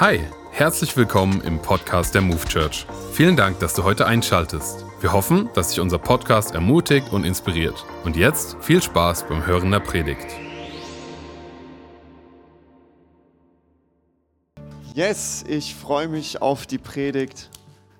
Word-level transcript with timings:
Hi, 0.00 0.20
herzlich 0.52 0.96
willkommen 0.96 1.40
im 1.40 1.60
Podcast 1.60 2.14
der 2.14 2.22
Move 2.22 2.44
Church. 2.44 2.86
Vielen 3.10 3.34
Dank, 3.34 3.58
dass 3.58 3.74
du 3.74 3.82
heute 3.82 4.06
einschaltest. 4.06 4.84
Wir 5.00 5.12
hoffen, 5.12 5.50
dass 5.54 5.70
dich 5.70 5.80
unser 5.80 5.98
Podcast 5.98 6.54
ermutigt 6.54 7.12
und 7.12 7.24
inspiriert. 7.24 7.84
Und 8.04 8.14
jetzt 8.14 8.56
viel 8.60 8.80
Spaß 8.80 9.26
beim 9.26 9.44
Hören 9.44 9.72
der 9.72 9.80
Predigt. 9.80 10.24
Yes, 14.94 15.44
ich 15.48 15.74
freue 15.74 16.06
mich 16.06 16.40
auf 16.40 16.68
die 16.68 16.78
Predigt. 16.78 17.50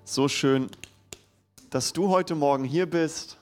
So 0.05 0.29
schön, 0.29 0.69
dass 1.69 1.91
du 1.91 2.07
heute 2.07 2.35
Morgen 2.35 2.63
hier 2.63 2.89
bist. 2.89 3.35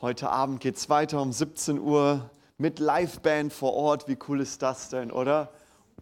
Heute 0.00 0.30
Abend 0.30 0.60
geht 0.60 0.76
es 0.76 0.88
weiter 0.88 1.20
um 1.20 1.32
17 1.32 1.78
Uhr 1.78 2.30
mit 2.56 2.78
Liveband 2.78 3.52
vor 3.52 3.74
Ort. 3.74 4.08
Wie 4.08 4.16
cool 4.26 4.40
ist 4.40 4.62
das 4.62 4.88
denn, 4.88 5.10
oder? 5.10 5.50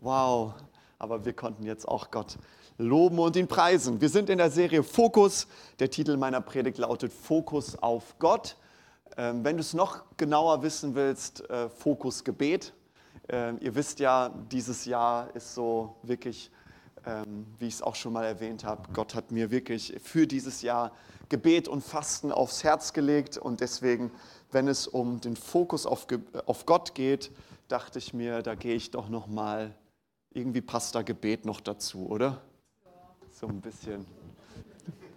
Wow, 0.01 0.55
aber 1.03 1.25
wir 1.25 1.33
konnten 1.33 1.65
jetzt 1.65 1.87
auch 1.87 2.13
Gott 2.13 2.39
loben 2.79 3.19
und 3.19 3.35
ihn 3.35 3.49
preisen. 3.49 4.01
Wir 4.01 4.09
sind 4.09 4.31
in 4.31 4.39
der 4.39 4.51
Serie 4.53 4.85
Fokus. 4.85 5.49
Der 5.81 5.91
Titel 5.91 6.17
meiner 6.17 6.41
Predigt 6.41 6.79
lautet 6.79 7.13
Fokus 7.13 7.77
auf 7.77 8.15
Gott. 8.21 8.57
Ähm, 9.17 9.45
wenn 9.45 9.57
du 9.57 9.63
es 9.63 9.75
noch 9.75 10.05
genauer 10.17 10.63
wissen 10.63 10.95
willst, 10.95 11.49
äh, 11.51 11.69
Fokus 11.69 12.23
Gebet. 12.23 12.73
Ähm, 13.29 13.59
ihr 13.61 13.75
wisst 13.75 13.99
ja, 13.99 14.31
dieses 14.53 14.85
Jahr 14.85 15.35
ist 15.35 15.55
so 15.55 15.97
wirklich, 16.05 16.53
ähm, 17.05 17.47
wie 17.59 17.67
ich 17.67 17.75
es 17.75 17.83
auch 17.83 17.97
schon 17.97 18.13
mal 18.13 18.25
erwähnt 18.25 18.65
habe, 18.65 18.83
Gott 18.93 19.17
hat 19.17 19.33
mir 19.33 19.51
wirklich 19.51 19.97
für 20.03 20.29
dieses 20.29 20.63
Jahr 20.63 20.93
Gebet 21.29 21.67
und 21.67 21.83
Fasten 21.83 22.31
aufs 22.31 22.63
Herz 22.63 22.93
gelegt 22.93 23.39
und 23.39 23.61
deswegen, 23.61 24.13
wenn 24.53 24.69
es 24.69 24.87
um 24.87 25.21
den 25.21 25.35
Fokus 25.35 25.85
auf, 25.85 26.07
auf 26.47 26.65
Gott 26.65 26.95
geht, 26.95 27.33
dachte 27.67 27.99
ich 27.99 28.15
mir, 28.15 28.43
da 28.43 28.55
gehe 28.55 28.75
ich 28.75 28.93
doch 28.93 29.09
noch 29.09 29.27
mal 29.27 29.75
irgendwie 30.35 30.61
passt 30.61 30.95
da 30.95 31.03
Gebet 31.03 31.45
noch 31.45 31.61
dazu, 31.61 32.09
oder? 32.09 32.41
So 33.31 33.47
ein 33.47 33.61
bisschen. 33.61 34.07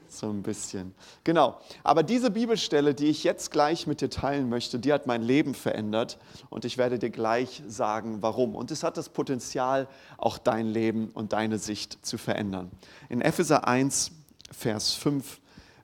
So 0.07 0.29
ein 0.29 0.43
bisschen. 0.43 0.95
Genau. 1.23 1.59
Aber 1.83 2.01
diese 2.01 2.31
Bibelstelle, 2.31 2.93
die 2.93 3.07
ich 3.07 3.23
jetzt 3.23 3.51
gleich 3.51 3.85
mit 3.85 4.01
dir 4.01 4.09
teilen 4.09 4.47
möchte, 4.49 4.79
die 4.79 4.93
hat 4.93 5.07
mein 5.07 5.21
Leben 5.21 5.53
verändert 5.53 6.17
und 6.49 6.63
ich 6.63 6.77
werde 6.77 6.99
dir 6.99 7.09
gleich 7.09 7.61
sagen, 7.67 8.21
warum. 8.21 8.55
Und 8.55 8.71
es 8.71 8.83
hat 8.83 8.97
das 8.97 9.09
Potenzial, 9.09 9.87
auch 10.17 10.37
dein 10.37 10.67
Leben 10.67 11.09
und 11.09 11.33
deine 11.33 11.57
Sicht 11.57 12.05
zu 12.05 12.17
verändern. 12.17 12.71
In 13.09 13.21
Epheser 13.21 13.67
1, 13.67 14.11
Vers 14.51 14.93
5 14.93 15.41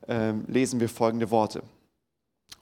äh, 0.08 0.32
lesen 0.48 0.80
wir 0.80 0.88
folgende 0.88 1.30
Worte. 1.30 1.64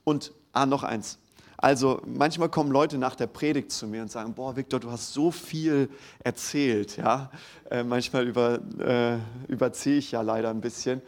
Und, 0.04 0.34
ah, 0.54 0.66
noch 0.66 0.84
eins. 0.84 1.20
Also 1.62 2.02
manchmal 2.06 2.48
kommen 2.48 2.72
Leute 2.72 2.98
nach 2.98 3.16
der 3.16 3.28
Predigt 3.28 3.74
zu 3.74 3.86
mir 3.86 4.02
und 4.02 4.10
sagen, 4.10 4.34
boah, 4.34 4.56
Viktor, 4.56 4.80
du 4.80 4.90
hast 4.92 5.14
so 5.14 5.30
viel 5.30 5.90
erzählt. 6.24 6.96
Ja? 6.96 7.32
Äh, 7.70 7.84
manchmal 7.84 8.26
über, 8.26 8.60
äh, 8.80 9.18
überziehe 9.52 9.98
ich 9.98 10.12
ja 10.12 10.22
leider 10.22 10.52
ein 10.52 10.62
bisschen. 10.62 11.02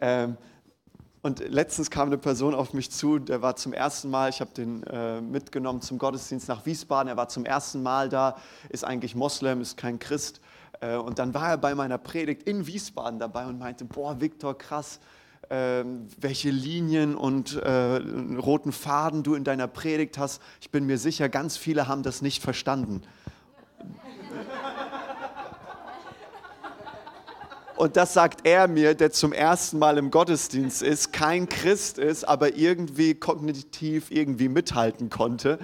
Ähm, 0.00 0.38
und 1.20 1.46
letztens 1.46 1.90
kam 1.90 2.08
eine 2.08 2.16
Person 2.16 2.54
auf 2.54 2.72
mich 2.72 2.90
zu, 2.90 3.18
der 3.18 3.42
war 3.42 3.56
zum 3.56 3.74
ersten 3.74 4.08
Mal, 4.08 4.30
ich 4.30 4.40
habe 4.40 4.50
den 4.52 4.82
äh, 4.84 5.20
mitgenommen 5.20 5.82
zum 5.82 5.98
Gottesdienst 5.98 6.48
nach 6.48 6.64
Wiesbaden, 6.64 7.08
er 7.08 7.18
war 7.18 7.28
zum 7.28 7.44
ersten 7.44 7.82
Mal 7.82 8.08
da, 8.08 8.38
ist 8.70 8.84
eigentlich 8.84 9.14
Moslem, 9.14 9.60
ist 9.60 9.76
kein 9.76 9.98
Christ. 9.98 10.40
Äh, 10.80 10.96
und 10.96 11.18
dann 11.18 11.34
war 11.34 11.50
er 11.50 11.58
bei 11.58 11.74
meiner 11.74 11.98
Predigt 11.98 12.44
in 12.44 12.66
Wiesbaden 12.66 13.18
dabei 13.18 13.44
und 13.44 13.58
meinte, 13.58 13.84
boah, 13.84 14.18
Viktor, 14.22 14.56
krass, 14.56 15.00
welche 15.50 16.50
Linien 16.50 17.14
und 17.14 17.56
äh, 17.56 18.00
roten 18.36 18.72
Faden 18.72 19.22
du 19.22 19.34
in 19.34 19.44
deiner 19.44 19.66
Predigt 19.66 20.18
hast. 20.18 20.42
Ich 20.60 20.70
bin 20.70 20.84
mir 20.84 20.98
sicher, 20.98 21.28
ganz 21.28 21.56
viele 21.56 21.88
haben 21.88 22.02
das 22.02 22.22
nicht 22.22 22.42
verstanden. 22.42 23.02
Und 27.78 27.96
das 27.96 28.12
sagt 28.12 28.40
er 28.42 28.66
mir, 28.66 28.94
der 28.94 29.12
zum 29.12 29.32
ersten 29.32 29.78
Mal 29.78 29.98
im 29.98 30.10
Gottesdienst 30.10 30.82
ist, 30.82 31.12
kein 31.12 31.48
Christ 31.48 31.98
ist, 31.98 32.24
aber 32.24 32.56
irgendwie 32.56 33.14
kognitiv 33.14 34.10
irgendwie 34.10 34.48
mithalten 34.48 35.10
konnte. 35.10 35.60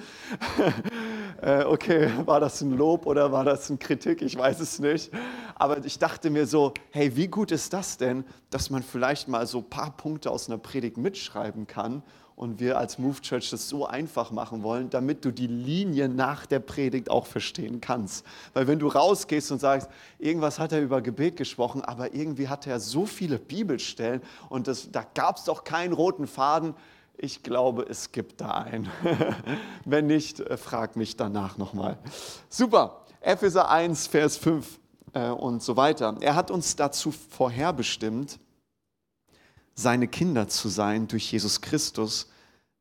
Äh, 1.45 1.65
okay, 1.65 2.11
war 2.25 2.41
das 2.41 2.61
ein 2.63 2.73
Lob 2.73 3.07
oder 3.07 3.31
war 3.31 3.45
das 3.45 3.69
eine 3.69 3.79
Kritik? 3.79 4.23
Ich 4.23 4.37
weiß 4.37 4.61
es 4.61 4.79
nicht. 4.79 5.11
Aber 5.55 5.85
ich 5.85 5.99
dachte 5.99 6.31
mir 6.31 6.47
so, 6.47 6.73
hey, 6.91 7.15
wie 7.17 7.29
gut 7.29 7.53
ist 7.53 7.73
das 7.73 7.99
denn, 7.99 8.25
dass 8.51 8.71
man 8.71 8.83
vielleicht 8.83 9.29
mal 9.29 9.47
so 9.47 9.59
ein 9.59 9.69
paar 9.69 9.97
Punkte 9.97 10.31
aus 10.31 10.49
einer 10.49 10.59
Predigt 10.59 10.97
mitschreiben 10.97 11.67
kann 11.67 12.03
und 12.35 12.59
wir 12.59 12.79
als 12.79 12.99
Move 12.99 13.21
Church 13.21 13.51
das 13.51 13.69
so 13.69 13.87
einfach 13.87 14.33
machen 14.33 14.63
wollen, 14.63 14.91
damit 14.91 15.25
du 15.25 15.31
die 15.31 15.47
Linie 15.47 16.09
nach 16.09 16.47
der 16.47 16.59
Predigt 16.59 17.09
auch 17.11 17.27
verstehen 17.27 17.81
kannst. 17.81 18.27
Weil 18.55 18.67
wenn 18.67 18.79
du 18.79 18.89
rausgehst 18.89 19.53
und 19.53 19.61
sagst, 19.61 19.89
irgendwas 20.19 20.59
hat 20.59 20.73
er 20.73 20.81
über 20.81 21.01
Gebet 21.01 21.37
gesprochen, 21.37 21.83
aber 21.83 22.15
irgendwie 22.15 22.49
hat 22.49 22.67
er 22.67 22.81
so 22.81 23.07
viele 23.07 23.39
Bibelstellen 23.39 24.21
und 24.49 24.67
das, 24.67 24.91
da 24.91 25.05
gab 25.15 25.37
es 25.37 25.45
doch 25.45 25.63
keinen 25.63 25.93
roten 25.93 26.27
Faden, 26.27 26.75
ich 27.17 27.43
glaube, 27.43 27.87
es 27.89 28.13
gibt 28.13 28.41
da 28.41 28.51
einen. 28.53 28.91
wenn 29.85 30.07
nicht, 30.07 30.41
äh, 30.41 30.57
frag 30.57 30.97
mich 30.97 31.17
danach 31.17 31.59
nochmal. 31.59 31.99
Super, 32.49 33.05
Epheser 33.21 33.71
1, 33.71 34.07
Vers 34.07 34.37
5 34.37 34.79
äh, 35.13 35.29
und 35.29 35.63
so 35.63 35.77
weiter. 35.77 36.17
Er 36.21 36.35
hat 36.35 36.51
uns 36.51 36.77
dazu 36.77 37.13
vorherbestimmt, 37.13 38.39
seine 39.75 40.09
Kinder 40.09 40.49
zu 40.49 40.69
sein 40.69 41.09
durch 41.09 41.33
Jesus 41.33 41.61
Christus 41.61 42.29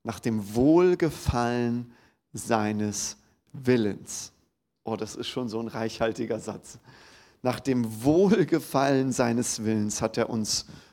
nach 0.03 0.19
dem 0.19 0.53
Wohlgefallen 0.53 1.93
seines 2.33 3.17
Willens. 3.51 4.31
Oh, 4.83 4.95
das 4.95 5.15
ist 5.15 5.27
schon 5.27 5.47
so 5.47 5.59
ein 5.59 5.67
reichhaltiger 5.67 6.39
Satz. 6.39 6.77
Nach 7.41 7.59
dem 7.59 8.03
Wohlgefallen 8.03 9.11
seines 9.11 9.63
Willens 9.63 10.01
hat 10.01 10.17
er 10.17 10.29
uns 10.29 10.65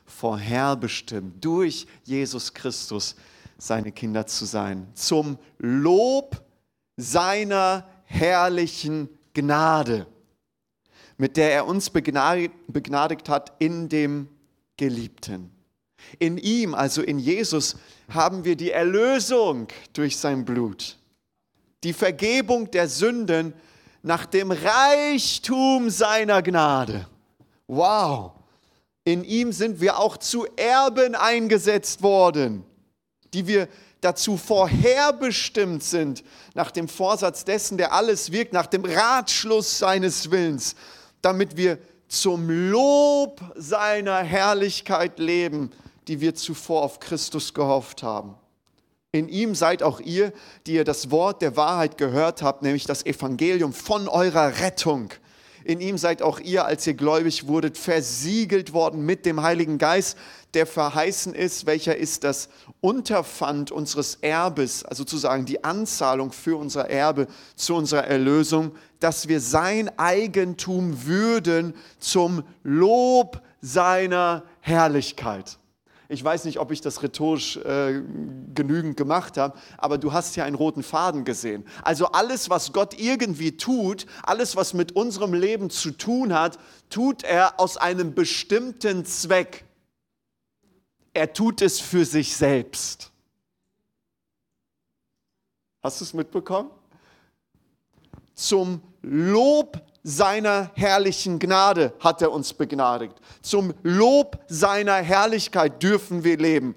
durch 1.39 1.87
Jesus 2.03 2.53
Christus 2.53 3.15
seine 3.57 3.91
Kinder 3.91 4.25
zu 4.25 4.45
sein, 4.45 4.87
zum 4.93 5.37
Lob 5.57 6.43
seiner 6.97 7.87
herrlichen 8.05 9.09
Gnade, 9.33 10.07
mit 11.17 11.37
der 11.37 11.53
er 11.53 11.67
uns 11.67 11.89
begnadigt 11.89 13.29
hat 13.29 13.53
in 13.59 13.87
dem 13.87 14.27
Geliebten. 14.77 15.51
In 16.17 16.37
ihm, 16.39 16.73
also 16.73 17.01
in 17.03 17.19
Jesus, 17.19 17.75
haben 18.09 18.43
wir 18.43 18.55
die 18.55 18.71
Erlösung 18.71 19.67
durch 19.93 20.17
sein 20.17 20.43
Blut, 20.43 20.97
die 21.83 21.93
Vergebung 21.93 22.69
der 22.71 22.87
Sünden 22.87 23.53
nach 24.01 24.25
dem 24.25 24.51
Reichtum 24.51 25.89
seiner 25.91 26.41
Gnade. 26.41 27.07
Wow! 27.67 28.33
In 29.03 29.23
ihm 29.23 29.51
sind 29.51 29.81
wir 29.81 29.97
auch 29.97 30.17
zu 30.17 30.45
Erben 30.55 31.15
eingesetzt 31.15 32.03
worden, 32.03 32.63
die 33.33 33.47
wir 33.47 33.67
dazu 34.01 34.37
vorherbestimmt 34.37 35.83
sind, 35.83 36.23
nach 36.53 36.71
dem 36.71 36.87
Vorsatz 36.87 37.45
dessen, 37.45 37.77
der 37.77 37.93
alles 37.93 38.31
wirkt, 38.31 38.53
nach 38.53 38.67
dem 38.67 38.83
Ratschluss 38.85 39.79
seines 39.79 40.29
Willens, 40.31 40.75
damit 41.21 41.57
wir 41.57 41.77
zum 42.07 42.49
Lob 42.49 43.41
seiner 43.55 44.17
Herrlichkeit 44.17 45.17
leben, 45.17 45.71
die 46.07 46.19
wir 46.19 46.35
zuvor 46.35 46.83
auf 46.83 46.99
Christus 46.99 47.53
gehofft 47.53 48.03
haben. 48.03 48.35
In 49.13 49.29
ihm 49.29 49.55
seid 49.55 49.83
auch 49.83 49.99
ihr, 49.99 50.31
die 50.65 50.73
ihr 50.73 50.83
das 50.83 51.11
Wort 51.11 51.41
der 51.41 51.55
Wahrheit 51.57 51.97
gehört 51.97 52.41
habt, 52.41 52.63
nämlich 52.63 52.85
das 52.85 53.05
Evangelium 53.05 53.73
von 53.73 54.07
eurer 54.07 54.59
Rettung. 54.59 55.09
In 55.63 55.79
ihm 55.79 55.97
seid 55.97 56.21
auch 56.21 56.39
ihr, 56.39 56.65
als 56.65 56.85
ihr 56.87 56.93
gläubig 56.93 57.47
wurdet, 57.47 57.77
versiegelt 57.77 58.73
worden 58.73 59.05
mit 59.05 59.25
dem 59.25 59.41
Heiligen 59.41 59.77
Geist, 59.77 60.17
der 60.53 60.65
verheißen 60.65 61.33
ist, 61.33 61.65
welcher 61.65 61.95
ist 61.95 62.23
das 62.23 62.49
Unterpfand 62.81 63.71
unseres 63.71 64.15
Erbes, 64.15 64.83
also 64.83 65.03
sozusagen 65.03 65.45
die 65.45 65.63
Anzahlung 65.63 66.31
für 66.31 66.57
unser 66.57 66.89
Erbe 66.89 67.27
zu 67.55 67.75
unserer 67.75 68.05
Erlösung, 68.05 68.71
dass 68.99 69.27
wir 69.27 69.39
sein 69.39 69.89
Eigentum 69.97 71.05
würden 71.05 71.73
zum 71.99 72.43
Lob 72.63 73.41
seiner 73.61 74.43
Herrlichkeit. 74.59 75.57
Ich 76.11 76.21
weiß 76.21 76.43
nicht, 76.43 76.59
ob 76.59 76.71
ich 76.71 76.81
das 76.81 77.03
rhetorisch 77.03 77.55
äh, 77.55 78.01
genügend 78.53 78.97
gemacht 78.97 79.37
habe, 79.37 79.57
aber 79.77 79.97
du 79.97 80.11
hast 80.11 80.35
ja 80.35 80.43
einen 80.43 80.57
roten 80.57 80.83
Faden 80.83 81.23
gesehen. 81.23 81.65
Also 81.83 82.07
alles, 82.07 82.49
was 82.49 82.73
Gott 82.73 82.99
irgendwie 82.99 83.55
tut, 83.55 84.05
alles, 84.21 84.57
was 84.57 84.73
mit 84.73 84.91
unserem 84.91 85.33
Leben 85.33 85.69
zu 85.69 85.91
tun 85.91 86.33
hat, 86.33 86.59
tut 86.89 87.23
er 87.23 87.61
aus 87.61 87.77
einem 87.77 88.13
bestimmten 88.13 89.05
Zweck. 89.05 89.63
Er 91.13 91.31
tut 91.31 91.61
es 91.61 91.79
für 91.79 92.03
sich 92.03 92.35
selbst. 92.35 93.09
Hast 95.81 96.01
du 96.01 96.03
es 96.03 96.13
mitbekommen? 96.13 96.71
Zum 98.35 98.81
Lob 99.01 99.81
seiner 100.03 100.71
herrlichen 100.75 101.39
Gnade 101.39 101.93
hat 101.99 102.21
er 102.21 102.31
uns 102.31 102.53
begnadigt. 102.53 103.15
Zum 103.41 103.73
Lob 103.83 104.43
seiner 104.47 104.95
Herrlichkeit 104.95 105.81
dürfen 105.81 106.23
wir 106.23 106.37
leben. 106.37 106.75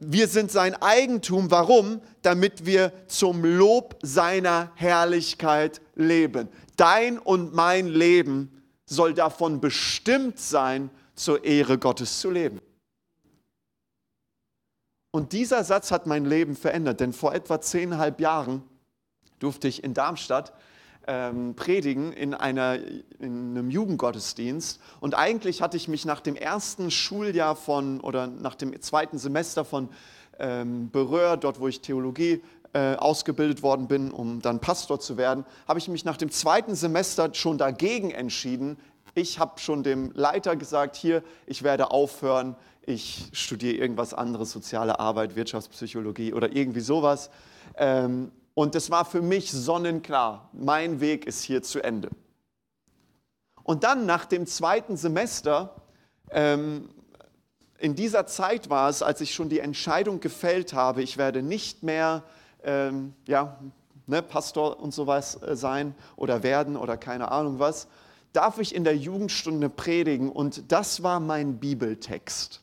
Wir 0.00 0.28
sind 0.28 0.50
sein 0.50 0.74
Eigentum. 0.80 1.50
Warum? 1.50 2.00
Damit 2.22 2.66
wir 2.66 2.92
zum 3.06 3.44
Lob 3.44 3.98
seiner 4.02 4.72
Herrlichkeit 4.74 5.80
leben. 5.94 6.48
Dein 6.76 7.18
und 7.18 7.54
mein 7.54 7.86
Leben 7.86 8.62
soll 8.86 9.14
davon 9.14 9.60
bestimmt 9.60 10.38
sein, 10.38 10.90
zur 11.14 11.44
Ehre 11.44 11.78
Gottes 11.78 12.20
zu 12.20 12.30
leben. 12.30 12.60
Und 15.12 15.32
dieser 15.32 15.62
Satz 15.62 15.92
hat 15.92 16.06
mein 16.06 16.24
Leben 16.24 16.56
verändert, 16.56 16.98
denn 16.98 17.12
vor 17.12 17.34
etwa 17.34 17.60
zehneinhalb 17.60 18.20
Jahren 18.20 18.64
durfte 19.38 19.68
ich 19.68 19.84
in 19.84 19.94
Darmstadt 19.94 20.52
ähm, 21.06 21.54
predigen 21.54 22.12
in, 22.12 22.34
einer, 22.34 22.76
in 23.18 23.50
einem 23.50 23.70
Jugendgottesdienst. 23.70 24.80
Und 25.00 25.14
eigentlich 25.14 25.62
hatte 25.62 25.76
ich 25.76 25.88
mich 25.88 26.04
nach 26.04 26.20
dem 26.20 26.36
ersten 26.36 26.90
Schuljahr 26.90 27.56
von 27.56 28.00
oder 28.00 28.26
nach 28.26 28.54
dem 28.54 28.80
zweiten 28.80 29.18
Semester 29.18 29.64
von 29.64 29.88
ähm, 30.38 30.90
Berühr, 30.90 31.36
dort 31.36 31.60
wo 31.60 31.68
ich 31.68 31.80
Theologie 31.80 32.42
äh, 32.72 32.96
ausgebildet 32.96 33.62
worden 33.62 33.86
bin, 33.86 34.10
um 34.10 34.40
dann 34.42 34.60
Pastor 34.60 34.98
zu 34.98 35.16
werden, 35.16 35.44
habe 35.68 35.78
ich 35.78 35.88
mich 35.88 36.04
nach 36.04 36.16
dem 36.16 36.30
zweiten 36.30 36.74
Semester 36.74 37.32
schon 37.32 37.58
dagegen 37.58 38.10
entschieden. 38.10 38.76
Ich 39.14 39.38
habe 39.38 39.60
schon 39.60 39.84
dem 39.84 40.10
Leiter 40.12 40.56
gesagt, 40.56 40.96
hier, 40.96 41.22
ich 41.46 41.62
werde 41.62 41.92
aufhören, 41.92 42.56
ich 42.84 43.28
studiere 43.32 43.76
irgendwas 43.76 44.12
anderes, 44.12 44.50
soziale 44.50 44.98
Arbeit, 44.98 45.36
Wirtschaftspsychologie 45.36 46.32
oder 46.32 46.54
irgendwie 46.54 46.80
sowas. 46.80 47.30
Ähm, 47.76 48.32
und 48.54 48.74
es 48.74 48.90
war 48.90 49.04
für 49.04 49.20
mich 49.20 49.50
sonnenklar, 49.50 50.48
mein 50.52 51.00
Weg 51.00 51.26
ist 51.26 51.42
hier 51.42 51.62
zu 51.62 51.82
Ende. 51.82 52.10
Und 53.62 53.82
dann 53.82 54.06
nach 54.06 54.24
dem 54.26 54.46
zweiten 54.46 54.96
Semester, 54.96 55.74
ähm, 56.30 56.88
in 57.78 57.94
dieser 57.94 58.26
Zeit 58.26 58.70
war 58.70 58.88
es, 58.88 59.02
als 59.02 59.20
ich 59.20 59.34
schon 59.34 59.48
die 59.48 59.58
Entscheidung 59.58 60.20
gefällt 60.20 60.72
habe, 60.72 61.02
ich 61.02 61.16
werde 61.16 61.42
nicht 61.42 61.82
mehr 61.82 62.22
ähm, 62.62 63.14
ja, 63.26 63.58
ne, 64.06 64.22
Pastor 64.22 64.80
und 64.80 64.94
sowas 64.94 65.42
äh, 65.42 65.56
sein 65.56 65.94
oder 66.16 66.42
werden 66.42 66.76
oder 66.76 66.96
keine 66.96 67.30
Ahnung 67.30 67.58
was, 67.58 67.88
darf 68.32 68.58
ich 68.58 68.74
in 68.74 68.84
der 68.84 68.96
Jugendstunde 68.96 69.68
predigen 69.68 70.30
und 70.30 70.70
das 70.72 71.02
war 71.02 71.20
mein 71.20 71.58
Bibeltext. 71.58 72.62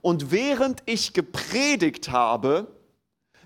Und 0.00 0.30
während 0.30 0.82
ich 0.86 1.12
gepredigt 1.12 2.10
habe, 2.10 2.68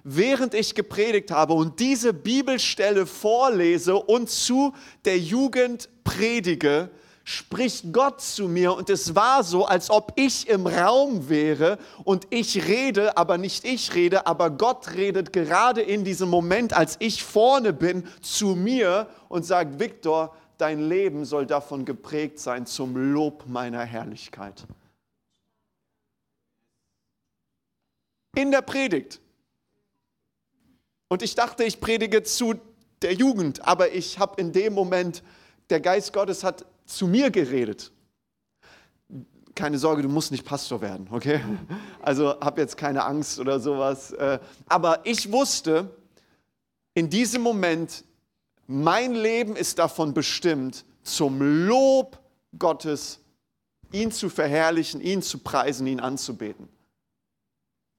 während 0.08 0.54
ich 0.54 0.76
gepredigt 0.76 1.32
habe 1.32 1.52
und 1.52 1.80
diese 1.80 2.14
Bibelstelle 2.14 3.06
vorlese 3.06 3.96
und 3.96 4.30
zu 4.30 4.72
der 5.04 5.18
Jugend 5.18 5.88
predige, 6.04 6.90
spricht 7.24 7.92
Gott 7.92 8.20
zu 8.20 8.46
mir 8.46 8.72
und 8.74 8.88
es 8.88 9.16
war 9.16 9.42
so, 9.42 9.64
als 9.64 9.90
ob 9.90 10.12
ich 10.14 10.48
im 10.48 10.68
Raum 10.68 11.28
wäre 11.28 11.78
und 12.04 12.28
ich 12.30 12.68
rede, 12.68 13.16
aber 13.16 13.36
nicht 13.36 13.64
ich 13.64 13.96
rede, 13.96 14.28
aber 14.28 14.50
Gott 14.50 14.94
redet 14.94 15.32
gerade 15.32 15.82
in 15.82 16.04
diesem 16.04 16.28
Moment, 16.28 16.72
als 16.72 16.94
ich 17.00 17.24
vorne 17.24 17.72
bin, 17.72 18.06
zu 18.20 18.54
mir 18.54 19.08
und 19.28 19.44
sagt, 19.44 19.80
Viktor, 19.80 20.36
dein 20.56 20.88
Leben 20.88 21.24
soll 21.24 21.46
davon 21.46 21.84
geprägt 21.84 22.38
sein 22.38 22.64
zum 22.64 22.96
Lob 23.12 23.42
meiner 23.48 23.82
Herrlichkeit. 23.82 24.64
In 28.36 28.52
der 28.52 28.62
Predigt. 28.62 29.20
Und 31.08 31.22
ich 31.22 31.34
dachte, 31.34 31.64
ich 31.64 31.80
predige 31.80 32.22
zu 32.22 32.54
der 33.02 33.14
Jugend, 33.14 33.66
aber 33.66 33.92
ich 33.92 34.18
habe 34.18 34.40
in 34.40 34.52
dem 34.52 34.74
Moment, 34.74 35.22
der 35.70 35.80
Geist 35.80 36.12
Gottes 36.12 36.42
hat 36.42 36.64
zu 36.84 37.06
mir 37.06 37.30
geredet. 37.30 37.92
Keine 39.54 39.78
Sorge, 39.78 40.02
du 40.02 40.08
musst 40.08 40.32
nicht 40.32 40.44
Pastor 40.44 40.80
werden, 40.80 41.08
okay? 41.10 41.40
Also 42.02 42.38
hab 42.40 42.58
jetzt 42.58 42.76
keine 42.76 43.04
Angst 43.04 43.38
oder 43.38 43.58
sowas. 43.58 44.12
Äh, 44.12 44.38
aber 44.68 45.00
ich 45.04 45.32
wusste 45.32 45.90
in 46.94 47.08
diesem 47.08 47.42
Moment, 47.42 48.04
mein 48.66 49.14
Leben 49.14 49.56
ist 49.56 49.78
davon 49.78 50.12
bestimmt, 50.12 50.84
zum 51.02 51.40
Lob 51.66 52.18
Gottes 52.58 53.20
ihn 53.92 54.10
zu 54.10 54.28
verherrlichen, 54.28 55.00
ihn 55.00 55.22
zu 55.22 55.38
preisen, 55.38 55.86
ihn 55.86 56.00
anzubeten. 56.00 56.68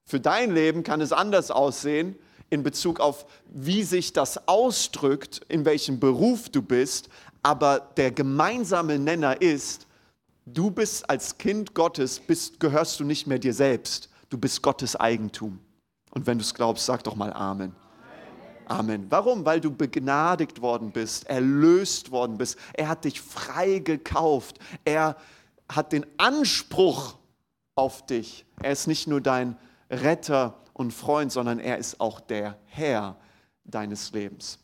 Für 0.04 0.20
dein 0.20 0.52
Leben 0.52 0.82
kann 0.82 1.00
es 1.00 1.12
anders 1.12 1.50
aussehen 1.50 2.16
in 2.50 2.62
Bezug 2.62 3.00
auf, 3.00 3.26
wie 3.46 3.82
sich 3.82 4.12
das 4.12 4.48
ausdrückt, 4.48 5.40
in 5.48 5.64
welchem 5.64 6.00
Beruf 6.00 6.48
du 6.48 6.62
bist, 6.62 7.08
aber 7.42 7.80
der 7.96 8.10
gemeinsame 8.10 8.98
Nenner 8.98 9.40
ist, 9.40 9.86
du 10.46 10.70
bist 10.70 11.08
als 11.08 11.38
Kind 11.38 11.74
Gottes, 11.74 12.20
bist, 12.20 12.58
gehörst 12.60 13.00
du 13.00 13.04
nicht 13.04 13.26
mehr 13.26 13.38
dir 13.38 13.54
selbst, 13.54 14.08
du 14.30 14.38
bist 14.38 14.62
Gottes 14.62 14.96
Eigentum. 14.96 15.60
Und 16.10 16.26
wenn 16.26 16.38
du 16.38 16.42
es 16.42 16.54
glaubst, 16.54 16.86
sag 16.86 17.04
doch 17.04 17.16
mal 17.16 17.32
Amen. 17.32 17.74
Amen. 18.66 19.06
Warum? 19.08 19.46
Weil 19.46 19.60
du 19.60 19.70
begnadigt 19.70 20.60
worden 20.60 20.90
bist, 20.92 21.26
erlöst 21.26 22.10
worden 22.10 22.36
bist. 22.36 22.58
Er 22.74 22.88
hat 22.88 23.04
dich 23.04 23.20
frei 23.20 23.78
gekauft. 23.78 24.58
Er 24.84 25.16
hat 25.70 25.92
den 25.92 26.04
Anspruch 26.18 27.16
auf 27.74 28.04
dich. 28.04 28.44
Er 28.62 28.72
ist 28.72 28.86
nicht 28.86 29.06
nur 29.06 29.22
dein 29.22 29.56
Retter 29.90 30.54
und 30.78 30.92
Freund, 30.92 31.32
sondern 31.32 31.58
er 31.58 31.78
ist 31.78 32.00
auch 32.00 32.20
der 32.20 32.56
Herr 32.66 33.16
deines 33.64 34.12
Lebens. 34.12 34.58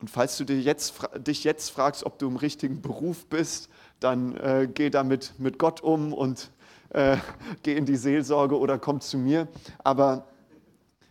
Und 0.00 0.08
falls 0.08 0.38
du 0.38 0.44
dich 0.44 0.64
jetzt, 0.64 0.94
dich 1.18 1.44
jetzt 1.44 1.70
fragst, 1.70 2.04
ob 2.04 2.18
du 2.18 2.26
im 2.26 2.36
richtigen 2.36 2.80
Beruf 2.80 3.26
bist, 3.26 3.68
dann 4.00 4.34
äh, 4.38 4.66
geh 4.72 4.88
damit 4.88 5.34
mit 5.38 5.58
Gott 5.58 5.82
um 5.82 6.14
und 6.14 6.50
äh, 6.90 7.18
geh 7.62 7.76
in 7.76 7.84
die 7.84 7.96
Seelsorge 7.96 8.58
oder 8.58 8.78
komm 8.78 9.02
zu 9.02 9.18
mir. 9.18 9.46
Aber 9.84 10.26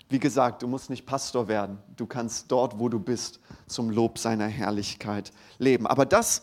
wie 0.09 0.19
gesagt, 0.19 0.63
du 0.63 0.67
musst 0.67 0.89
nicht 0.89 1.05
Pastor 1.05 1.47
werden. 1.47 1.77
Du 1.95 2.07
kannst 2.07 2.51
dort, 2.51 2.79
wo 2.79 2.89
du 2.89 2.99
bist, 2.99 3.39
zum 3.67 3.91
Lob 3.91 4.17
seiner 4.17 4.47
Herrlichkeit 4.47 5.31
leben. 5.59 5.85
Aber 5.85 6.07
das, 6.07 6.41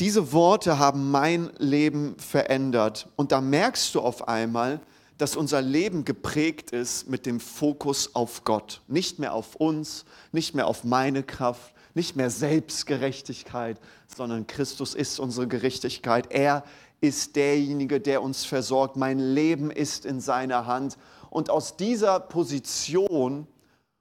diese 0.00 0.32
Worte 0.32 0.80
haben 0.80 1.12
mein 1.12 1.52
Leben 1.58 2.18
verändert. 2.18 3.08
Und 3.14 3.30
da 3.30 3.40
merkst 3.40 3.94
du 3.94 4.00
auf 4.00 4.26
einmal, 4.26 4.80
dass 5.22 5.36
unser 5.36 5.62
Leben 5.62 6.04
geprägt 6.04 6.72
ist 6.72 7.08
mit 7.08 7.26
dem 7.26 7.38
Fokus 7.38 8.16
auf 8.16 8.42
Gott. 8.42 8.80
Nicht 8.88 9.20
mehr 9.20 9.34
auf 9.34 9.54
uns, 9.54 10.04
nicht 10.32 10.52
mehr 10.52 10.66
auf 10.66 10.82
meine 10.82 11.22
Kraft, 11.22 11.72
nicht 11.94 12.16
mehr 12.16 12.28
Selbstgerechtigkeit, 12.28 13.78
sondern 14.16 14.48
Christus 14.48 14.96
ist 14.96 15.20
unsere 15.20 15.46
Gerechtigkeit. 15.46 16.32
Er 16.32 16.64
ist 17.00 17.36
derjenige, 17.36 18.00
der 18.00 18.20
uns 18.20 18.44
versorgt. 18.44 18.96
Mein 18.96 19.20
Leben 19.20 19.70
ist 19.70 20.06
in 20.06 20.20
seiner 20.20 20.66
Hand. 20.66 20.98
Und 21.30 21.50
aus 21.50 21.76
dieser 21.76 22.18
Position 22.18 23.46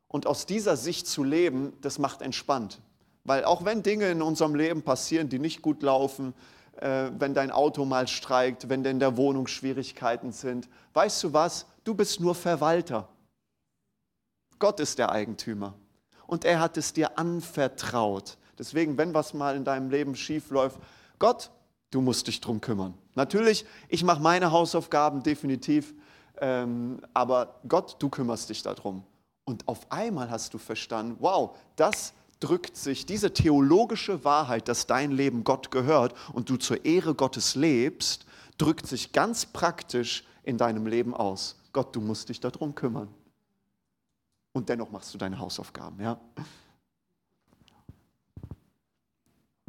und 0.07 0.25
aus 0.25 0.47
dieser 0.47 0.75
Sicht 0.75 1.06
zu 1.06 1.23
leben, 1.23 1.73
das 1.81 2.00
macht 2.00 2.23
entspannt. 2.23 2.81
Weil 3.25 3.45
auch 3.45 3.63
wenn 3.63 3.83
Dinge 3.83 4.09
in 4.09 4.23
unserem 4.23 4.56
Leben 4.56 4.81
passieren, 4.81 5.29
die 5.29 5.38
nicht 5.38 5.62
gut 5.62 5.83
laufen, 5.83 6.33
wenn 6.81 7.33
dein 7.33 7.52
Auto 7.52 7.85
mal 7.85 8.07
streikt, 8.07 8.69
wenn 8.69 8.83
in 8.85 9.00
der 9.00 9.18
Wohnung 9.18 9.47
Schwierigkeiten 9.47 10.31
sind. 10.31 10.68
Weißt 10.94 11.23
du 11.23 11.33
was? 11.33 11.66
Du 11.83 11.94
bist 11.94 12.19
nur 12.19 12.35
Verwalter. 12.35 13.07
Gott 14.59 14.80
ist 14.80 15.00
der 15.00 15.11
Eigentümer. 15.11 15.73
Und 16.28 16.45
er 16.45 16.59
hat 16.59 16.78
es 16.78 16.94
dir 16.94 17.18
anvertraut. 17.18 18.38
Deswegen, 18.57 18.97
wenn 18.97 19.14
was 19.14 19.33
mal 19.33 19.56
in 19.56 19.64
deinem 19.64 19.90
Leben 19.90 20.16
schief 20.16 20.50
läuft, 20.52 20.80
Gott, 21.19 21.52
du 21.92 22.02
musst 22.02 22.28
dich 22.28 22.42
drum 22.42 22.61
kümmern. 22.61 22.94
Natürlich, 23.16 23.66
ich 23.90 24.04
mache 24.04 24.21
meine 24.21 24.52
Hausaufgaben 24.52 25.23
definitiv, 25.23 25.94
ähm, 26.40 27.02
aber 27.14 27.59
Gott, 27.68 27.95
du 28.00 28.09
kümmerst 28.09 28.50
dich 28.50 28.64
darum. 28.64 29.04
Und 29.45 29.68
auf 29.68 29.92
einmal 29.92 30.30
hast 30.30 30.54
du 30.54 30.57
verstanden, 30.57 31.18
wow, 31.19 31.57
das 31.76 31.95
ist 31.97 32.14
drückt 32.42 32.76
sich 32.76 33.06
diese 33.06 33.33
theologische 33.33 34.26
Wahrheit, 34.26 34.68
dass 34.68 34.88
dein 34.88 35.12
Leben 35.12 35.45
Gott 35.45 35.71
gehört 35.71 36.14
und 36.33 36.50
du 36.50 36.57
zur 36.57 36.83
Ehre 36.83 37.16
Gottes 37.16 37.56
lebst, 37.56 38.26
drückt 38.57 38.88
sich 38.88 39.14
ganz 39.14 39.45
praktisch 39.45 40.26
in 40.44 40.57
deinem 40.57 40.88
Leben 40.88 41.14
aus. 41.14 41.56
Gott, 41.71 41.95
du 41.95 42.02
musst 42.02 42.28
dich 42.28 42.42
darum 42.42 42.76
kümmern. 42.76 43.07
Und 44.54 44.68
dennoch 44.68 44.92
machst 44.92 45.14
du 45.14 45.18
deine 45.18 45.40
Hausaufgaben, 45.40 46.02
ja? 46.02 46.19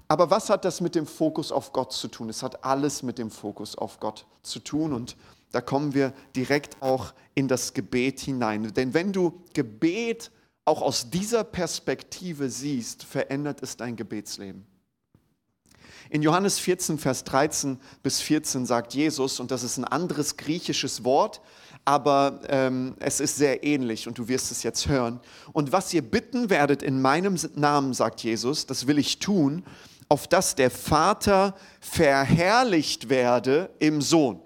Aber 0.08 0.30
was 0.30 0.50
hat 0.50 0.64
das 0.64 0.80
mit 0.80 0.94
dem 0.94 1.06
Fokus 1.06 1.52
auf 1.52 1.72
Gott 1.72 1.92
zu 1.92 2.08
tun? 2.08 2.28
Es 2.28 2.42
hat 2.42 2.64
alles 2.64 3.02
mit 3.02 3.16
dem 3.16 3.30
Fokus 3.30 3.76
auf 3.76 3.98
Gott 3.98 4.26
zu 4.42 4.58
tun 4.58 4.92
und 4.92 5.16
da 5.52 5.60
kommen 5.60 5.94
wir 5.94 6.12
direkt 6.34 6.82
auch 6.82 7.14
in 7.34 7.48
das 7.48 7.72
Gebet 7.72 8.20
hinein. 8.20 8.74
Denn 8.74 8.92
wenn 8.92 9.12
du 9.12 9.42
Gebet 9.54 10.30
auch 10.64 10.82
aus 10.82 11.10
dieser 11.10 11.44
Perspektive 11.44 12.48
siehst, 12.48 13.04
verändert 13.04 13.62
es 13.62 13.76
dein 13.76 13.96
Gebetsleben. 13.96 14.66
In 16.10 16.22
Johannes 16.22 16.58
14, 16.58 16.98
Vers 16.98 17.24
13 17.24 17.78
bis 18.02 18.20
14 18.20 18.66
sagt 18.66 18.94
Jesus, 18.94 19.40
und 19.40 19.50
das 19.50 19.62
ist 19.62 19.78
ein 19.78 19.84
anderes 19.84 20.36
griechisches 20.36 21.04
Wort, 21.04 21.40
aber 21.84 22.40
ähm, 22.48 22.96
es 23.00 23.18
ist 23.18 23.36
sehr 23.36 23.64
ähnlich 23.64 24.06
und 24.06 24.18
du 24.18 24.28
wirst 24.28 24.52
es 24.52 24.62
jetzt 24.62 24.88
hören. 24.88 25.20
Und 25.52 25.72
was 25.72 25.92
ihr 25.94 26.02
bitten 26.02 26.50
werdet 26.50 26.82
in 26.82 27.00
meinem 27.00 27.36
Namen, 27.54 27.94
sagt 27.94 28.22
Jesus, 28.22 28.66
das 28.66 28.86
will 28.86 28.98
ich 28.98 29.18
tun, 29.20 29.64
auf 30.08 30.28
dass 30.28 30.54
der 30.54 30.70
Vater 30.70 31.56
verherrlicht 31.80 33.08
werde 33.08 33.70
im 33.78 34.02
Sohn 34.02 34.40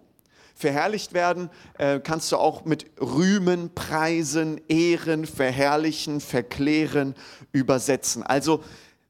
verherrlicht 0.56 1.12
werden, 1.12 1.50
äh, 1.78 2.00
kannst 2.00 2.32
du 2.32 2.38
auch 2.38 2.64
mit 2.64 2.86
rühmen, 3.00 3.70
preisen, 3.74 4.60
ehren, 4.68 5.26
verherrlichen, 5.26 6.20
verklären 6.20 7.14
übersetzen. 7.52 8.24
Also 8.24 8.64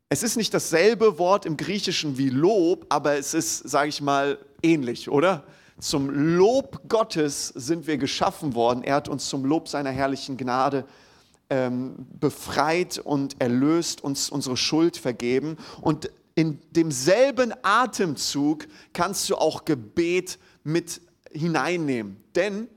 Es 0.09 0.23
ist 0.23 0.37
nicht 0.37 0.55
dasselbe 0.55 1.19
Wort 1.19 1.47
im 1.47 1.57
Griechischen 1.57 2.17
wie 2.17 2.29
Lob, 2.29 2.87
aber 2.91 3.19
es 3.19 3.35
ist, 3.35 3.69
sage 3.69 3.89
ich 3.89 4.01
mal, 4.01 4.39
ähnlich, 4.63 5.11
oder? 5.11 5.43
Zum 5.81 6.11
Lob 6.11 6.89
Gottes 6.89 7.49
sind 7.49 7.89
wir 7.89 7.99
geschaffen 7.99 8.55
worden. 8.55 8.85
Er 8.85 8.95
hat 8.95 9.09
uns 9.09 9.29
zum 9.29 9.45
Lob 9.45 9.69
seiner 9.69 9.91
herrlichen 9.91 10.37
Gnade 10.37 10.85
ähm, 11.51 12.07
befreit 12.21 12.99
und 12.99 13.35
erlöst, 13.41 14.03
uns 14.05 14.31
unsere 14.31 14.57
Schuld 14.57 14.97
vergeben. 14.97 15.57
Und 15.81 16.09
in 16.37 16.61
demselben 16.71 17.53
Atemzug 17.63 18.69
kannst 18.93 19.29
du 19.29 19.35
auch 19.35 19.65
Gebet 19.65 20.39
mit 20.63 21.01
hineinnehmen. 21.37 22.17
Denn 22.35 22.69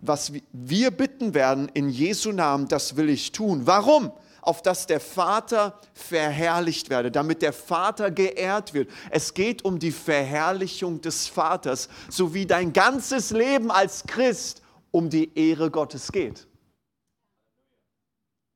was 0.00 0.32
wir 0.52 0.90
bitten 0.90 1.34
werden 1.34 1.70
in 1.74 1.88
Jesu 1.88 2.32
Namen, 2.32 2.68
das 2.68 2.96
will 2.96 3.08
ich 3.08 3.32
tun. 3.32 3.62
Warum? 3.66 4.12
Auf 4.42 4.62
dass 4.62 4.86
der 4.86 5.00
Vater 5.00 5.80
verherrlicht 5.92 6.88
werde, 6.88 7.10
damit 7.10 7.42
der 7.42 7.52
Vater 7.52 8.10
geehrt 8.12 8.74
wird. 8.74 8.90
Es 9.10 9.34
geht 9.34 9.64
um 9.64 9.78
die 9.78 9.90
Verherrlichung 9.90 11.00
des 11.00 11.26
Vaters, 11.26 11.88
so 12.08 12.32
wie 12.32 12.46
dein 12.46 12.72
ganzes 12.72 13.30
Leben 13.30 13.70
als 13.70 14.04
Christ 14.04 14.62
um 14.92 15.10
die 15.10 15.36
Ehre 15.36 15.70
Gottes 15.70 16.12
geht. 16.12 16.46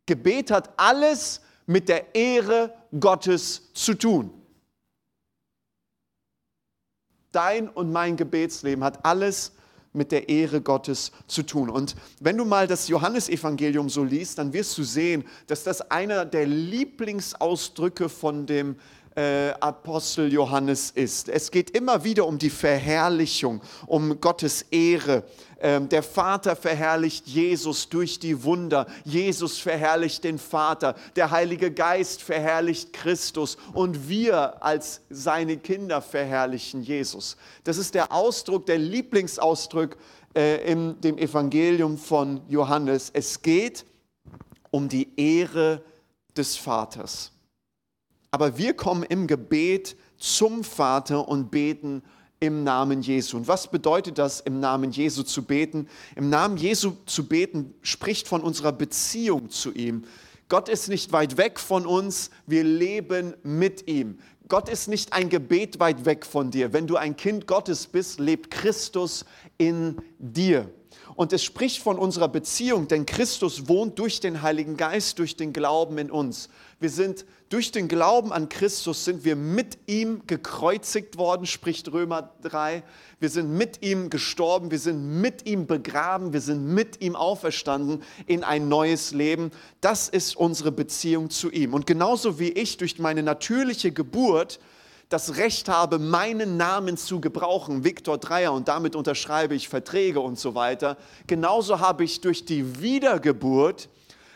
Gebet 0.06 0.50
hat 0.50 0.70
alles 0.76 1.40
mit 1.66 1.88
der 1.88 2.14
Ehre 2.14 2.74
Gottes 2.98 3.72
zu 3.74 3.94
tun. 3.94 4.39
Dein 7.32 7.68
und 7.68 7.92
mein 7.92 8.16
Gebetsleben 8.16 8.84
hat 8.84 9.04
alles 9.04 9.52
mit 9.92 10.12
der 10.12 10.28
Ehre 10.28 10.60
Gottes 10.60 11.10
zu 11.26 11.42
tun. 11.42 11.68
Und 11.68 11.96
wenn 12.20 12.36
du 12.36 12.44
mal 12.44 12.66
das 12.66 12.88
Johannesevangelium 12.88 13.88
so 13.88 14.04
liest, 14.04 14.38
dann 14.38 14.52
wirst 14.52 14.78
du 14.78 14.84
sehen, 14.84 15.24
dass 15.48 15.64
das 15.64 15.80
einer 15.90 16.24
der 16.24 16.46
Lieblingsausdrücke 16.46 18.08
von 18.08 18.46
dem 18.46 18.76
äh, 19.16 19.50
Apostel 19.60 20.32
Johannes 20.32 20.90
ist. 20.90 21.28
Es 21.28 21.50
geht 21.50 21.70
immer 21.70 22.04
wieder 22.04 22.26
um 22.26 22.38
die 22.38 22.50
Verherrlichung, 22.50 23.60
um 23.86 24.20
Gottes 24.20 24.62
Ehre. 24.70 25.24
Ähm, 25.60 25.88
der 25.88 26.02
Vater 26.02 26.56
verherrlicht 26.56 27.26
Jesus 27.26 27.88
durch 27.88 28.18
die 28.18 28.44
Wunder. 28.44 28.86
Jesus 29.04 29.58
verherrlicht 29.58 30.24
den 30.24 30.38
Vater. 30.38 30.94
Der 31.16 31.30
Heilige 31.30 31.70
Geist 31.70 32.22
verherrlicht 32.22 32.92
Christus. 32.92 33.56
Und 33.74 34.08
wir 34.08 34.62
als 34.64 35.02
seine 35.10 35.58
Kinder 35.58 36.00
verherrlichen 36.00 36.82
Jesus. 36.82 37.36
Das 37.64 37.76
ist 37.76 37.94
der 37.94 38.12
Ausdruck, 38.12 38.66
der 38.66 38.78
Lieblingsausdruck 38.78 39.96
äh, 40.34 40.70
in 40.70 41.00
dem 41.00 41.18
Evangelium 41.18 41.98
von 41.98 42.40
Johannes. 42.48 43.10
Es 43.12 43.42
geht 43.42 43.84
um 44.70 44.88
die 44.88 45.08
Ehre 45.16 45.82
des 46.36 46.56
Vaters. 46.56 47.32
Aber 48.30 48.58
wir 48.58 48.74
kommen 48.74 49.02
im 49.02 49.26
Gebet 49.26 49.96
zum 50.16 50.62
Vater 50.64 51.28
und 51.28 51.50
beten 51.50 52.02
im 52.38 52.64
Namen 52.64 53.02
Jesu. 53.02 53.36
Und 53.36 53.48
was 53.48 53.70
bedeutet 53.70 54.18
das, 54.18 54.40
im 54.40 54.60
Namen 54.60 54.92
Jesu 54.92 55.22
zu 55.22 55.44
beten? 55.44 55.88
Im 56.16 56.30
Namen 56.30 56.56
Jesu 56.56 56.92
zu 57.06 57.26
beten 57.26 57.74
spricht 57.82 58.28
von 58.28 58.40
unserer 58.40 58.72
Beziehung 58.72 59.50
zu 59.50 59.72
ihm. 59.72 60.04
Gott 60.48 60.68
ist 60.68 60.88
nicht 60.88 61.12
weit 61.12 61.36
weg 61.36 61.60
von 61.60 61.86
uns, 61.86 62.30
wir 62.46 62.64
leben 62.64 63.34
mit 63.42 63.88
ihm. 63.88 64.18
Gott 64.48 64.68
ist 64.68 64.88
nicht 64.88 65.12
ein 65.12 65.28
Gebet 65.28 65.78
weit 65.78 66.04
weg 66.04 66.26
von 66.26 66.50
dir. 66.50 66.72
Wenn 66.72 66.88
du 66.88 66.96
ein 66.96 67.16
Kind 67.16 67.46
Gottes 67.46 67.86
bist, 67.86 68.18
lebt 68.18 68.50
Christus 68.50 69.24
in 69.58 69.96
dir. 70.18 70.68
Und 71.20 71.34
es 71.34 71.44
spricht 71.44 71.82
von 71.82 71.98
unserer 71.98 72.28
Beziehung, 72.28 72.88
denn 72.88 73.04
Christus 73.04 73.68
wohnt 73.68 73.98
durch 73.98 74.20
den 74.20 74.40
Heiligen 74.40 74.78
Geist, 74.78 75.18
durch 75.18 75.36
den 75.36 75.52
Glauben 75.52 75.98
in 75.98 76.10
uns. 76.10 76.48
Wir 76.78 76.88
sind 76.88 77.26
durch 77.50 77.72
den 77.72 77.88
Glauben 77.88 78.32
an 78.32 78.48
Christus 78.48 79.04
sind 79.04 79.22
wir 79.22 79.36
mit 79.36 79.76
ihm 79.86 80.22
gekreuzigt 80.26 81.18
worden, 81.18 81.44
spricht 81.44 81.92
Römer 81.92 82.30
3. 82.40 82.82
Wir 83.18 83.28
sind 83.28 83.52
mit 83.52 83.82
ihm 83.82 84.08
gestorben, 84.08 84.70
wir 84.70 84.78
sind 84.78 85.20
mit 85.20 85.44
ihm 85.44 85.66
begraben, 85.66 86.32
wir 86.32 86.40
sind 86.40 86.64
mit 86.64 87.02
ihm 87.02 87.14
auferstanden 87.16 88.02
in 88.26 88.42
ein 88.42 88.68
neues 88.70 89.12
Leben. 89.12 89.50
Das 89.82 90.08
ist 90.08 90.36
unsere 90.36 90.72
Beziehung 90.72 91.28
zu 91.28 91.50
ihm. 91.50 91.74
Und 91.74 91.86
genauso 91.86 92.38
wie 92.38 92.48
ich 92.48 92.78
durch 92.78 92.98
meine 92.98 93.22
natürliche 93.22 93.92
Geburt 93.92 94.58
das 95.10 95.36
Recht 95.36 95.68
habe, 95.68 95.98
meinen 95.98 96.56
Namen 96.56 96.96
zu 96.96 97.20
gebrauchen, 97.20 97.84
Viktor 97.84 98.16
Dreier, 98.16 98.52
und 98.52 98.68
damit 98.68 98.94
unterschreibe 98.94 99.56
ich 99.56 99.68
Verträge 99.68 100.20
und 100.20 100.38
so 100.38 100.54
weiter, 100.54 100.96
genauso 101.26 101.80
habe 101.80 102.04
ich 102.04 102.20
durch 102.20 102.44
die 102.44 102.80
Wiedergeburt, 102.80 103.88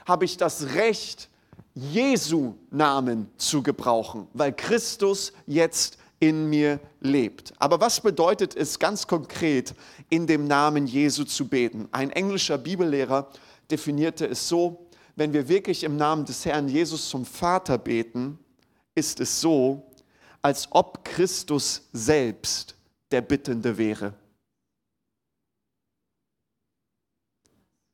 habe 0.04 0.24
ich 0.26 0.36
das 0.36 0.74
Recht, 0.74 1.30
Jesu 1.76 2.54
Namen 2.70 3.28
zu 3.36 3.62
gebrauchen, 3.62 4.28
weil 4.32 4.52
Christus 4.52 5.32
jetzt 5.46 5.98
in 6.20 6.48
mir 6.48 6.78
lebt. 7.00 7.52
Aber 7.58 7.80
was 7.80 8.00
bedeutet 8.00 8.54
es 8.56 8.78
ganz 8.78 9.06
konkret, 9.06 9.74
in 10.08 10.26
dem 10.26 10.46
Namen 10.46 10.86
Jesu 10.86 11.24
zu 11.24 11.48
beten? 11.48 11.88
Ein 11.92 12.10
englischer 12.10 12.58
Bibellehrer 12.58 13.28
definierte 13.70 14.26
es 14.26 14.48
so, 14.48 14.86
wenn 15.16 15.32
wir 15.32 15.48
wirklich 15.48 15.84
im 15.84 15.96
Namen 15.96 16.24
des 16.24 16.44
Herrn 16.44 16.68
Jesus 16.68 17.08
zum 17.08 17.24
Vater 17.24 17.78
beten, 17.78 18.38
ist 18.94 19.20
es 19.20 19.40
so, 19.40 19.93
als 20.44 20.68
ob 20.72 21.06
Christus 21.06 21.88
selbst 21.94 22.76
der 23.10 23.22
Bittende 23.22 23.78
wäre. 23.78 24.12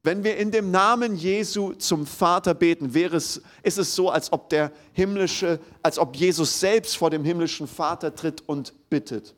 Wenn 0.02 0.24
wir 0.24 0.36
in 0.36 0.50
dem 0.50 0.72
Namen 0.72 1.14
Jesu 1.14 1.74
zum 1.74 2.06
Vater 2.06 2.54
beten, 2.54 2.92
wäre 2.92 3.18
es, 3.18 3.40
ist 3.62 3.78
es 3.78 3.94
so, 3.94 4.10
als 4.10 4.32
ob 4.32 4.48
der 4.48 4.72
himmlische, 4.94 5.60
als 5.80 5.96
ob 5.96 6.16
Jesus 6.16 6.58
selbst 6.58 6.96
vor 6.96 7.10
dem 7.10 7.24
himmlischen 7.24 7.68
Vater 7.68 8.12
tritt 8.16 8.42
und 8.48 8.72
bittet. 8.90 9.32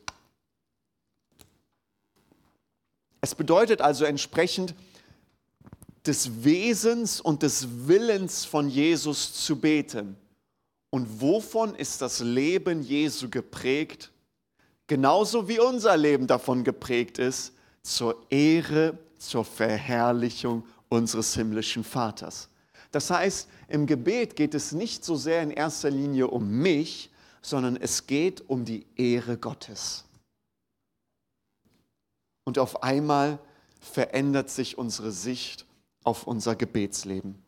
Es 3.20 3.34
bedeutet 3.34 3.82
also 3.82 4.06
entsprechend 4.06 4.74
des 6.06 6.44
Wesens 6.44 7.20
und 7.20 7.42
des 7.42 7.86
Willens 7.86 8.46
von 8.46 8.70
Jesus 8.70 9.34
zu 9.34 9.56
beten. 9.56 10.16
Und 10.94 11.22
wovon 11.22 11.74
ist 11.74 12.02
das 12.02 12.20
Leben 12.20 12.82
Jesu 12.82 13.30
geprägt? 13.30 14.12
Genauso 14.86 15.48
wie 15.48 15.58
unser 15.58 15.96
Leben 15.96 16.26
davon 16.26 16.64
geprägt 16.64 17.18
ist, 17.18 17.54
zur 17.82 18.26
Ehre, 18.28 18.98
zur 19.18 19.44
Verherrlichung 19.46 20.66
unseres 20.90 21.34
himmlischen 21.34 21.82
Vaters. 21.82 22.50
Das 22.90 23.10
heißt, 23.10 23.48
im 23.68 23.86
Gebet 23.86 24.36
geht 24.36 24.54
es 24.54 24.72
nicht 24.72 25.02
so 25.02 25.16
sehr 25.16 25.42
in 25.42 25.50
erster 25.50 25.88
Linie 25.88 26.26
um 26.28 26.46
mich, 26.50 27.10
sondern 27.40 27.76
es 27.76 28.06
geht 28.06 28.46
um 28.50 28.66
die 28.66 28.84
Ehre 28.94 29.38
Gottes. 29.38 30.04
Und 32.44 32.58
auf 32.58 32.82
einmal 32.82 33.38
verändert 33.80 34.50
sich 34.50 34.76
unsere 34.76 35.10
Sicht 35.10 35.64
auf 36.04 36.26
unser 36.26 36.54
Gebetsleben. 36.54 37.42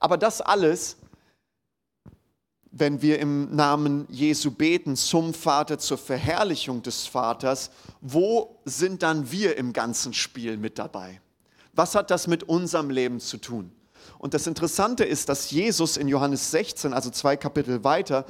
Aber 0.00 0.18
das 0.18 0.40
alles 0.40 0.96
wenn 2.72 3.02
wir 3.02 3.18
im 3.18 3.54
Namen 3.54 4.06
Jesu 4.08 4.50
beten 4.50 4.96
zum 4.96 5.34
Vater, 5.34 5.78
zur 5.78 5.98
Verherrlichung 5.98 6.82
des 6.82 7.06
Vaters, 7.06 7.70
wo 8.00 8.58
sind 8.64 9.02
dann 9.02 9.30
wir 9.30 9.58
im 9.58 9.74
ganzen 9.74 10.14
Spiel 10.14 10.56
mit 10.56 10.78
dabei? 10.78 11.20
Was 11.74 11.94
hat 11.94 12.10
das 12.10 12.26
mit 12.26 12.42
unserem 12.44 12.90
Leben 12.90 13.20
zu 13.20 13.36
tun? 13.36 13.72
Und 14.18 14.34
das 14.34 14.46
Interessante 14.46 15.04
ist, 15.04 15.28
dass 15.28 15.50
Jesus 15.50 15.96
in 15.96 16.08
Johannes 16.08 16.50
16, 16.50 16.92
also 16.92 17.10
zwei 17.10 17.36
Kapitel 17.36 17.84
weiter, 17.84 18.24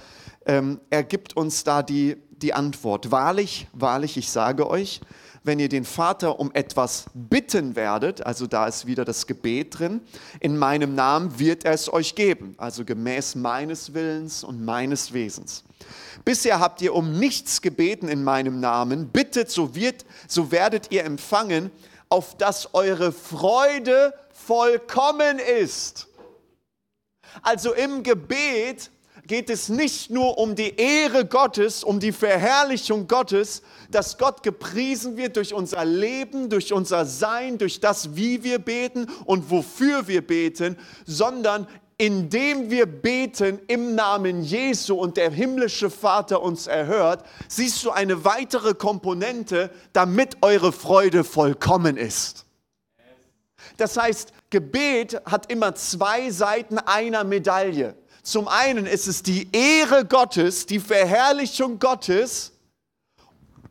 ähm, 0.45 0.81
er 0.91 1.05
gibt 1.05 1.37
uns 1.37 1.65
da 1.65 1.83
die, 1.83 2.17
die 2.31 2.53
Antwort. 2.53 3.11
Wahrlich, 3.11 3.69
wahrlich, 3.73 4.17
ich 4.17 4.31
sage 4.31 4.69
euch, 4.69 5.01
wenn 5.45 5.59
ihr 5.59 5.69
den 5.69 5.85
Vater 5.85 6.39
um 6.39 6.51
etwas 6.53 7.07
bitten 7.15 7.75
werdet, 7.77 8.25
also 8.25 8.47
da 8.47 8.67
ist 8.67 8.87
wieder 8.87 9.05
das 9.05 9.27
Gebet 9.27 9.79
drin, 9.79 10.01
in 10.41 10.57
meinem 10.57 10.95
Namen 10.95 11.39
wird 11.39 11.65
er 11.65 11.73
es 11.73 11.93
euch 11.93 12.15
geben, 12.15 12.55
also 12.59 12.85
gemäß 12.85 13.35
meines 13.35 13.95
Willens 13.95 14.45
und 14.45 14.65
meines 14.65 15.13
Wesens. 15.13 15.65
Bisher 16.25 16.61
habt 16.61 16.81
ihr 16.83 16.95
um 16.95 17.19
nichts 17.19 17.61
gebeten 17.63 18.09
in 18.09 18.23
meinem 18.23 18.61
Namen, 18.61 19.09
bittet, 19.09 19.51
so, 19.51 19.75
wird, 19.75 20.05
so 20.29 20.53
werdet 20.53 20.93
ihr 20.93 21.05
empfangen, 21.05 21.71
auf 22.09 22.37
dass 22.37 22.75
eure 22.75 23.11
Freude 23.11 24.15
vollkommen 24.33 25.39
ist. 25.39 26.09
Also 27.41 27.73
im 27.73 28.03
Gebet 28.03 28.91
geht 29.27 29.51
es 29.51 29.69
nicht 29.69 30.11
nur 30.11 30.39
um 30.39 30.55
die 30.55 30.77
Ehre 30.77 31.25
Gottes, 31.25 31.85
um 31.85 32.01
die 32.01 32.13
Verherrlichung 32.13 33.07
Gottes, 33.07 33.63
dass 33.91 34.19
Gott 34.19 34.43
gepriesen 34.43 35.17
wird 35.17 35.37
durch 35.37 35.55
unser 35.55 35.85
Leben, 35.85 36.49
durch 36.49 36.73
unser 36.73 37.07
Sein, 37.07 37.59
durch 37.59 37.81
das, 37.81 38.17
wie 38.17 38.43
wir 38.43 38.59
beten 38.59 39.07
und 39.25 39.51
wofür 39.51 40.09
wir 40.09 40.27
beten, 40.27 40.77
sondern 41.07 41.69
indem 41.99 42.69
wir 42.69 42.87
beten 42.87 43.61
im 43.69 43.95
Namen 43.95 44.43
Jesu 44.43 44.97
und 44.97 45.17
der 45.17 45.31
himmlische 45.31 45.89
Vater 45.89 46.43
uns 46.43 46.67
erhört, 46.67 47.25
siehst 47.47 47.85
du 47.85 47.93
eine 47.93 48.25
weitere 48.25 48.75
Komponente, 48.75 49.71
damit 49.93 50.39
eure 50.43 50.73
Freude 50.73 51.23
vollkommen 51.23 51.97
ist. 51.97 52.45
Das 53.77 53.97
heißt, 53.97 54.33
Gebet 54.51 55.23
hat 55.25 55.51
immer 55.53 55.77
zwei 55.77 56.31
Seiten 56.31 56.79
einer 56.79 57.23
Medaille. 57.23 57.95
Zum 58.23 58.47
einen 58.47 58.87
ist 58.87 59.09
es 59.09 59.23
die 59.23 59.49
Ehre 59.53 60.05
Gottes, 60.07 60.67
die 60.67 60.79
Verherrlichung 60.79 61.81
Gottes 61.81 62.53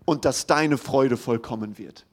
und 0.05 0.25
dass 0.25 0.45
deine 0.45 0.77
Freude 0.77 1.15
vollkommen 1.15 1.77
wird. 1.77 2.05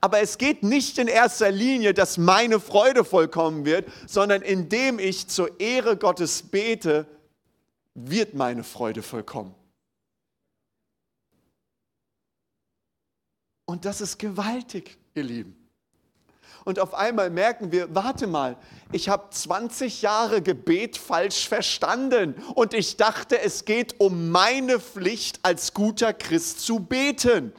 Aber 0.00 0.20
es 0.20 0.38
geht 0.38 0.62
nicht 0.62 0.98
in 0.98 1.08
erster 1.08 1.50
Linie, 1.50 1.92
dass 1.92 2.16
meine 2.16 2.60
Freude 2.60 3.04
vollkommen 3.04 3.64
wird, 3.64 3.90
sondern 4.06 4.40
indem 4.40 4.98
ich 4.98 5.28
zur 5.28 5.58
Ehre 5.60 5.96
Gottes 5.96 6.42
bete, 6.42 7.06
wird 7.94 8.34
meine 8.34 8.62
Freude 8.62 9.02
vollkommen. 9.02 9.54
Und 13.66 13.84
das 13.84 14.00
ist 14.00 14.18
gewaltig, 14.18 14.96
ihr 15.14 15.24
Lieben. 15.24 15.59
Und 16.64 16.78
auf 16.78 16.94
einmal 16.94 17.30
merken 17.30 17.72
wir, 17.72 17.94
warte 17.94 18.26
mal, 18.26 18.56
ich 18.92 19.08
habe 19.08 19.30
20 19.30 20.02
Jahre 20.02 20.42
Gebet 20.42 20.96
falsch 20.96 21.48
verstanden 21.48 22.34
und 22.54 22.74
ich 22.74 22.96
dachte, 22.96 23.40
es 23.40 23.64
geht 23.64 24.00
um 24.00 24.30
meine 24.30 24.80
Pflicht 24.80 25.40
als 25.42 25.74
guter 25.74 26.12
Christ 26.12 26.60
zu 26.60 26.80
beten 26.80 27.52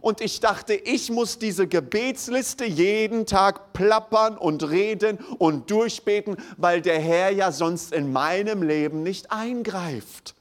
und 0.00 0.20
ich 0.20 0.40
dachte, 0.40 0.74
ich 0.74 1.10
muss 1.10 1.38
diese 1.38 1.66
Gebetsliste 1.66 2.64
jeden 2.64 3.26
Tag 3.26 3.72
plappern 3.72 4.36
und 4.36 4.68
reden 4.68 5.18
und 5.38 5.70
durchbeten, 5.70 6.36
weil 6.56 6.82
der 6.82 7.00
Herr 7.00 7.30
ja 7.30 7.50
sonst 7.50 7.92
in 7.92 8.12
meinem 8.12 8.62
Leben 8.62 9.02
nicht 9.02 9.32
eingreift. 9.32 10.34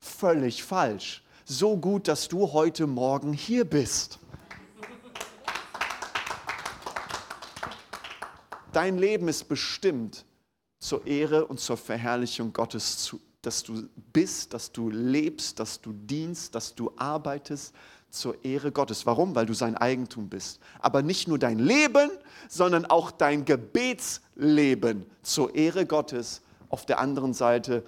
Völlig 0.00 0.64
falsch. 0.64 1.22
So 1.44 1.76
gut, 1.76 2.08
dass 2.08 2.28
du 2.28 2.52
heute 2.52 2.86
Morgen 2.86 3.32
hier 3.32 3.64
bist. 3.64 4.18
Dein 8.72 8.98
Leben 8.98 9.28
ist 9.28 9.48
bestimmt 9.48 10.24
zur 10.78 11.06
Ehre 11.06 11.46
und 11.46 11.58
zur 11.58 11.76
Verherrlichung 11.76 12.52
Gottes, 12.52 13.16
dass 13.42 13.62
du 13.62 13.88
bist, 14.12 14.52
dass 14.52 14.72
du 14.72 14.90
lebst, 14.90 15.58
dass 15.58 15.80
du 15.80 15.92
dienst, 15.92 16.54
dass 16.54 16.74
du 16.74 16.92
arbeitest, 16.96 17.74
zur 18.10 18.42
Ehre 18.44 18.72
Gottes. 18.72 19.04
Warum? 19.06 19.34
Weil 19.34 19.46
du 19.46 19.52
sein 19.52 19.76
Eigentum 19.76 20.28
bist. 20.28 20.60
Aber 20.78 21.02
nicht 21.02 21.28
nur 21.28 21.38
dein 21.38 21.58
Leben, 21.58 22.10
sondern 22.48 22.86
auch 22.86 23.10
dein 23.10 23.44
Gebetsleben 23.44 25.04
zur 25.22 25.54
Ehre 25.54 25.84
Gottes. 25.84 26.42
Auf 26.70 26.86
der 26.86 27.00
anderen 27.00 27.34
Seite, 27.34 27.84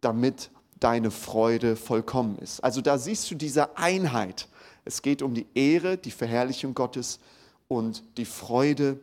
damit 0.00 0.50
deine 0.80 1.10
Freude 1.10 1.76
vollkommen 1.76 2.38
ist. 2.38 2.62
Also 2.62 2.80
da 2.80 2.98
siehst 2.98 3.30
du 3.30 3.34
diese 3.34 3.76
Einheit. 3.76 4.48
Es 4.84 5.02
geht 5.02 5.22
um 5.22 5.34
die 5.34 5.46
Ehre, 5.54 5.98
die 5.98 6.10
Verherrlichung 6.10 6.74
Gottes 6.74 7.18
und 7.66 8.02
die 8.16 8.24
Freude 8.24 9.00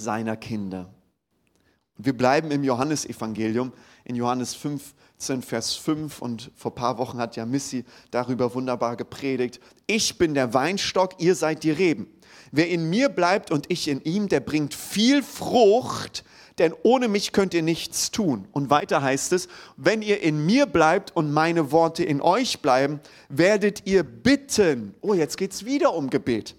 seiner 0.00 0.36
Kinder. 0.36 0.92
wir 1.96 2.16
bleiben 2.16 2.50
im 2.50 2.64
Johannesevangelium, 2.64 3.72
in 4.04 4.16
Johannes 4.16 4.54
5, 4.54 4.94
17, 5.20 5.42
Vers 5.42 5.74
5 5.76 6.22
und 6.22 6.50
vor 6.56 6.72
ein 6.72 6.74
paar 6.74 6.98
Wochen 6.98 7.18
hat 7.18 7.36
ja 7.36 7.44
Missy 7.44 7.84
darüber 8.10 8.54
wunderbar 8.54 8.96
gepredigt. 8.96 9.60
Ich 9.86 10.16
bin 10.16 10.32
der 10.32 10.54
Weinstock, 10.54 11.20
ihr 11.20 11.34
seid 11.34 11.62
die 11.62 11.70
Reben. 11.70 12.08
Wer 12.52 12.70
in 12.70 12.88
mir 12.88 13.10
bleibt 13.10 13.50
und 13.50 13.70
ich 13.70 13.86
in 13.86 14.00
ihm, 14.00 14.28
der 14.28 14.40
bringt 14.40 14.72
viel 14.72 15.22
Frucht, 15.22 16.24
denn 16.58 16.72
ohne 16.82 17.08
mich 17.08 17.32
könnt 17.32 17.52
ihr 17.52 17.62
nichts 17.62 18.10
tun. 18.10 18.48
Und 18.52 18.70
weiter 18.70 19.02
heißt 19.02 19.34
es, 19.34 19.48
wenn 19.76 20.00
ihr 20.00 20.22
in 20.22 20.46
mir 20.46 20.64
bleibt 20.64 21.14
und 21.14 21.32
meine 21.32 21.70
Worte 21.70 22.02
in 22.02 22.22
euch 22.22 22.60
bleiben, 22.60 23.00
werdet 23.28 23.86
ihr 23.86 24.02
bitten. 24.02 24.94
Oh, 25.02 25.12
jetzt 25.12 25.36
geht 25.36 25.52
es 25.52 25.66
wieder 25.66 25.94
um 25.94 26.08
Gebet. 26.08 26.56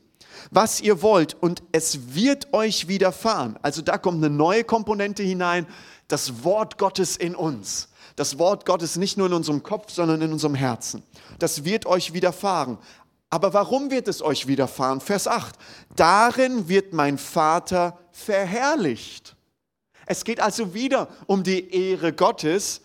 Was 0.50 0.82
ihr 0.82 1.02
wollt 1.02 1.36
und 1.40 1.64
es 1.72 2.16
wird 2.16 2.54
euch 2.54 2.88
widerfahren. 2.88 3.58
Also 3.62 3.82
da 3.82 3.98
kommt 3.98 4.24
eine 4.24 4.34
neue 4.34 4.64
Komponente 4.64 5.24
hinein, 5.24 5.68
das 6.08 6.44
Wort 6.44 6.78
Gottes 6.78 7.18
in 7.18 7.36
uns 7.36 7.90
das 8.16 8.38
Wort 8.38 8.66
Gottes 8.66 8.98
nicht 8.98 9.18
nur 9.18 9.28
in 9.28 9.34
unserem 9.34 9.64
Kopf, 9.64 9.92
sondern 9.92 10.22
in 10.22 10.32
unserem 10.32 10.56
Herzen. 10.56 11.04
Das 11.40 11.64
wird 11.64 11.86
euch 11.86 12.14
widerfahren. 12.14 12.78
Aber 13.30 13.54
warum 13.54 13.90
wird 13.92 14.08
es 14.08 14.22
euch 14.22 14.48
widerfahren? 14.48 15.00
Vers 15.00 15.28
8. 15.28 15.56
Darin 15.96 16.68
wird 16.68 16.94
mein 16.94 17.18
Vater 17.18 17.98
verherrlicht. 18.12 19.36
Es 20.06 20.26
geht 20.26 20.42
also 20.42 20.74
wieder 20.74 21.08
um 21.28 21.44
die 21.44 21.74
Ehre 21.74 22.12
Gottes. 22.14 22.82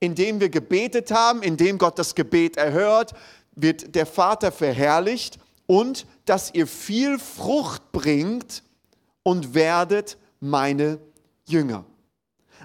Indem 0.00 0.40
wir 0.40 0.48
gebetet 0.48 1.10
haben, 1.10 1.42
indem 1.42 1.78
Gott 1.78 1.98
das 1.98 2.14
Gebet 2.14 2.56
erhört, 2.56 3.14
wird 3.54 3.94
der 3.94 4.06
Vater 4.06 4.50
verherrlicht 4.50 5.38
und 5.66 6.06
dass 6.24 6.52
ihr 6.54 6.66
viel 6.66 7.18
Frucht 7.18 7.92
bringt 7.92 8.62
und 9.22 9.54
werdet 9.54 10.18
meine 10.40 10.98
Jünger. 11.46 11.84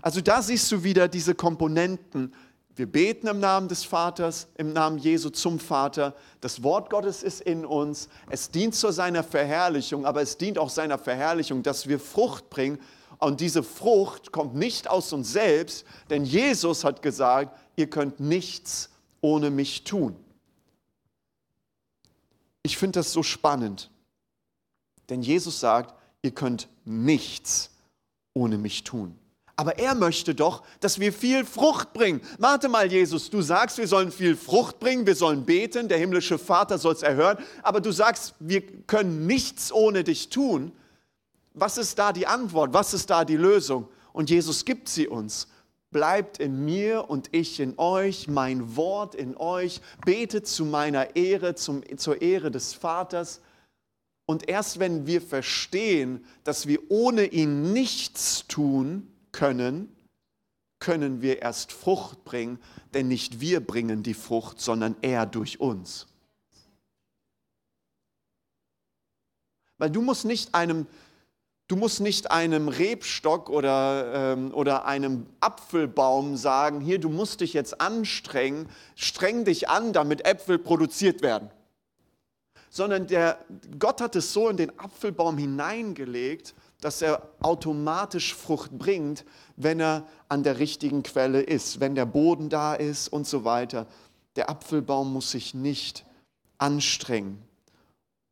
Also 0.02 0.22
da 0.22 0.42
siehst 0.42 0.72
du 0.72 0.84
wieder 0.84 1.08
diese 1.08 1.36
Komponenten. 1.36 2.34
Wir 2.76 2.90
beten 2.90 3.28
im 3.28 3.40
Namen 3.40 3.68
des 3.68 3.84
Vaters, 3.84 4.48
im 4.56 4.72
Namen 4.72 4.98
Jesu 4.98 5.30
zum 5.30 5.60
Vater. 5.60 6.16
Das 6.40 6.64
Wort 6.64 6.90
Gottes 6.90 7.24
ist 7.24 7.42
in 7.42 7.66
uns. 7.66 8.08
Es 8.30 8.52
dient 8.52 8.76
zu 8.76 8.92
seiner 8.92 9.24
Verherrlichung, 9.24 10.06
aber 10.06 10.22
es 10.22 10.38
dient 10.38 10.58
auch 10.58 10.70
seiner 10.70 10.98
Verherrlichung, 10.98 11.62
dass 11.62 11.88
wir 11.88 12.00
Frucht 12.00 12.50
bringen. 12.50 12.80
Und 13.18 13.42
diese 13.42 13.64
Frucht 13.64 14.32
kommt 14.32 14.56
nicht 14.56 14.90
aus 14.90 15.12
uns 15.12 15.34
selbst, 15.34 15.86
denn 16.10 16.24
Jesus 16.24 16.86
hat 16.86 17.02
gesagt, 17.02 17.60
ihr 17.76 17.90
könnt 17.90 18.22
nichts 18.22 18.90
ohne 19.20 19.50
mich 19.50 19.84
tun. 19.84 20.16
Ich 22.64 22.78
finde 22.78 23.00
das 23.00 23.14
so 23.14 23.24
spannend, 23.24 23.90
denn 25.10 25.22
Jesus 25.22 25.60
sagt, 25.60 25.96
ihr 26.22 26.32
könnt 26.32 26.68
nichts 26.86 27.72
ohne 28.34 28.58
mich 28.58 28.84
tun. 28.84 29.18
Aber 29.56 29.78
er 29.78 29.94
möchte 29.94 30.34
doch, 30.34 30.64
dass 30.80 31.00
wir 31.00 31.12
viel 31.12 31.44
Frucht 31.44 31.92
bringen. 31.92 32.22
Warte 32.38 32.70
mal, 32.70 32.90
Jesus, 32.90 33.30
du 33.30 33.42
sagst, 33.42 33.78
wir 33.78 33.90
sollen 33.90 34.10
viel 34.10 34.38
Frucht 34.38 34.80
bringen, 34.80 35.06
wir 35.06 35.16
sollen 35.16 35.46
beten, 35.46 35.90
der 35.90 35.98
himmlische 35.98 36.38
Vater 36.38 36.78
soll 36.78 36.94
es 36.94 37.02
erhören, 37.02 37.38
aber 37.62 37.82
du 37.82 37.92
sagst, 37.92 38.36
wir 38.40 38.62
können 38.62 39.28
nichts 39.28 39.74
ohne 39.74 40.06
dich 40.06 40.30
tun. 40.30 40.72
Was 41.54 41.78
ist 41.78 42.00
da 42.00 42.14
die 42.14 42.26
Antwort? 42.26 42.74
Was 42.74 42.94
ist 42.94 43.10
da 43.10 43.26
die 43.26 43.36
Lösung? 43.36 43.90
Und 44.14 44.30
Jesus 44.30 44.64
gibt 44.64 44.88
sie 44.88 45.10
uns. 45.10 45.48
Bleibt 45.92 46.40
in 46.40 46.66
mir 46.66 47.10
und 47.10 47.30
ich 47.34 47.60
in 47.60 47.78
euch, 47.78 48.28
mein 48.28 48.76
Wort 48.76 49.16
in 49.16 49.36
euch, 49.36 49.82
betet 50.06 50.48
zu 50.48 50.66
meiner 50.66 51.16
Ehre, 51.16 51.56
zum, 51.56 51.82
zur 51.98 52.22
Ehre 52.22 52.52
des 52.52 52.74
Vaters. 52.74 53.42
Und 54.26 54.48
erst 54.48 54.80
wenn 54.80 55.08
wir 55.08 55.22
verstehen, 55.22 56.24
dass 56.44 56.68
wir 56.68 56.92
ohne 56.92 57.26
ihn 57.26 57.74
nichts 57.74 58.46
tun, 58.48 59.12
können, 59.32 59.96
können 60.80 61.22
wir 61.22 61.42
erst 61.42 61.72
Frucht 61.72 62.24
bringen, 62.24 62.60
denn 62.94 63.08
nicht 63.08 63.40
wir 63.40 63.60
bringen 63.60 64.04
die 64.04 64.14
Frucht, 64.14 64.62
sondern 64.62 64.96
er 65.02 65.26
durch 65.26 65.60
uns. 65.60 66.08
Weil 69.80 69.90
du 69.90 70.02
musst 70.02 70.26
nicht 70.26 70.54
einem, 70.54 70.88
du 71.70 71.76
musst 71.76 72.02
nicht 72.02 72.32
einem 72.32 72.68
Rebstock 72.68 73.50
oder, 73.50 74.34
ähm, 74.34 74.54
oder 74.54 74.86
einem 74.86 75.28
Apfelbaum 75.40 76.36
sagen, 76.36 76.82
hier, 76.82 77.00
du 77.00 77.10
musst 77.10 77.40
dich 77.40 77.54
jetzt 77.54 77.80
anstrengen, 77.80 78.68
streng 78.96 79.46
dich 79.46 79.70
an, 79.70 79.94
damit 79.94 80.26
Äpfel 80.26 80.60
produziert 80.60 81.22
werden. 81.22 81.50
Sondern 82.70 83.08
der, 83.08 83.40
Gott 83.78 84.02
hat 84.02 84.16
es 84.16 84.34
so 84.34 84.50
in 84.50 84.58
den 84.58 84.78
Apfelbaum 84.78 85.38
hineingelegt, 85.38 86.54
dass 86.82 87.02
er 87.02 87.30
automatisch 87.42 88.34
Frucht 88.36 88.78
bringt, 88.78 89.26
wenn 89.56 89.80
er 89.80 90.08
an 90.28 90.44
der 90.44 90.60
richtigen 90.60 91.04
Quelle 91.04 91.42
ist, 91.42 91.80
wenn 91.80 91.96
der 91.96 92.06
Boden 92.06 92.50
da 92.50 92.74
ist 92.74 93.10
und 93.10 93.28
so 93.28 93.44
weiter. 93.44 93.86
Der 94.36 94.50
Apfelbaum 94.50 95.14
muss 95.14 95.32
sich 95.32 95.54
nicht 95.54 96.06
anstrengen. 96.58 97.49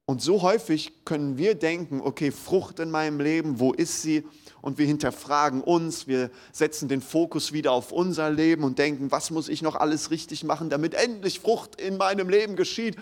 Und 0.10 0.22
so 0.22 0.42
häufig 0.42 1.04
können 1.04 1.38
wir 1.38 1.54
denken, 1.54 2.00
okay, 2.00 2.32
Frucht 2.32 2.80
in 2.80 2.90
meinem 2.90 3.20
Leben, 3.20 3.60
wo 3.60 3.74
ist 3.74 4.02
sie? 4.02 4.26
Und 4.62 4.78
wir 4.78 4.86
hinterfragen 4.86 5.62
uns, 5.62 6.08
wir 6.08 6.32
setzen 6.54 6.88
den 6.88 7.02
Fokus 7.02 7.52
wieder 7.52 7.74
auf 7.74 7.92
unser 7.92 8.30
Leben 8.30 8.64
und 8.64 8.80
denken, 8.80 9.12
was 9.12 9.32
muss 9.32 9.50
ich 9.50 9.62
noch 9.62 9.76
alles 9.76 10.10
richtig 10.10 10.46
machen, 10.46 10.70
damit 10.70 10.94
endlich 10.94 11.42
Frucht 11.42 11.80
in 11.82 11.98
meinem 11.98 12.30
Leben 12.30 12.56
geschieht? 12.56 12.96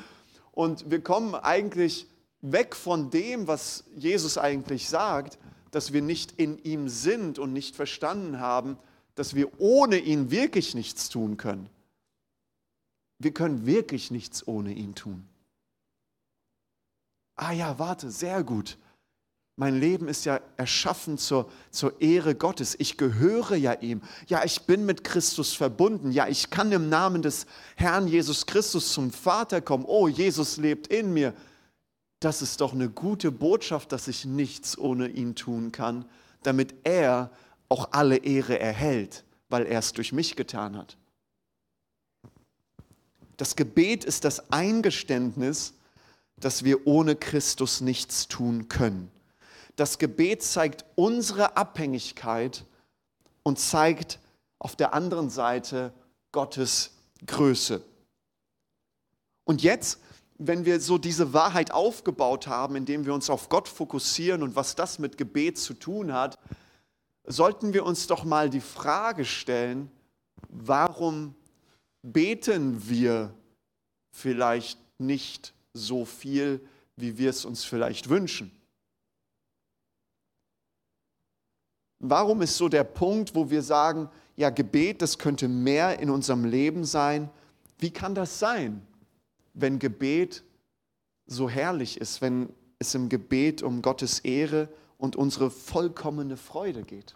Und 0.51 0.89
wir 0.89 0.99
kommen 0.99 1.35
eigentlich 1.35 2.07
weg 2.41 2.75
von 2.75 3.11
dem, 3.11 3.47
was 3.47 3.83
Jesus 3.95 4.39
eigentlich 4.39 4.89
sagt, 4.89 5.37
dass 5.69 5.93
wir 5.93 6.01
nicht 6.01 6.31
in 6.39 6.57
ihm 6.63 6.89
sind 6.89 7.37
und 7.37 7.53
nicht 7.53 7.75
verstanden 7.75 8.39
haben, 8.39 8.79
dass 9.13 9.35
wir 9.35 9.59
ohne 9.59 9.99
ihn 9.99 10.31
wirklich 10.31 10.73
nichts 10.73 11.09
tun 11.09 11.37
können. 11.37 11.69
Wir 13.19 13.31
können 13.31 13.67
wirklich 13.67 14.09
nichts 14.09 14.47
ohne 14.47 14.73
ihn 14.73 14.95
tun. 14.95 15.27
Ah 17.35 17.51
ja, 17.51 17.77
warte, 17.79 18.11
sehr 18.11 18.43
gut. 18.43 18.77
Mein 19.57 19.79
Leben 19.79 20.09
ist 20.09 20.25
ja 20.25 20.41
erschaffen 20.57 21.17
zur, 21.17 21.49
zur 21.71 22.01
Ehre 22.01 22.35
Gottes. 22.35 22.75
Ich 22.77 22.97
gehöre 22.97 23.55
ja 23.55 23.73
ihm. 23.73 24.01
Ja, 24.27 24.43
ich 24.43 24.63
bin 24.63 24.85
mit 24.85 25.05
Christus 25.05 25.53
verbunden. 25.53 26.11
Ja, 26.11 26.27
ich 26.27 26.49
kann 26.49 26.71
im 26.73 26.89
Namen 26.89 27.21
des 27.21 27.45
Herrn 27.75 28.07
Jesus 28.07 28.45
Christus 28.45 28.91
zum 28.91 29.11
Vater 29.11 29.61
kommen. 29.61 29.85
Oh, 29.85 30.09
Jesus 30.09 30.57
lebt 30.57 30.87
in 30.87 31.13
mir 31.13 31.33
das 32.25 32.41
ist 32.41 32.61
doch 32.61 32.73
eine 32.73 32.89
gute 32.89 33.31
Botschaft, 33.31 33.91
dass 33.91 34.07
ich 34.07 34.25
nichts 34.25 34.77
ohne 34.77 35.09
ihn 35.09 35.35
tun 35.35 35.71
kann, 35.71 36.05
damit 36.41 36.73
er 36.83 37.29
auch 37.69 37.89
alle 37.91 38.17
Ehre 38.17 38.59
erhält, 38.59 39.23
weil 39.49 39.67
er 39.67 39.77
es 39.77 39.93
durch 39.93 40.11
mich 40.11 40.35
getan 40.35 40.75
hat. 40.75 40.97
Das 43.37 43.55
Gebet 43.55 44.05
ist 44.05 44.23
das 44.23 44.51
Eingeständnis, 44.51 45.73
dass 46.37 46.63
wir 46.63 46.85
ohne 46.87 47.15
Christus 47.15 47.81
nichts 47.81 48.27
tun 48.27 48.67
können. 48.67 49.11
Das 49.75 49.97
Gebet 49.97 50.43
zeigt 50.43 50.85
unsere 50.95 51.57
Abhängigkeit 51.57 52.65
und 53.43 53.59
zeigt 53.59 54.19
auf 54.59 54.75
der 54.75 54.93
anderen 54.93 55.29
Seite 55.29 55.93
Gottes 56.31 56.91
Größe. 57.25 57.81
Und 59.43 59.61
jetzt, 59.61 59.99
wenn 60.37 60.65
wir 60.65 60.79
so 60.79 60.97
diese 60.97 61.33
Wahrheit 61.33 61.71
aufgebaut 61.71 62.47
haben, 62.47 62.75
indem 62.75 63.05
wir 63.05 63.13
uns 63.13 63.29
auf 63.29 63.47
Gott 63.49 63.67
fokussieren 63.67 64.43
und 64.43 64.55
was 64.55 64.75
das 64.75 64.99
mit 64.99 65.17
Gebet 65.17 65.57
zu 65.57 65.73
tun 65.73 66.13
hat, 66.13 66.39
sollten 67.25 67.73
wir 67.73 67.85
uns 67.85 68.07
doch 68.07 68.23
mal 68.23 68.49
die 68.49 68.61
Frage 68.61 69.25
stellen, 69.25 69.91
warum 70.49 71.35
beten 72.01 72.87
wir 72.87 73.33
vielleicht 74.11 74.79
nicht 74.99 75.53
so 75.75 76.05
viel, 76.05 76.65
wie 76.95 77.17
wir 77.17 77.29
es 77.29 77.45
uns 77.45 77.63
vielleicht 77.63 78.09
wünschen? 78.09 78.51
Warum 81.99 82.41
ist 82.41 82.57
so 82.57 82.69
der 82.69 82.83
Punkt, 82.83 83.35
wo 83.35 83.49
wir 83.49 83.61
sagen, 83.61 84.09
ja, 84.35 84.49
Gebet, 84.49 85.01
das 85.01 85.17
könnte 85.17 85.47
mehr 85.47 85.99
in 85.99 86.09
unserem 86.09 86.45
Leben 86.45 86.85
sein? 86.85 87.29
Wie 87.79 87.91
kann 87.91 88.15
das 88.15 88.39
sein, 88.39 88.85
wenn 89.53 89.79
Gebet 89.79 90.43
so 91.25 91.49
herrlich 91.49 91.99
ist, 91.99 92.21
wenn 92.21 92.49
es 92.79 92.93
im 92.95 93.09
Gebet 93.09 93.63
um 93.63 93.81
Gottes 93.81 94.19
Ehre 94.19 94.69
und 94.97 95.15
unsere 95.15 95.49
vollkommene 95.49 96.37
Freude 96.37 96.83
geht? 96.83 97.15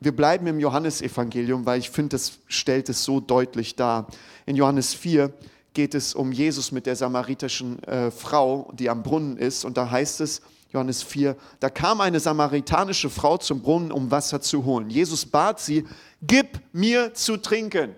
Wir 0.00 0.14
bleiben 0.14 0.46
im 0.46 0.58
Johannesevangelium, 0.58 1.64
weil 1.64 1.78
ich 1.78 1.90
finde, 1.90 2.10
das 2.10 2.38
stellt 2.48 2.88
es 2.88 3.04
so 3.04 3.20
deutlich 3.20 3.76
dar. 3.76 4.08
In 4.44 4.56
Johannes 4.56 4.92
4 4.92 5.32
geht 5.74 5.94
es 5.94 6.14
um 6.14 6.32
Jesus 6.32 6.72
mit 6.72 6.86
der 6.86 6.96
samaritischen 6.96 7.82
äh, 7.82 8.10
Frau, 8.10 8.72
die 8.72 8.88
am 8.88 9.02
Brunnen 9.02 9.36
ist. 9.36 9.64
Und 9.64 9.76
da 9.76 9.90
heißt 9.90 10.20
es, 10.20 10.40
Johannes 10.72 11.02
4, 11.02 11.36
da 11.60 11.70
kam 11.70 12.00
eine 12.00 12.18
samaritanische 12.18 13.10
Frau 13.10 13.36
zum 13.36 13.60
Brunnen, 13.60 13.92
um 13.92 14.10
Wasser 14.10 14.40
zu 14.40 14.64
holen. 14.64 14.90
Jesus 14.90 15.26
bat 15.26 15.60
sie, 15.60 15.86
gib 16.22 16.60
mir 16.72 17.14
zu 17.14 17.36
trinken. 17.36 17.94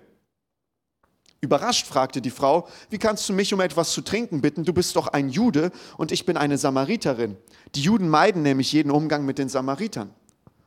Überrascht 1.41 1.87
fragte 1.87 2.21
die 2.21 2.31
Frau, 2.31 2.67
wie 2.91 2.99
kannst 2.99 3.29
du 3.29 3.33
mich 3.33 3.55
um 3.55 3.61
etwas 3.61 3.93
zu 3.93 4.01
trinken 4.01 4.41
bitten? 4.41 4.65
Du 4.65 4.73
bist 4.73 4.97
doch 4.97 5.09
ein 5.09 5.29
Jude 5.29 5.71
und 5.97 6.13
ich 6.13 6.27
bin 6.27 6.37
eine 6.37 6.59
Samariterin. 6.59 7.37
Die 7.75 7.83
Juden 7.83 8.09
meiden 8.09 8.43
nämlich 8.43 8.73
jeden 8.73 8.91
Umgang 8.91 9.25
mit 9.25 9.39
den 9.39 9.49
Samaritern. 9.49 10.11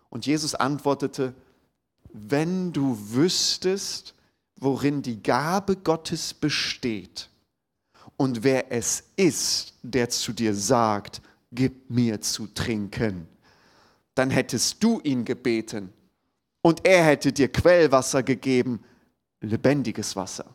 Und 0.10 0.26
Jesus 0.26 0.56
antwortete, 0.56 1.34
wenn 2.12 2.72
du 2.72 2.98
wüsstest, 3.12 4.16
worin 4.60 5.02
die 5.02 5.22
Gabe 5.22 5.78
Gottes 5.78 6.34
besteht 6.34 7.30
und 8.18 8.44
wer 8.44 8.72
es 8.72 9.04
ist, 9.16 9.74
der 9.82 10.10
zu 10.10 10.34
dir 10.34 10.54
sagt, 10.54 11.22
gib 11.52 11.90
mir 11.90 12.20
zu 12.20 12.48
trinken, 12.48 13.28
dann 14.14 14.30
hättest 14.30 14.84
du 14.84 15.00
ihn 15.02 15.24
gebeten 15.24 15.94
und 16.62 16.86
er 16.86 17.06
hätte 17.06 17.32
dir 17.32 17.50
Quellwasser 17.50 18.22
gegeben, 18.22 18.84
lebendiges 19.40 20.16
Wasser. 20.16 20.46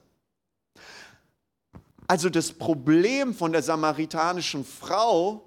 Also 2.06 2.28
das 2.28 2.52
Problem 2.52 3.32
von 3.32 3.52
der 3.52 3.62
samaritanischen 3.62 4.62
Frau 4.64 5.42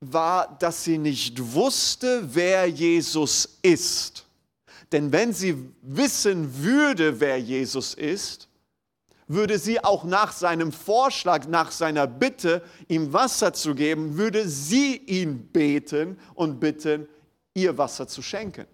war, 0.00 0.56
dass 0.58 0.84
sie 0.84 0.96
nicht 0.96 1.38
wusste, 1.52 2.34
wer 2.34 2.66
Jesus 2.66 3.58
ist. 3.60 4.24
Denn 4.92 5.10
wenn 5.10 5.32
sie 5.32 5.70
wissen 5.80 6.62
würde, 6.62 7.18
wer 7.18 7.40
Jesus 7.40 7.94
ist, 7.94 8.48
würde 9.26 9.58
sie 9.58 9.82
auch 9.82 10.04
nach 10.04 10.32
seinem 10.32 10.72
Vorschlag, 10.72 11.46
nach 11.48 11.70
seiner 11.70 12.06
Bitte, 12.06 12.62
ihm 12.88 13.12
Wasser 13.12 13.54
zu 13.54 13.74
geben, 13.74 14.18
würde 14.18 14.46
sie 14.46 14.96
ihn 14.96 15.46
beten 15.46 16.18
und 16.34 16.60
bitten, 16.60 17.08
ihr 17.54 17.78
Wasser 17.78 18.06
zu 18.06 18.20
schenken. 18.20 18.66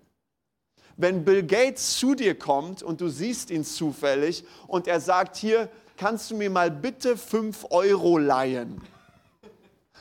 Wenn 0.97 1.25
Bill 1.25 1.45
Gates 1.45 1.97
zu 1.97 2.17
dir 2.17 2.37
kommt 2.37 2.83
und 2.83 3.01
du 3.01 3.09
siehst 3.09 3.51
ihn 3.51 3.65
zufällig 3.65 4.45
und 4.67 4.89
er 4.89 5.01
sagt, 5.01 5.37
hier, 5.37 5.69
kannst 5.97 6.31
du 6.31 6.37
mir 6.37 6.51
mal 6.51 6.73
bitte 6.73 7.17
fünf 7.17 7.65
Euro 7.71 8.19
leihen? 8.19 8.81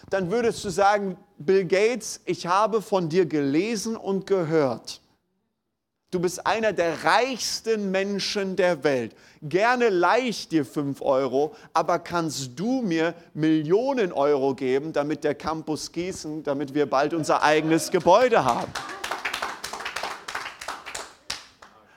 Dann 0.10 0.32
würdest 0.32 0.64
du 0.66 0.70
sagen, 0.70 1.18
Bill 1.38 1.66
Gates, 1.66 2.22
ich 2.26 2.48
habe 2.48 2.82
von 2.82 3.10
dir 3.10 3.28
gelesen 3.28 3.96
und 3.96 4.26
gehört. 4.26 5.02
Du 6.10 6.22
bist 6.22 6.46
einer 6.48 6.72
der 6.72 7.04
reichsten 7.04 7.92
Menschen 7.92 8.56
der 8.56 8.82
Welt. 8.86 9.14
Gerne 9.42 9.90
leih 9.90 10.30
ich 10.30 10.48
dir 10.48 10.66
5 10.66 11.02
Euro, 11.02 11.54
aber 11.74 12.00
kannst 12.00 12.58
du 12.58 12.82
mir 12.82 13.14
Millionen 13.34 14.14
Euro 14.14 14.56
geben, 14.56 14.94
damit 14.94 15.26
der 15.26 15.36
Campus 15.36 15.92
Gießen, 15.92 16.44
damit 16.44 16.74
wir 16.74 16.86
bald 16.86 17.14
unser 17.14 17.44
eigenes 17.44 17.92
Gebäude 17.92 18.46
haben? 18.46 18.72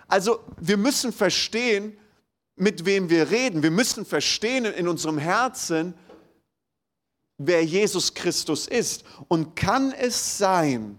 Also 0.09 0.41
wir 0.59 0.77
müssen 0.77 1.13
verstehen, 1.13 1.97
mit 2.57 2.85
wem 2.85 3.09
wir 3.11 3.31
reden. 3.31 3.63
Wir 3.63 3.71
müssen 3.71 4.05
verstehen 4.05 4.65
in 4.65 4.89
unserem 4.89 5.19
Herzen, 5.19 5.95
wer 7.39 7.65
Jesus 7.65 8.13
Christus 8.13 8.67
ist. 8.67 9.05
Und 9.29 9.55
kann 9.55 9.93
es 9.93 10.37
sein, 10.37 10.99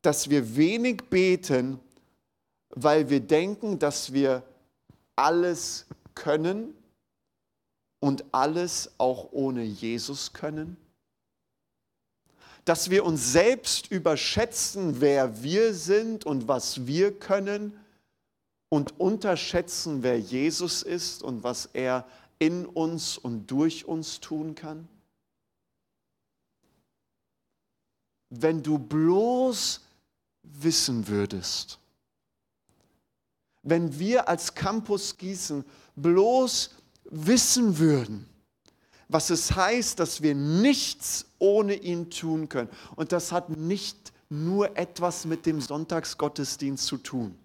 dass 0.00 0.30
wir 0.30 0.56
wenig 0.56 1.02
beten, 1.10 1.80
weil 2.70 3.10
wir 3.10 3.20
denken, 3.20 3.78
dass 3.78 4.12
wir 4.12 4.42
alles 5.16 5.86
können 6.14 6.74
und 8.00 8.24
alles 8.32 8.90
auch 8.98 9.28
ohne 9.32 9.62
Jesus 9.62 10.32
können? 10.32 10.76
Dass 12.64 12.90
wir 12.90 13.04
uns 13.04 13.32
selbst 13.32 13.90
überschätzen, 13.90 15.00
wer 15.00 15.42
wir 15.42 15.74
sind 15.74 16.24
und 16.24 16.46
was 16.46 16.86
wir 16.86 17.18
können 17.18 17.78
und 18.68 19.00
unterschätzen, 19.00 20.02
wer 20.02 20.18
Jesus 20.18 20.82
ist 20.82 21.22
und 21.22 21.42
was 21.42 21.70
er 21.72 22.06
in 22.38 22.66
uns 22.66 23.18
und 23.18 23.50
durch 23.50 23.86
uns 23.86 24.20
tun 24.20 24.54
kann? 24.54 24.88
Wenn 28.30 28.62
du 28.62 28.78
bloß 28.78 29.80
wissen 30.42 31.08
würdest, 31.08 31.79
wenn 33.62 33.98
wir 33.98 34.28
als 34.28 34.54
Campus 34.54 35.16
Gießen 35.16 35.64
bloß 35.96 36.70
wissen 37.04 37.78
würden, 37.78 38.26
was 39.08 39.30
es 39.30 39.54
heißt, 39.54 39.98
dass 39.98 40.22
wir 40.22 40.34
nichts 40.34 41.26
ohne 41.38 41.74
ihn 41.74 42.10
tun 42.10 42.48
können. 42.48 42.70
Und 42.96 43.12
das 43.12 43.32
hat 43.32 43.50
nicht 43.50 44.12
nur 44.28 44.76
etwas 44.78 45.24
mit 45.24 45.46
dem 45.46 45.60
Sonntagsgottesdienst 45.60 46.86
zu 46.86 46.96
tun, 46.96 47.36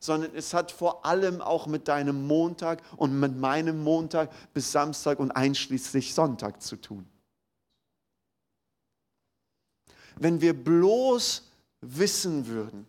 sondern 0.00 0.34
es 0.34 0.54
hat 0.54 0.72
vor 0.72 1.04
allem 1.04 1.42
auch 1.42 1.66
mit 1.66 1.88
deinem 1.88 2.26
Montag 2.26 2.82
und 2.96 3.20
mit 3.20 3.36
meinem 3.36 3.82
Montag 3.82 4.30
bis 4.54 4.72
Samstag 4.72 5.18
und 5.18 5.30
einschließlich 5.30 6.14
Sonntag 6.14 6.62
zu 6.62 6.76
tun. 6.76 7.06
Wenn 10.18 10.40
wir 10.40 10.54
bloß 10.54 11.42
wissen 11.82 12.46
würden, 12.46 12.86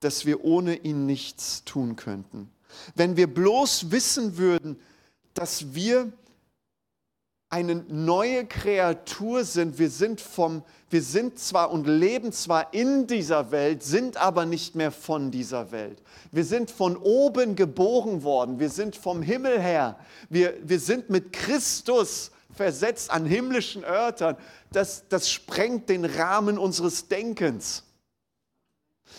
dass 0.00 0.26
wir 0.26 0.44
ohne 0.44 0.76
ihn 0.76 1.06
nichts 1.06 1.64
tun 1.64 1.96
könnten. 1.96 2.50
Wenn 2.94 3.16
wir 3.16 3.32
bloß 3.32 3.90
wissen 3.90 4.36
würden, 4.36 4.80
dass 5.34 5.74
wir 5.74 6.12
eine 7.50 7.74
neue 7.74 8.46
Kreatur 8.46 9.44
sind. 9.44 9.78
Wir 9.78 9.90
sind 9.90 10.20
vom, 10.20 10.62
wir 10.88 11.02
sind 11.02 11.38
zwar 11.40 11.72
und 11.72 11.88
leben 11.88 12.30
zwar 12.30 12.72
in 12.72 13.08
dieser 13.08 13.50
Welt, 13.50 13.82
sind 13.82 14.16
aber 14.16 14.46
nicht 14.46 14.76
mehr 14.76 14.92
von 14.92 15.32
dieser 15.32 15.72
Welt. 15.72 16.00
Wir 16.30 16.44
sind 16.44 16.70
von 16.70 16.96
oben 16.96 17.56
geboren 17.56 18.22
worden. 18.22 18.60
Wir 18.60 18.70
sind 18.70 18.94
vom 18.94 19.20
Himmel 19.20 19.60
her. 19.60 19.98
Wir, 20.28 20.54
wir 20.62 20.78
sind 20.78 21.10
mit 21.10 21.32
Christus 21.32 22.30
versetzt 22.54 23.10
an 23.10 23.26
himmlischen 23.26 23.84
Örtern. 23.84 24.36
Das, 24.72 25.08
das 25.08 25.28
sprengt 25.28 25.88
den 25.88 26.04
Rahmen 26.04 26.56
unseres 26.56 27.08
Denkens. 27.08 27.82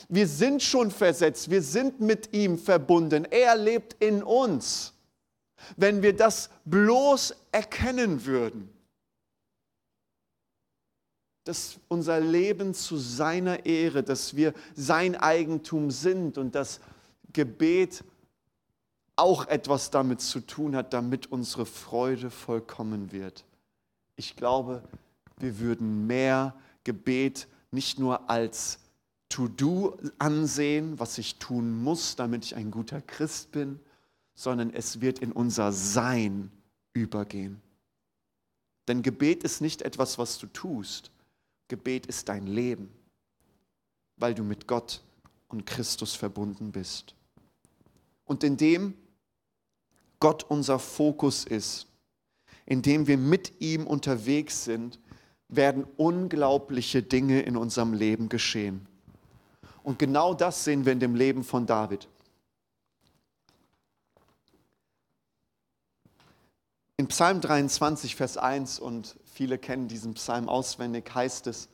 Wir 0.10 0.28
sind 0.28 0.62
schon 0.62 0.92
versetzt, 0.92 1.50
wir 1.50 1.62
sind 1.62 2.00
mit 2.00 2.34
ihm 2.34 2.58
verbunden. 2.58 3.26
Er 3.26 3.56
lebt 3.56 4.02
in 4.04 4.24
uns. 4.24 4.94
Wenn 5.78 6.02
wir 6.02 6.16
das 6.16 6.50
bloß 6.66 7.36
erkennen 7.52 8.26
würden, 8.26 8.70
dass 11.44 11.80
unser 11.88 12.20
Leben 12.20 12.74
zu 12.74 12.98
seiner 12.98 13.66
Ehre, 13.66 14.04
dass 14.04 14.36
wir 14.36 14.54
sein 14.76 15.16
Eigentum 15.16 15.92
sind 15.92 16.38
und 16.38 16.56
das 16.56 16.80
Gebet 17.34 18.04
auch 19.16 19.48
etwas 19.48 19.92
damit 19.92 20.22
zu 20.22 20.40
tun 20.40 20.76
hat, 20.76 20.94
damit 20.94 21.32
unsere 21.32 21.66
Freude 21.66 22.30
vollkommen 22.30 23.12
wird. 23.12 23.46
Ich 24.16 24.36
glaube, 24.36 24.84
wir 25.38 25.60
würden 25.60 26.08
mehr 26.08 26.56
Gebet 26.84 27.48
nicht 27.72 28.00
nur 28.00 28.30
als 28.30 28.80
To-Do 29.32 29.98
ansehen, 30.20 31.00
was 31.00 31.18
ich 31.18 31.38
tun 31.38 31.82
muss, 31.82 32.16
damit 32.16 32.46
ich 32.46 32.56
ein 32.56 32.70
guter 32.70 33.02
Christ 33.02 33.52
bin, 33.52 33.80
sondern 34.36 34.72
es 34.74 35.02
wird 35.02 35.20
in 35.20 35.32
unser 35.32 35.72
Sein 35.72 36.52
übergehen. 36.94 37.62
Denn 38.88 39.02
Gebet 39.02 39.44
ist 39.44 39.62
nicht 39.62 39.82
etwas, 39.82 40.18
was 40.18 40.38
du 40.38 40.48
tust. 40.48 41.12
Gebet 41.68 42.06
ist 42.06 42.30
dein 42.30 42.46
Leben, 42.46 42.92
weil 44.18 44.36
du 44.36 44.44
mit 44.44 44.68
Gott 44.68 45.02
und 45.48 45.66
Christus 45.66 46.14
verbunden 46.14 46.72
bist. 46.72 47.16
Und 48.26 48.44
indem 48.44 48.94
Gott 50.20 50.44
unser 50.44 50.78
Fokus 50.78 51.46
ist, 51.46 51.88
indem 52.66 53.08
wir 53.08 53.18
mit 53.18 53.62
ihm 53.62 53.88
unterwegs 53.88 54.66
sind, 54.66 55.00
werden 55.48 55.86
unglaubliche 55.98 57.02
Dinge 57.04 57.42
in 57.42 57.58
unserem 57.58 57.94
Leben 57.94 58.30
geschehen. 58.30 58.88
Und 59.84 60.00
genau 60.00 60.34
das 60.34 60.64
sehen 60.64 60.86
wir 60.86 60.94
in 60.94 61.00
dem 61.00 61.16
Leben 61.16 61.44
von 61.44 61.66
David. 61.66 62.08
In 66.98 67.08
Psalm 67.08 67.42
23, 67.42 68.16
Vers 68.16 68.38
1, 68.38 68.80
und 68.80 69.18
viele 69.26 69.58
kennen 69.58 69.88
diesen 69.88 70.14
Psalm 70.14 70.48
auswendig, 70.48 71.14
heißt 71.14 71.48
es, 71.48 71.68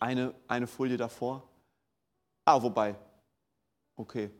eine, 0.00 0.34
eine 0.48 0.66
Folie 0.66 0.96
davor. 0.96 1.48
Ah, 2.44 2.60
wobei, 2.60 2.96
okay, 3.94 4.30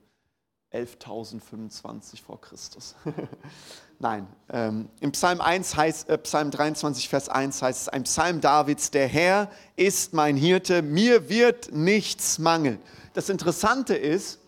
11.025 0.72 2.22
vor 2.22 2.40
Christus. 2.40 2.96
Nein, 4.02 4.26
ähm, 4.48 4.88
im 5.00 5.12
Psalm 5.12 5.42
1 5.42 5.76
heißt, 5.76 6.08
äh, 6.08 6.16
Psalm 6.16 6.50
23, 6.50 7.06
Vers 7.10 7.28
1 7.28 7.60
heißt 7.60 7.82
es, 7.82 7.88
ein 7.90 8.04
Psalm 8.04 8.40
Davids, 8.40 8.90
der 8.90 9.06
Herr 9.06 9.50
ist 9.76 10.14
mein 10.14 10.38
Hirte, 10.38 10.80
mir 10.80 11.28
wird 11.28 11.70
nichts 11.72 12.38
mangeln. 12.38 12.78
Das 13.12 13.28
Interessante 13.28 13.94
ist, 13.94 14.40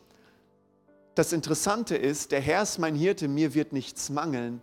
das 1.15 1.35
Interessante 1.35 1.95
ist, 1.95 2.33
der 2.33 2.41
Herr 2.41 2.63
ist 2.63 2.79
mein 2.79 2.95
Hirte, 2.95 3.29
mir 3.29 3.53
wird 3.53 3.75
nichts 3.75 4.09
mangeln. 4.09 4.63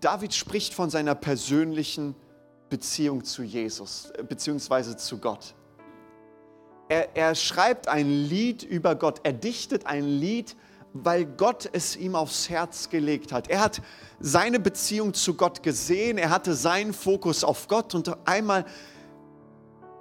David 0.00 0.34
spricht 0.34 0.74
von 0.74 0.90
seiner 0.90 1.14
persönlichen 1.14 2.16
Beziehung 2.68 3.22
zu 3.22 3.44
Jesus, 3.44 4.10
äh, 4.18 4.24
beziehungsweise 4.24 4.96
zu 4.96 5.18
Gott. 5.18 5.54
Er, 6.88 7.14
er 7.14 7.36
schreibt 7.36 7.86
ein 7.86 8.10
Lied 8.10 8.64
über 8.64 8.96
Gott, 8.96 9.20
er 9.22 9.32
dichtet 9.32 9.86
ein 9.86 10.04
Lied, 10.04 10.56
weil 11.04 11.24
Gott 11.24 11.68
es 11.72 11.96
ihm 11.96 12.14
aufs 12.14 12.48
Herz 12.48 12.88
gelegt 12.88 13.32
hat. 13.32 13.48
Er 13.48 13.60
hat 13.60 13.82
seine 14.20 14.60
Beziehung 14.60 15.14
zu 15.14 15.34
Gott 15.34 15.62
gesehen, 15.62 16.18
er 16.18 16.30
hatte 16.30 16.54
seinen 16.54 16.92
Fokus 16.92 17.44
auf 17.44 17.68
Gott 17.68 17.94
und 17.94 18.16
einmal, 18.26 18.64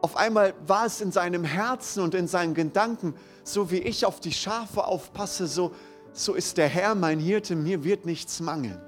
auf 0.02 0.16
einmal 0.16 0.54
war 0.68 0.86
es 0.86 1.02
in 1.02 1.12
seinem 1.12 1.44
Herzen 1.44 2.04
und 2.04 2.14
in 2.16 2.28
seinen 2.28 2.54
Gedanken, 2.54 3.16
so 3.44 3.72
wie 3.72 3.80
ich 3.80 4.06
auf 4.06 4.20
die 4.20 4.34
Schafe 4.34 4.86
aufpasse, 4.86 5.48
so, 5.48 5.72
so 6.14 6.34
ist 6.34 6.58
der 6.58 6.68
Herr 6.68 6.96
mein 6.96 7.20
Hirte, 7.20 7.56
mir 7.56 7.84
wird 7.84 8.06
nichts 8.06 8.40
mangeln. 8.40 8.82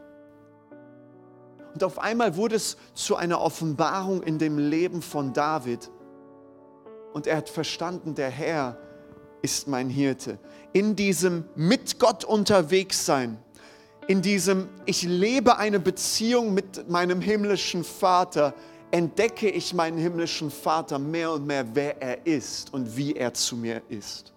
Und 1.74 1.84
auf 1.84 2.00
einmal 2.00 2.36
wurde 2.36 2.56
es 2.56 2.78
zu 2.94 3.16
einer 3.16 3.42
Offenbarung 3.42 4.24
in 4.24 4.40
dem 4.40 4.58
Leben 4.58 5.02
von 5.02 5.34
David 5.34 5.92
und 7.14 7.28
er 7.28 7.38
hat 7.38 7.50
verstanden, 7.50 8.16
der 8.16 8.30
Herr 8.30 8.78
ist 9.42 9.68
mein 9.68 9.90
Hirte. 9.90 10.40
In 10.74 10.96
diesem 10.96 11.46
mit 11.56 12.00
Gott 12.00 12.24
unterwegs 12.24 13.06
sein, 13.06 13.38
in 14.08 14.22
diesem 14.22 14.70
ich 14.86 15.04
lebe 15.04 15.58
eine 15.58 15.80
Beziehung 15.80 16.54
mit 16.54 16.90
meinem 16.90 17.22
himmlischen 17.22 17.84
Vater, 17.84 18.54
entdecke 18.92 19.50
ich 19.50 19.74
meinen 19.74 19.98
himmlischen 19.98 20.50
Vater 20.50 20.98
mehr 20.98 21.32
und 21.34 21.46
mehr, 21.46 21.66
wer 21.74 22.02
er 22.02 22.26
ist 22.26 22.74
und 22.74 22.96
wie 22.96 23.16
er 23.16 23.34
zu 23.34 23.58
mir 23.58 23.82
ist. 23.90 24.34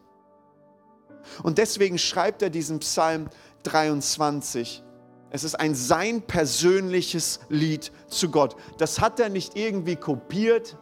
Und 1.42 1.58
deswegen 1.58 1.98
schreibt 1.98 2.42
er 2.42 2.50
diesen 2.50 2.80
Psalm 2.80 3.28
23. 3.62 4.82
Es 5.30 5.44
ist 5.44 5.54
ein 5.54 5.76
sein 5.76 6.22
persönliches 6.22 7.40
Lied 7.48 7.92
zu 8.08 8.30
Gott. 8.30 8.56
Das 8.78 9.00
hat 9.00 9.20
er 9.20 9.28
nicht 9.28 9.56
irgendwie 9.56 9.94
kopiert, 9.94 10.76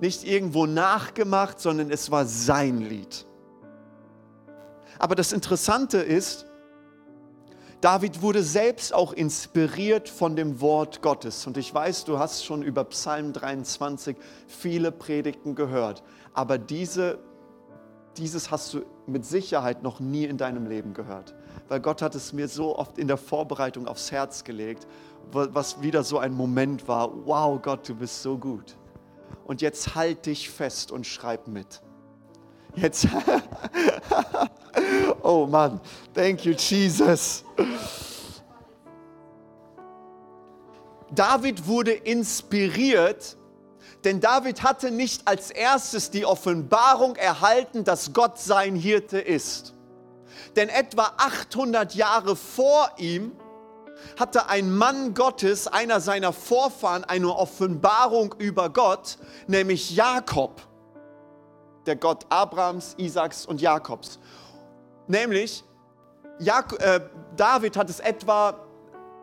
nicht 0.00 0.24
irgendwo 0.24 0.66
nachgemacht, 0.66 1.60
sondern 1.60 1.90
es 1.90 2.10
war 2.10 2.26
sein 2.26 2.78
Lied. 2.78 3.26
Aber 5.02 5.16
das 5.16 5.32
Interessante 5.32 5.98
ist, 5.98 6.46
David 7.80 8.22
wurde 8.22 8.44
selbst 8.44 8.94
auch 8.94 9.12
inspiriert 9.12 10.08
von 10.08 10.36
dem 10.36 10.60
Wort 10.60 11.02
Gottes. 11.02 11.44
Und 11.44 11.56
ich 11.56 11.74
weiß, 11.74 12.04
du 12.04 12.20
hast 12.20 12.44
schon 12.44 12.62
über 12.62 12.84
Psalm 12.84 13.32
23 13.32 14.16
viele 14.46 14.92
Predigten 14.92 15.56
gehört. 15.56 16.04
Aber 16.34 16.56
diese, 16.56 17.18
dieses 18.16 18.52
hast 18.52 18.74
du 18.74 18.82
mit 19.08 19.26
Sicherheit 19.26 19.82
noch 19.82 19.98
nie 19.98 20.22
in 20.22 20.36
deinem 20.38 20.66
Leben 20.66 20.94
gehört. 20.94 21.34
Weil 21.66 21.80
Gott 21.80 22.00
hat 22.00 22.14
es 22.14 22.32
mir 22.32 22.46
so 22.46 22.78
oft 22.78 22.96
in 22.96 23.08
der 23.08 23.16
Vorbereitung 23.16 23.88
aufs 23.88 24.12
Herz 24.12 24.44
gelegt, 24.44 24.86
was 25.32 25.82
wieder 25.82 26.04
so 26.04 26.20
ein 26.20 26.32
Moment 26.32 26.86
war. 26.86 27.26
Wow, 27.26 27.60
Gott, 27.60 27.88
du 27.88 27.96
bist 27.96 28.22
so 28.22 28.38
gut. 28.38 28.76
Und 29.46 29.62
jetzt 29.62 29.96
halt 29.96 30.26
dich 30.26 30.48
fest 30.48 30.92
und 30.92 31.08
schreib 31.08 31.48
mit. 31.48 31.82
Jetzt. 32.74 33.06
oh 35.22 35.46
Mann, 35.46 35.80
thank 36.14 36.44
you, 36.44 36.52
Jesus. 36.52 37.44
David 41.10 41.66
wurde 41.66 41.92
inspiriert, 41.92 43.36
denn 44.04 44.20
David 44.20 44.62
hatte 44.62 44.90
nicht 44.90 45.28
als 45.28 45.50
erstes 45.50 46.10
die 46.10 46.24
Offenbarung 46.24 47.16
erhalten, 47.16 47.84
dass 47.84 48.14
Gott 48.14 48.38
sein 48.38 48.74
Hirte 48.74 49.18
ist. 49.18 49.74
Denn 50.56 50.70
etwa 50.70 51.12
800 51.18 51.94
Jahre 51.94 52.34
vor 52.34 52.90
ihm 52.96 53.32
hatte 54.18 54.48
ein 54.48 54.74
Mann 54.74 55.14
Gottes, 55.14 55.68
einer 55.68 56.00
seiner 56.00 56.32
Vorfahren, 56.32 57.04
eine 57.04 57.34
Offenbarung 57.34 58.34
über 58.38 58.70
Gott, 58.70 59.18
nämlich 59.46 59.94
Jakob, 59.94 60.62
der 61.86 61.96
Gott 61.96 62.26
Abrahams, 62.28 62.94
Isaaks 62.98 63.46
und 63.46 63.60
Jakobs. 63.60 64.18
Nämlich, 65.06 65.64
Jak 66.38 66.80
äh, 66.80 67.00
David 67.36 67.76
hat 67.76 67.90
es 67.90 68.00
etwa 68.00 68.56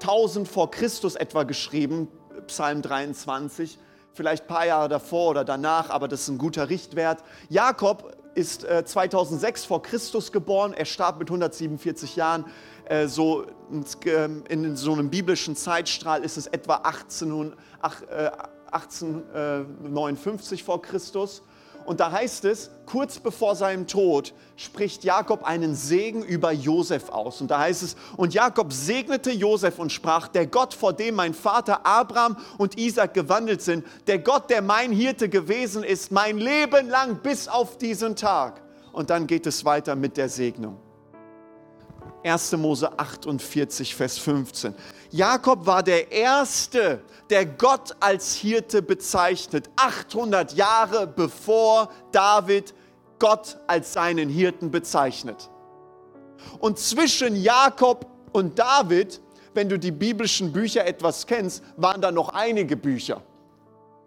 1000 0.02 0.48
vor 0.48 0.72
Christus 0.72 1.16
etwa 1.16 1.44
geschrieben, 1.44 2.08
Psalm 2.48 2.82
23, 2.82 3.78
vielleicht 4.14 4.44
ein 4.44 4.48
paar 4.48 4.66
Jahre 4.66 4.88
davor 4.90 5.32
oder 5.32 5.44
danach, 5.44 5.90
aber 5.90 6.08
das 6.08 6.22
ist 6.22 6.30
ein 6.30 6.38
guter 6.38 6.70
Richtwert. 6.70 7.24
Jakob 7.50 8.16
ist 8.36 8.64
äh, 8.64 8.86
2006 8.86 9.66
vor 9.66 9.82
Christus 9.82 10.32
geboren, 10.32 10.74
er 10.74 10.86
starb 10.86 11.20
mit 11.20 11.30
147 11.30 12.16
Jahren. 12.16 12.46
Äh, 12.86 13.08
so 13.08 13.46
ähm, 14.06 14.44
in 14.48 14.76
so 14.76 14.94
einem 14.94 15.10
biblischen 15.10 15.56
Zeitstrahl 15.56 16.24
ist 16.24 16.38
es 16.38 16.46
etwa 16.48 16.82
18, 16.84 17.54
1859 17.82 20.62
äh, 20.62 20.64
vor 20.64 20.82
Christus. 20.82 21.44
Und 21.86 22.00
da 22.00 22.12
heißt 22.12 22.46
es, 22.46 22.70
kurz 22.86 23.20
bevor 23.20 23.56
seinem 23.56 23.88
Tod 23.88 24.34
spricht 24.56 25.04
Jakob 25.04 25.44
einen 25.44 25.76
Segen 25.76 26.24
über 26.24 26.52
Josef 26.52 27.10
aus. 27.10 27.42
Und 27.42 27.50
da 27.50 27.60
heißt 27.60 27.84
es, 27.84 27.96
und 28.18 28.34
Jakob 28.34 28.74
segnete 28.74 29.32
Josef 29.32 29.80
und 29.80 29.92
sprach, 29.92 30.28
der 30.28 30.48
Gott, 30.48 30.74
vor 30.74 30.94
dem 30.94 31.16
mein 31.16 31.34
Vater 31.34 31.86
Abraham 31.86 32.38
und 32.58 32.78
Isaac 32.78 33.14
gewandelt 33.14 33.62
sind, 33.62 33.86
der 34.08 34.20
Gott, 34.20 34.50
der 34.50 34.62
mein 34.62 34.92
Hirte 34.92 35.30
gewesen 35.30 35.84
ist, 35.84 36.12
mein 36.12 36.38
Leben 36.38 36.90
lang 36.90 37.22
bis 37.22 37.48
auf 37.48 37.78
diesen 37.78 38.16
Tag. 38.16 38.62
Und 38.92 39.10
dann 39.10 39.28
geht 39.28 39.46
es 39.46 39.66
weiter 39.66 39.96
mit 39.96 40.18
der 40.18 40.30
Segnung. 40.30 40.78
1. 42.24 42.52
Mose 42.58 42.92
48, 42.98 43.96
Vers 43.96 44.18
15. 44.18 44.76
Jakob 45.12 45.66
war 45.66 45.84
der 45.84 46.12
Erste, 46.12 47.02
der 47.30 47.46
Gott 47.46 47.96
als 48.00 48.36
Hirte 48.36 48.82
bezeichnet, 48.82 49.70
800 49.76 50.54
Jahre 50.54 51.08
bevor 51.08 51.90
David 52.12 52.74
Gott 53.20 53.58
als 53.68 53.94
seinen 53.94 54.30
Hirten 54.30 54.72
bezeichnet. 54.72 55.50
Und 56.60 56.80
zwischen 56.80 57.36
Jakob 57.36 58.06
und 58.32 58.58
David, 58.58 59.22
wenn 59.54 59.68
du 59.70 59.78
die 59.78 59.92
biblischen 59.92 60.54
Bücher 60.54 60.86
etwas 60.86 61.26
kennst, 61.26 61.64
waren 61.76 62.02
da 62.02 62.12
noch 62.12 62.30
einige 62.30 62.78
Bücher. 62.78 63.22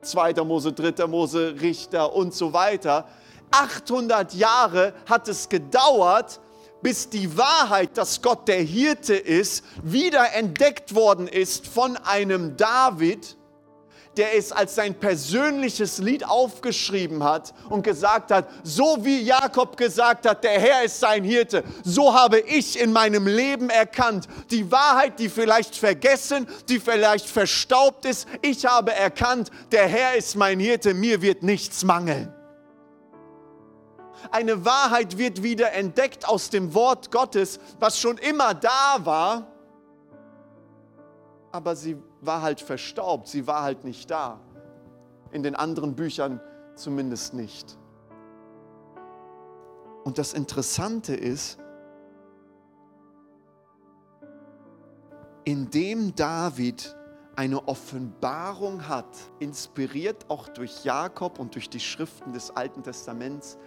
2. 0.02 0.34
Mose, 0.44 0.72
3. 0.72 1.06
Mose, 1.06 1.54
Richter 1.60 2.14
und 2.14 2.34
so 2.34 2.52
weiter. 2.52 3.06
800 3.50 4.34
Jahre 4.34 4.94
hat 5.06 5.28
es 5.28 5.48
gedauert, 5.48 6.40
bis 6.82 7.08
die 7.08 7.36
Wahrheit, 7.36 7.96
dass 7.96 8.20
Gott 8.20 8.48
der 8.48 8.60
Hirte 8.60 9.14
ist, 9.14 9.64
wieder 9.82 10.34
entdeckt 10.34 10.94
worden 10.94 11.28
ist 11.28 11.66
von 11.66 11.96
einem 11.96 12.56
David, 12.56 13.36
der 14.16 14.36
es 14.36 14.52
als 14.52 14.74
sein 14.74 14.94
persönliches 14.94 15.98
Lied 15.98 16.26
aufgeschrieben 16.26 17.24
hat 17.24 17.54
und 17.70 17.82
gesagt 17.82 18.30
hat, 18.30 18.48
so 18.62 18.98
wie 19.00 19.22
Jakob 19.22 19.76
gesagt 19.76 20.28
hat, 20.28 20.44
der 20.44 20.60
Herr 20.60 20.84
ist 20.84 21.00
sein 21.00 21.24
Hirte, 21.24 21.64
so 21.82 22.12
habe 22.12 22.38
ich 22.40 22.78
in 22.78 22.92
meinem 22.92 23.26
Leben 23.26 23.70
erkannt, 23.70 24.28
die 24.50 24.70
Wahrheit, 24.70 25.18
die 25.18 25.28
vielleicht 25.28 25.76
vergessen, 25.76 26.46
die 26.68 26.78
vielleicht 26.78 27.26
verstaubt 27.26 28.04
ist, 28.04 28.28
ich 28.42 28.66
habe 28.66 28.92
erkannt, 28.92 29.50
der 29.70 29.88
Herr 29.88 30.16
ist 30.16 30.36
mein 30.36 30.60
Hirte, 30.60 30.94
mir 30.94 31.22
wird 31.22 31.42
nichts 31.42 31.84
mangeln. 31.84 32.32
Eine 34.30 34.64
Wahrheit 34.64 35.18
wird 35.18 35.42
wieder 35.42 35.72
entdeckt 35.72 36.28
aus 36.28 36.50
dem 36.50 36.74
Wort 36.74 37.10
Gottes, 37.10 37.58
was 37.78 37.98
schon 37.98 38.18
immer 38.18 38.54
da 38.54 38.98
war, 39.04 39.46
aber 41.50 41.76
sie 41.76 41.96
war 42.20 42.42
halt 42.42 42.60
verstaubt, 42.60 43.28
sie 43.28 43.46
war 43.46 43.62
halt 43.62 43.84
nicht 43.84 44.10
da. 44.10 44.40
In 45.30 45.42
den 45.42 45.54
anderen 45.54 45.94
Büchern 45.94 46.40
zumindest 46.74 47.34
nicht. 47.34 47.78
Und 50.04 50.18
das 50.18 50.32
Interessante 50.32 51.14
ist, 51.14 51.58
indem 55.44 56.14
David 56.14 56.96
eine 57.36 57.66
Offenbarung 57.66 58.88
hat, 58.88 59.16
inspiriert 59.38 60.28
auch 60.28 60.48
durch 60.48 60.84
Jakob 60.84 61.38
und 61.38 61.54
durch 61.54 61.70
die 61.70 61.80
Schriften 61.80 62.32
des 62.32 62.50
Alten 62.50 62.82
Testaments, 62.82 63.58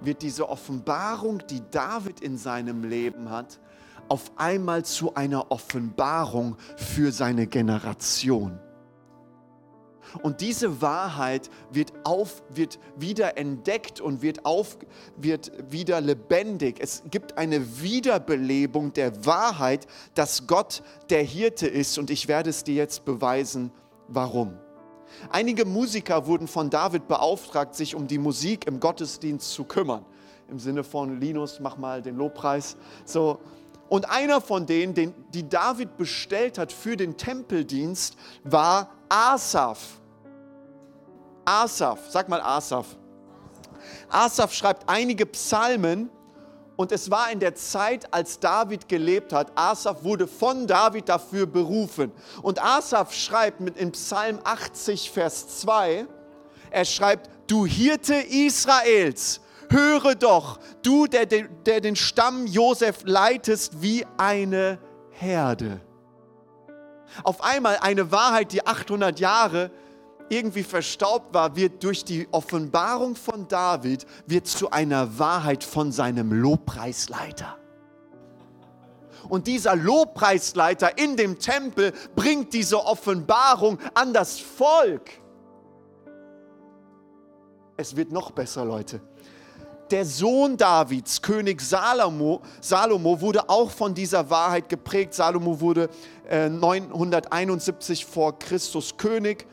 wird 0.00 0.22
diese 0.22 0.48
Offenbarung, 0.48 1.42
die 1.48 1.62
David 1.70 2.20
in 2.20 2.38
seinem 2.38 2.84
Leben 2.84 3.30
hat, 3.30 3.60
auf 4.08 4.30
einmal 4.36 4.84
zu 4.84 5.14
einer 5.14 5.50
Offenbarung 5.50 6.56
für 6.76 7.12
seine 7.12 7.46
Generation. 7.46 8.58
Und 10.22 10.40
diese 10.40 10.80
Wahrheit 10.80 11.50
wird, 11.70 11.92
auf, 12.04 12.42
wird 12.48 12.78
wieder 12.96 13.36
entdeckt 13.36 14.00
und 14.00 14.22
wird, 14.22 14.44
auf, 14.44 14.78
wird 15.16 15.52
wieder 15.70 16.00
lebendig. 16.00 16.76
Es 16.80 17.02
gibt 17.10 17.36
eine 17.36 17.80
Wiederbelebung 17.80 18.92
der 18.92 19.26
Wahrheit, 19.26 19.86
dass 20.14 20.46
Gott 20.46 20.82
der 21.10 21.22
Hirte 21.22 21.66
ist. 21.66 21.98
Und 21.98 22.10
ich 22.10 22.28
werde 22.28 22.50
es 22.50 22.64
dir 22.64 22.74
jetzt 22.74 23.04
beweisen, 23.04 23.72
warum. 24.08 24.58
Einige 25.30 25.64
Musiker 25.64 26.26
wurden 26.26 26.48
von 26.48 26.70
David 26.70 27.08
beauftragt, 27.08 27.74
sich 27.74 27.94
um 27.94 28.06
die 28.06 28.18
Musik 28.18 28.66
im 28.66 28.80
Gottesdienst 28.80 29.52
zu 29.52 29.64
kümmern. 29.64 30.04
Im 30.48 30.58
Sinne 30.58 30.84
von 30.84 31.20
Linus, 31.20 31.58
mach 31.60 31.76
mal 31.76 32.02
den 32.02 32.16
Lobpreis. 32.16 32.76
So, 33.04 33.40
und 33.88 34.08
einer 34.10 34.40
von 34.40 34.66
denen, 34.66 34.94
den, 34.94 35.14
die 35.32 35.48
David 35.48 35.96
bestellt 35.96 36.58
hat 36.58 36.72
für 36.72 36.96
den 36.96 37.16
Tempeldienst, 37.16 38.16
war 38.44 38.90
Asaf. 39.08 40.00
Asaf, 41.44 42.00
sag 42.10 42.28
mal 42.28 42.40
Asaf. 42.40 42.86
Asaf 44.08 44.52
schreibt 44.52 44.88
einige 44.88 45.26
Psalmen 45.26 46.10
und 46.76 46.92
es 46.92 47.10
war 47.10 47.30
in 47.30 47.40
der 47.40 47.54
Zeit, 47.54 48.12
als 48.12 48.38
David 48.38 48.88
gelebt 48.88 49.32
hat. 49.32 49.50
Asaf 49.54 50.04
wurde 50.04 50.26
von 50.26 50.66
David 50.66 51.08
dafür 51.08 51.46
berufen. 51.46 52.12
Und 52.42 52.62
Asaf 52.62 53.14
schreibt 53.14 53.60
mit 53.60 53.76
in 53.76 53.92
Psalm 53.92 54.38
80, 54.44 55.10
Vers 55.10 55.60
2, 55.60 56.06
er 56.70 56.84
schreibt, 56.84 57.30
du 57.46 57.64
Hirte 57.64 58.14
Israels, 58.14 59.40
höre 59.70 60.14
doch, 60.14 60.58
du, 60.82 61.06
der, 61.06 61.24
der 61.26 61.80
den 61.80 61.96
Stamm 61.96 62.46
Josef 62.46 62.98
leitest 63.04 63.80
wie 63.80 64.04
eine 64.18 64.78
Herde. 65.10 65.80
Auf 67.22 67.42
einmal 67.42 67.78
eine 67.80 68.12
Wahrheit, 68.12 68.52
die 68.52 68.66
800 68.66 69.18
Jahre 69.18 69.70
irgendwie 70.28 70.62
verstaubt 70.62 71.32
war, 71.34 71.56
wird 71.56 71.82
durch 71.82 72.04
die 72.04 72.28
Offenbarung 72.30 73.16
von 73.16 73.48
David, 73.48 74.06
wird 74.26 74.46
zu 74.46 74.70
einer 74.70 75.18
Wahrheit 75.18 75.64
von 75.64 75.92
seinem 75.92 76.32
Lobpreisleiter. 76.32 77.56
Und 79.28 79.46
dieser 79.46 79.74
Lobpreisleiter 79.74 80.98
in 80.98 81.16
dem 81.16 81.38
Tempel 81.38 81.92
bringt 82.14 82.52
diese 82.52 82.84
Offenbarung 82.84 83.78
an 83.94 84.12
das 84.12 84.38
Volk. 84.38 85.10
Es 87.76 87.96
wird 87.96 88.12
noch 88.12 88.30
besser, 88.30 88.64
Leute 88.64 89.00
der 89.90 90.04
Sohn 90.04 90.56
Davids, 90.56 91.20
König 91.22 91.60
Salomo, 91.60 92.40
Salomo, 92.60 93.20
wurde 93.20 93.48
auch 93.48 93.70
von 93.70 93.94
dieser 93.94 94.28
Wahrheit 94.28 94.68
geprägt. 94.68 95.14
Salomo 95.14 95.60
wurde 95.60 95.88
äh, 96.28 96.48
971 96.48 98.04
vor 98.04 98.38
Christus 98.38 98.96
König 98.96 99.46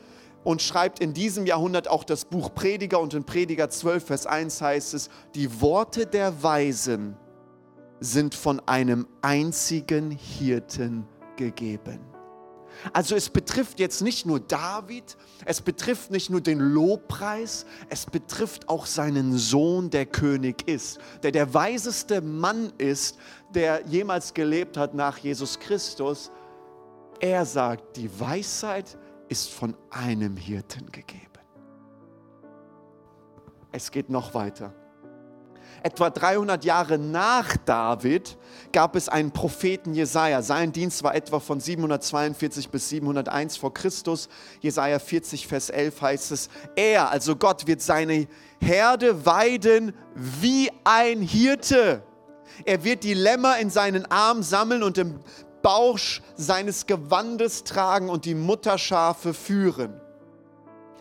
und 0.44 0.62
schreibt 0.62 1.00
in 1.00 1.14
diesem 1.14 1.46
Jahrhundert 1.46 1.88
auch 1.88 2.04
das 2.04 2.26
Buch 2.26 2.54
Prediger 2.54 3.00
und 3.00 3.14
in 3.14 3.24
Prediger 3.24 3.70
12, 3.70 4.04
Vers 4.04 4.26
1 4.26 4.60
heißt 4.60 4.94
es, 4.94 5.08
die 5.34 5.60
Worte 5.60 6.06
der 6.06 6.42
Weisen 6.42 7.16
sind 8.00 8.34
von 8.34 8.60
einem 8.68 9.08
einzigen 9.22 10.10
Hirten 10.10 11.06
gegeben. 11.36 12.00
Also 12.92 13.14
es 13.14 13.30
betrifft 13.30 13.78
jetzt 13.78 14.02
nicht 14.02 14.26
nur 14.26 14.40
David, 14.40 15.16
es 15.44 15.60
betrifft 15.60 16.10
nicht 16.10 16.28
nur 16.28 16.40
den 16.40 16.58
Lobpreis, 16.58 17.66
es 17.88 18.04
betrifft 18.04 18.68
auch 18.68 18.86
seinen 18.86 19.38
Sohn, 19.38 19.90
der 19.90 20.06
König 20.06 20.68
ist, 20.68 20.98
der 21.22 21.30
der 21.30 21.54
weiseste 21.54 22.20
Mann 22.20 22.72
ist, 22.78 23.16
der 23.54 23.82
jemals 23.86 24.34
gelebt 24.34 24.76
hat 24.76 24.92
nach 24.92 25.18
Jesus 25.18 25.58
Christus. 25.60 26.30
Er 27.20 27.46
sagt, 27.46 27.96
die 27.96 28.10
Weisheit 28.20 28.98
ist 29.28 29.50
von 29.50 29.76
einem 29.90 30.36
Hirten 30.36 30.90
gegeben. 30.92 31.20
Es 33.72 33.90
geht 33.90 34.08
noch 34.08 34.34
weiter 34.34 34.72
etwa 35.84 36.08
300 36.08 36.64
Jahre 36.64 36.98
nach 36.98 37.56
David 37.58 38.38
gab 38.72 38.96
es 38.96 39.10
einen 39.10 39.30
Propheten 39.32 39.92
Jesaja. 39.92 40.40
Sein 40.40 40.72
Dienst 40.72 41.02
war 41.02 41.14
etwa 41.14 41.40
von 41.40 41.60
742 41.60 42.70
bis 42.70 42.88
701 42.88 43.58
vor 43.58 43.74
Christus. 43.74 44.30
Jesaja 44.60 44.98
40, 44.98 45.46
Vers 45.46 45.68
11 45.68 46.00
heißt 46.00 46.32
es: 46.32 46.48
Er, 46.74 47.10
also 47.10 47.36
Gott, 47.36 47.66
wird 47.66 47.82
seine 47.82 48.26
Herde 48.60 49.26
weiden 49.26 49.92
wie 50.14 50.70
ein 50.84 51.20
Hirte. 51.20 52.02
Er 52.64 52.82
wird 52.82 53.04
die 53.04 53.14
Lämmer 53.14 53.58
in 53.58 53.68
seinen 53.68 54.10
Arm 54.10 54.42
sammeln 54.42 54.82
und 54.82 54.96
im 54.96 55.20
Bauch 55.64 55.98
seines 56.36 56.84
Gewandes 56.84 57.64
tragen 57.64 58.10
und 58.10 58.26
die 58.26 58.34
Mutterschafe 58.34 59.32
führen. 59.32 59.98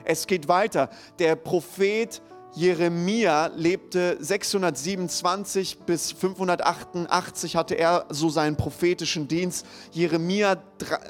Es 0.06 0.26
geht 0.26 0.48
weiter. 0.48 0.90
Der 1.20 1.36
Prophet 1.36 2.22
Jeremia 2.56 3.48
lebte 3.48 4.16
627 4.20 5.80
bis 5.80 6.12
588 6.12 7.56
hatte 7.56 7.76
er 7.76 8.06
so 8.10 8.30
seinen 8.30 8.56
prophetischen 8.56 9.28
Dienst. 9.28 9.66
Jeremia 9.92 10.62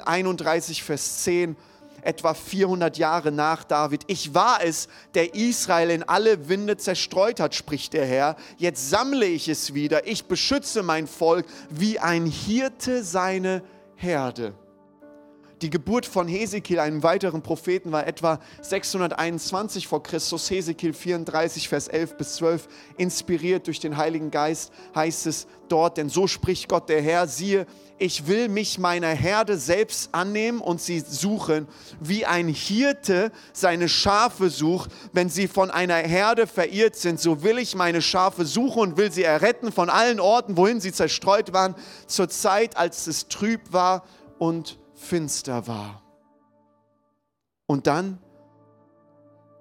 31, 0.06 0.82
Vers 0.82 1.22
10, 1.22 1.54
etwa 2.04 2.34
400 2.34 2.98
Jahre 2.98 3.32
nach 3.32 3.64
David. 3.64 4.02
Ich 4.06 4.34
war 4.34 4.62
es, 4.62 4.88
der 5.14 5.34
Israel 5.34 5.90
in 5.90 6.02
alle 6.02 6.48
Winde 6.48 6.76
zerstreut 6.76 7.40
hat, 7.40 7.54
spricht 7.54 7.92
der 7.92 8.06
Herr. 8.06 8.36
Jetzt 8.58 8.90
sammle 8.90 9.26
ich 9.26 9.48
es 9.48 9.74
wieder. 9.74 10.06
Ich 10.06 10.26
beschütze 10.26 10.82
mein 10.82 11.06
Volk 11.06 11.46
wie 11.70 11.98
ein 11.98 12.26
Hirte 12.26 13.02
seine 13.04 13.62
Herde. 13.96 14.54
Die 15.64 15.70
Geburt 15.70 16.04
von 16.04 16.28
Hesekiel, 16.28 16.78
einem 16.78 17.02
weiteren 17.02 17.40
Propheten, 17.40 17.90
war 17.90 18.06
etwa 18.06 18.38
621 18.60 19.88
vor 19.88 20.02
Christus. 20.02 20.50
Hesekiel 20.50 20.92
34, 20.92 21.70
Vers 21.70 21.88
11 21.88 22.18
bis 22.18 22.34
12, 22.34 22.68
inspiriert 22.98 23.66
durch 23.66 23.80
den 23.80 23.96
Heiligen 23.96 24.30
Geist, 24.30 24.74
heißt 24.94 25.26
es 25.26 25.46
dort, 25.70 25.96
denn 25.96 26.10
so 26.10 26.26
spricht 26.26 26.68
Gott 26.68 26.90
der 26.90 27.00
Herr, 27.00 27.26
siehe, 27.26 27.66
ich 27.96 28.26
will 28.26 28.50
mich 28.50 28.78
meiner 28.78 29.08
Herde 29.08 29.56
selbst 29.56 30.10
annehmen 30.12 30.60
und 30.60 30.82
sie 30.82 31.00
suchen, 31.00 31.66
wie 31.98 32.26
ein 32.26 32.48
Hirte 32.48 33.32
seine 33.54 33.88
Schafe 33.88 34.50
sucht, 34.50 34.90
wenn 35.14 35.30
sie 35.30 35.48
von 35.48 35.70
einer 35.70 35.94
Herde 35.94 36.46
verirrt 36.46 36.96
sind. 36.96 37.18
So 37.18 37.42
will 37.42 37.56
ich 37.56 37.74
meine 37.74 38.02
Schafe 38.02 38.44
suchen 38.44 38.82
und 38.82 38.96
will 38.98 39.10
sie 39.10 39.22
erretten 39.22 39.72
von 39.72 39.88
allen 39.88 40.20
Orten, 40.20 40.58
wohin 40.58 40.82
sie 40.82 40.92
zerstreut 40.92 41.54
waren, 41.54 41.74
zur 42.06 42.28
Zeit, 42.28 42.76
als 42.76 43.06
es 43.06 43.28
trüb 43.28 43.72
war 43.72 44.04
und 44.38 44.76
finster 45.04 45.66
war. 45.66 46.02
Und 47.66 47.86
dann, 47.86 48.18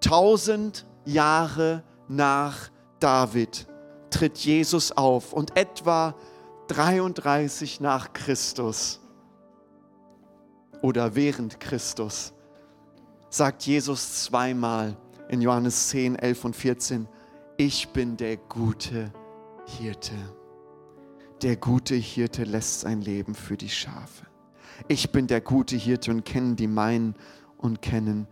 tausend 0.01 0.85
Jahre 1.05 1.83
nach 2.07 2.69
David, 2.99 3.67
tritt 4.09 4.37
Jesus 4.39 4.91
auf 4.91 5.33
und 5.33 5.57
etwa 5.57 6.15
33 6.67 7.81
nach 7.81 8.13
Christus 8.13 8.99
oder 10.81 11.15
während 11.15 11.59
Christus 11.59 12.33
sagt 13.29 13.63
Jesus 13.63 14.23
zweimal 14.25 14.95
in 15.29 15.41
Johannes 15.41 15.89
10, 15.89 16.17
11 16.17 16.45
und 16.45 16.55
14, 16.55 17.07
ich 17.57 17.89
bin 17.89 18.17
der 18.17 18.37
gute 18.37 19.11
Hirte. 19.65 20.13
Der 21.41 21.55
gute 21.55 21.95
Hirte 21.95 22.43
lässt 22.43 22.81
sein 22.81 23.01
Leben 23.01 23.33
für 23.33 23.57
die 23.57 23.69
Schafe. 23.69 24.25
Ich 24.87 25.11
bin 25.11 25.27
der 25.27 25.41
gute 25.41 25.75
Hirte 25.75 26.11
und 26.11 26.25
kenne 26.25 26.55
die 26.55 26.67
meinen 26.67 27.15
und 27.57 27.81
kennen 27.81 28.27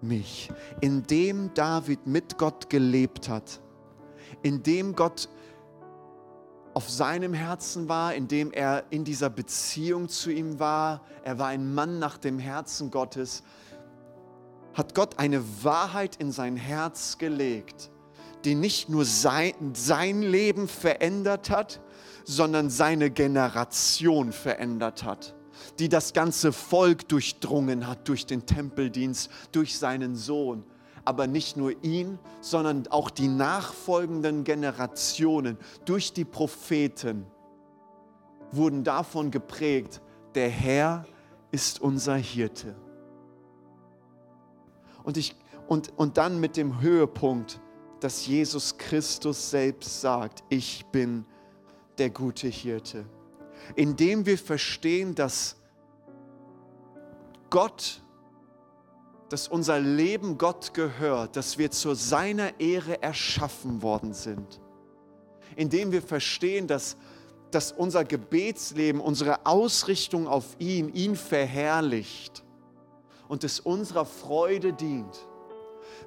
mich. 0.00 0.50
Indem 0.80 1.54
David 1.54 2.06
mit 2.06 2.38
Gott 2.38 2.68
gelebt 2.68 3.28
hat, 3.28 3.60
indem 4.42 4.96
Gott 4.96 5.28
auf 6.74 6.88
seinem 6.88 7.34
Herzen 7.34 7.88
war, 7.88 8.14
indem 8.14 8.50
er 8.50 8.84
in 8.90 9.04
dieser 9.04 9.30
Beziehung 9.30 10.08
zu 10.08 10.30
ihm 10.30 10.58
war, 10.58 11.02
er 11.22 11.38
war 11.38 11.48
ein 11.48 11.74
Mann 11.74 11.98
nach 11.98 12.18
dem 12.18 12.38
Herzen 12.38 12.90
Gottes, 12.90 13.42
hat 14.74 14.94
Gott 14.94 15.18
eine 15.18 15.42
Wahrheit 15.62 16.16
in 16.16 16.32
sein 16.32 16.56
Herz 16.56 17.18
gelegt, 17.18 17.90
die 18.44 18.54
nicht 18.54 18.88
nur 18.88 19.04
sein, 19.04 19.52
sein 19.74 20.22
Leben 20.22 20.66
verändert 20.66 21.50
hat, 21.50 21.80
sondern 22.24 22.70
seine 22.70 23.10
Generation 23.10 24.32
verändert 24.32 25.04
hat, 25.04 25.34
die 25.78 25.88
das 25.88 26.12
ganze 26.12 26.52
Volk 26.52 27.08
durchdrungen 27.08 27.86
hat 27.86 28.08
durch 28.08 28.26
den 28.26 28.46
Tempeldienst, 28.46 29.30
durch 29.52 29.78
seinen 29.78 30.16
Sohn. 30.16 30.64
Aber 31.04 31.26
nicht 31.26 31.56
nur 31.56 31.72
ihn, 31.82 32.18
sondern 32.40 32.86
auch 32.88 33.10
die 33.10 33.28
nachfolgenden 33.28 34.44
Generationen 34.44 35.58
durch 35.84 36.12
die 36.12 36.24
Propheten 36.24 37.26
wurden 38.52 38.84
davon 38.84 39.30
geprägt, 39.30 40.00
der 40.34 40.48
Herr 40.48 41.06
ist 41.50 41.80
unser 41.80 42.16
Hirte. 42.16 42.74
Und, 45.02 45.16
ich, 45.16 45.34
und, 45.66 45.92
und 45.96 46.16
dann 46.16 46.38
mit 46.38 46.56
dem 46.56 46.80
Höhepunkt, 46.80 47.60
dass 48.00 48.26
Jesus 48.26 48.76
Christus 48.78 49.50
selbst 49.50 50.00
sagt, 50.00 50.44
ich 50.48 50.84
bin 50.86 51.24
der 51.98 52.10
gute 52.10 52.48
Hirte. 52.48 53.04
Indem 53.76 54.26
wir 54.26 54.38
verstehen, 54.38 55.14
dass 55.14 55.56
Gott, 57.50 58.02
dass 59.28 59.48
unser 59.48 59.78
Leben 59.80 60.38
Gott 60.38 60.74
gehört, 60.74 61.36
dass 61.36 61.58
wir 61.58 61.70
zu 61.70 61.94
seiner 61.94 62.58
Ehre 62.60 63.02
erschaffen 63.02 63.82
worden 63.82 64.12
sind. 64.14 64.60
Indem 65.56 65.92
wir 65.92 66.02
verstehen, 66.02 66.66
dass, 66.66 66.96
dass 67.50 67.72
unser 67.72 68.04
Gebetsleben, 68.04 69.00
unsere 69.00 69.44
Ausrichtung 69.46 70.26
auf 70.26 70.56
ihn, 70.58 70.88
ihn 70.94 71.16
verherrlicht 71.16 72.42
und 73.28 73.44
es 73.44 73.60
unserer 73.60 74.04
Freude 74.06 74.72
dient, 74.72 75.18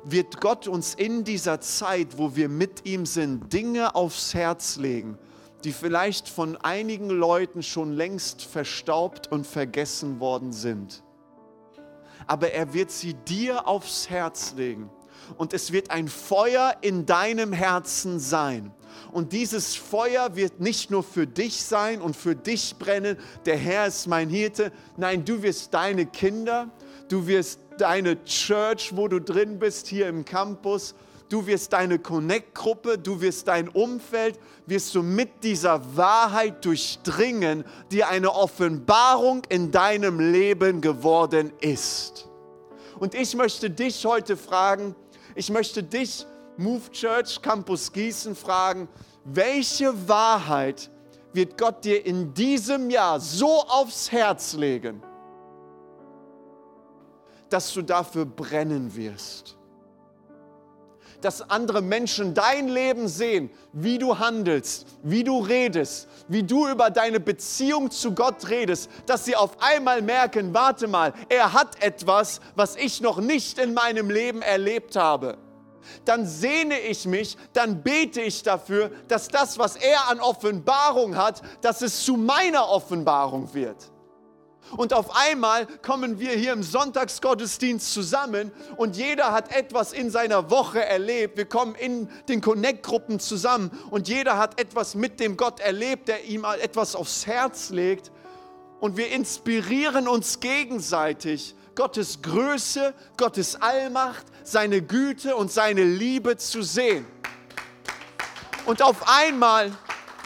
wird 0.04 0.40
Gott 0.40 0.68
uns 0.68 0.94
in 0.94 1.24
dieser 1.24 1.62
Zeit, 1.62 2.18
wo 2.18 2.36
wir 2.36 2.50
mit 2.50 2.86
ihm 2.86 3.06
sind, 3.06 3.52
Dinge 3.52 3.96
aufs 3.96 4.34
Herz 4.34 4.78
legen, 4.78 5.18
die 5.66 5.74
vielleicht 5.74 6.30
von 6.30 6.58
einigen 6.58 7.10
Leuten 7.10 7.64
schon 7.64 7.92
längst 7.92 8.44
verstaubt 8.44 9.32
und 9.32 9.48
vergessen 9.48 10.20
worden 10.20 10.54
sind. 10.54 11.04
Aber 12.28 12.52
er 12.52 12.74
wird 12.74 12.92
sie 12.92 13.16
dir 13.16 13.68
aufs 13.68 14.10
Herz 14.10 14.54
legen 14.56 14.92
und 15.38 15.54
es 15.54 15.72
wird 15.72 15.90
ein 15.90 16.08
Feuer 16.08 16.76
in 16.82 17.08
deinem 17.08 17.52
Herzen 17.52 18.20
sein. 18.20 18.72
Und 19.12 19.34
dieses 19.34 19.76
Feuer 19.76 20.36
wird 20.36 20.60
nicht 20.60 20.92
nur 20.92 21.04
für 21.04 21.26
dich 21.26 21.64
sein 21.64 22.00
und 22.00 22.16
für 22.16 22.36
dich 22.36 22.76
brennen, 22.78 23.18
der 23.46 23.58
Herr 23.58 23.88
ist 23.88 24.08
mein 24.08 24.30
Hirte. 24.30 24.72
Nein, 24.98 25.26
du 25.26 25.42
wirst 25.42 25.74
deine 25.74 26.06
Kinder, 26.06 26.70
du 27.10 27.26
wirst 27.26 27.60
deine 27.80 28.24
Church, 28.24 28.96
wo 28.96 29.08
du 29.08 29.20
drin 29.20 29.58
bist, 29.58 29.88
hier 29.88 30.08
im 30.08 30.26
Campus, 30.26 30.94
du 31.30 31.46
wirst 31.46 31.74
deine 31.74 32.00
Connect-Gruppe, 32.00 32.98
du 32.98 33.20
wirst 33.22 33.48
dein 33.48 33.70
Umfeld, 33.70 34.40
wirst 34.66 34.94
du 34.96 35.04
mit 35.04 35.44
dieser 35.44 35.96
Wahrheit 35.96 36.64
durchdringen, 36.64 37.64
die 37.92 38.04
eine 38.04 38.34
Offenbarung 38.34 39.44
in 39.50 39.72
deinem 39.72 40.20
Leben 40.20 40.82
geworden 40.82 41.52
ist. 41.62 42.28
Und 43.00 43.14
ich 43.14 43.36
möchte 43.36 43.70
dich 43.70 44.06
heute 44.06 44.38
fragen, 44.38 44.96
ich 45.36 45.50
möchte 45.50 45.84
dich, 45.84 46.26
Move 46.58 46.90
Church 46.92 47.42
Campus 47.42 47.92
Gießen, 47.92 48.36
fragen, 48.36 48.88
welche 49.26 50.08
Wahrheit 50.08 50.90
wird 51.34 51.58
Gott 51.58 51.84
dir 51.84 52.06
in 52.06 52.34
diesem 52.34 52.90
Jahr 52.90 53.20
so 53.20 53.62
aufs 53.68 54.12
Herz 54.12 54.54
legen, 54.54 55.04
dass 57.50 57.74
du 57.74 57.82
dafür 57.82 58.26
brennen 58.26 58.96
wirst. 58.96 59.58
Dass 61.26 61.50
andere 61.50 61.82
Menschen 61.82 62.36
dein 62.36 62.68
Leben 62.68 63.08
sehen, 63.08 63.50
wie 63.74 63.98
du 63.98 64.20
handelst, 64.20 64.86
wie 65.02 65.24
du 65.24 65.40
redest, 65.40 66.08
wie 66.28 66.44
du 66.44 66.68
über 66.68 66.92
deine 66.92 67.20
Beziehung 67.20 67.90
zu 67.90 68.14
Gott 68.14 68.48
redest, 68.48 68.92
dass 69.08 69.26
sie 69.26 69.36
auf 69.36 69.60
einmal 69.60 70.04
merken, 70.04 70.54
warte 70.54 70.88
mal, 70.88 71.16
er 71.30 71.54
hat 71.54 71.82
etwas, 71.82 72.42
was 72.54 72.76
ich 72.76 73.02
noch 73.02 73.18
nicht 73.18 73.58
in 73.58 73.74
meinem 73.74 74.12
Leben 74.12 74.44
erlebt 74.44 74.96
habe 74.96 75.40
dann 76.04 76.26
sehne 76.26 76.80
ich 76.80 77.06
mich, 77.06 77.38
dann 77.54 77.84
bete 77.84 78.20
ich 78.20 78.42
dafür, 78.42 78.90
dass 79.08 79.28
das, 79.28 79.60
was 79.60 79.76
er 79.76 80.10
an 80.10 80.20
Offenbarung 80.20 81.16
hat, 81.16 81.44
dass 81.62 81.84
es 81.84 82.04
zu 82.04 82.18
meiner 82.18 82.70
Offenbarung 82.70 83.54
wird. 83.54 83.92
Und 84.72 84.94
auf 84.94 85.16
einmal 85.16 85.68
kommen 85.82 86.20
wir 86.20 86.32
hier 86.32 86.54
im 86.54 86.64
Sonntagsgottesdienst 86.64 87.94
zusammen 87.94 88.52
und 88.78 88.98
jeder 88.98 89.32
hat 89.32 89.56
etwas 89.56 89.94
in 89.94 90.10
seiner 90.10 90.50
Woche 90.50 90.84
erlebt. 90.84 91.38
Wir 91.38 91.46
kommen 91.46 91.76
in 91.76 92.10
den 92.28 92.42
Connect-Gruppen 92.42 93.20
zusammen 93.20 93.72
und 93.92 94.08
jeder 94.08 94.38
hat 94.38 94.60
etwas 94.60 94.96
mit 94.96 95.20
dem 95.20 95.38
Gott 95.38 95.60
erlebt, 95.60 96.08
der 96.08 96.26
ihm 96.26 96.46
etwas 96.62 96.96
aufs 96.96 97.26
Herz 97.28 97.70
legt. 97.70 98.12
Und 98.80 98.98
wir 98.98 99.12
inspirieren 99.12 100.08
uns 100.08 100.40
gegenseitig, 100.40 101.56
Gottes 101.76 102.22
Größe, 102.22 102.94
Gottes 103.18 103.62
Allmacht, 103.62 104.26
seine 104.44 104.82
Güte 104.82 105.36
und 105.36 105.52
seine 105.52 105.84
Liebe 105.84 106.38
zu 106.38 106.62
sehen. 106.62 107.06
Und 108.66 108.82
auf 108.82 109.08
einmal 109.08 109.72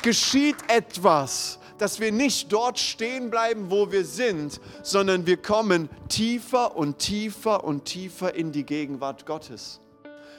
geschieht 0.02 0.58
etwas 0.68 1.59
dass 1.80 2.00
wir 2.00 2.12
nicht 2.12 2.52
dort 2.54 2.78
stehen 2.78 3.30
bleiben, 3.32 3.72
wo 3.72 3.92
wir 3.92 4.06
sind, 4.06 4.62
sondern 4.84 5.26
wir 5.26 5.38
kommen 5.38 5.90
tiefer 6.10 6.76
und 6.76 7.00
tiefer 7.00 7.64
und 7.64 7.86
tiefer 7.86 8.36
in 8.36 8.52
die 8.52 8.66
Gegenwart 8.66 9.26
Gottes. 9.26 9.80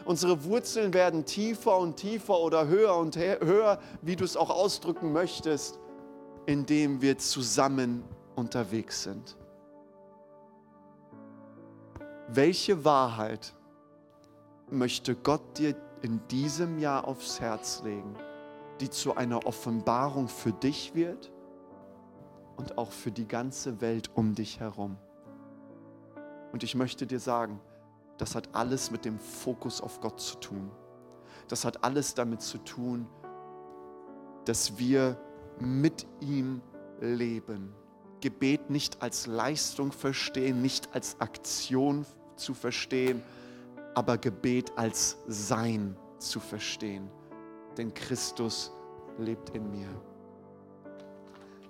Unsere 0.04 0.44
Wurzeln 0.44 0.94
werden 0.94 1.24
tiefer 1.24 1.76
und 1.76 1.96
tiefer 1.96 2.38
oder 2.38 2.68
höher 2.68 2.96
und 2.96 3.16
höher, 3.16 3.80
wie 4.02 4.16
du 4.16 4.24
es 4.24 4.36
auch 4.36 4.50
ausdrücken 4.50 5.12
möchtest, 5.12 5.78
indem 6.46 7.02
wir 7.02 7.18
zusammen 7.18 8.04
unterwegs 8.34 9.02
sind. 9.02 9.36
Welche 12.28 12.84
Wahrheit 12.84 13.54
möchte 14.70 15.14
Gott 15.16 15.58
dir 15.58 15.74
in 16.02 16.20
diesem 16.28 16.78
Jahr 16.78 17.06
aufs 17.06 17.40
Herz 17.40 17.82
legen? 17.84 18.14
Die 18.80 18.90
zu 18.90 19.16
einer 19.16 19.46
Offenbarung 19.46 20.28
für 20.28 20.52
dich 20.52 20.94
wird 20.94 21.30
und 22.56 22.78
auch 22.78 22.92
für 22.92 23.12
die 23.12 23.28
ganze 23.28 23.80
Welt 23.80 24.10
um 24.14 24.34
dich 24.34 24.60
herum. 24.60 24.96
Und 26.52 26.62
ich 26.62 26.74
möchte 26.74 27.06
dir 27.06 27.20
sagen, 27.20 27.60
das 28.18 28.34
hat 28.34 28.54
alles 28.54 28.90
mit 28.90 29.04
dem 29.04 29.18
Fokus 29.18 29.80
auf 29.80 30.00
Gott 30.00 30.20
zu 30.20 30.36
tun. 30.36 30.70
Das 31.48 31.64
hat 31.64 31.84
alles 31.84 32.14
damit 32.14 32.42
zu 32.42 32.58
tun, 32.58 33.06
dass 34.44 34.78
wir 34.78 35.18
mit 35.58 36.06
ihm 36.20 36.60
leben. 37.00 37.74
Gebet 38.20 38.68
nicht 38.68 39.02
als 39.02 39.26
Leistung 39.26 39.92
verstehen, 39.92 40.60
nicht 40.60 40.94
als 40.94 41.20
Aktion 41.20 42.04
zu 42.36 42.52
verstehen, 42.54 43.22
aber 43.94 44.18
Gebet 44.18 44.72
als 44.76 45.16
Sein 45.26 45.96
zu 46.18 46.40
verstehen 46.40 47.10
denn 47.76 47.92
Christus 47.94 48.72
lebt 49.18 49.50
in 49.50 49.70
mir. 49.70 49.88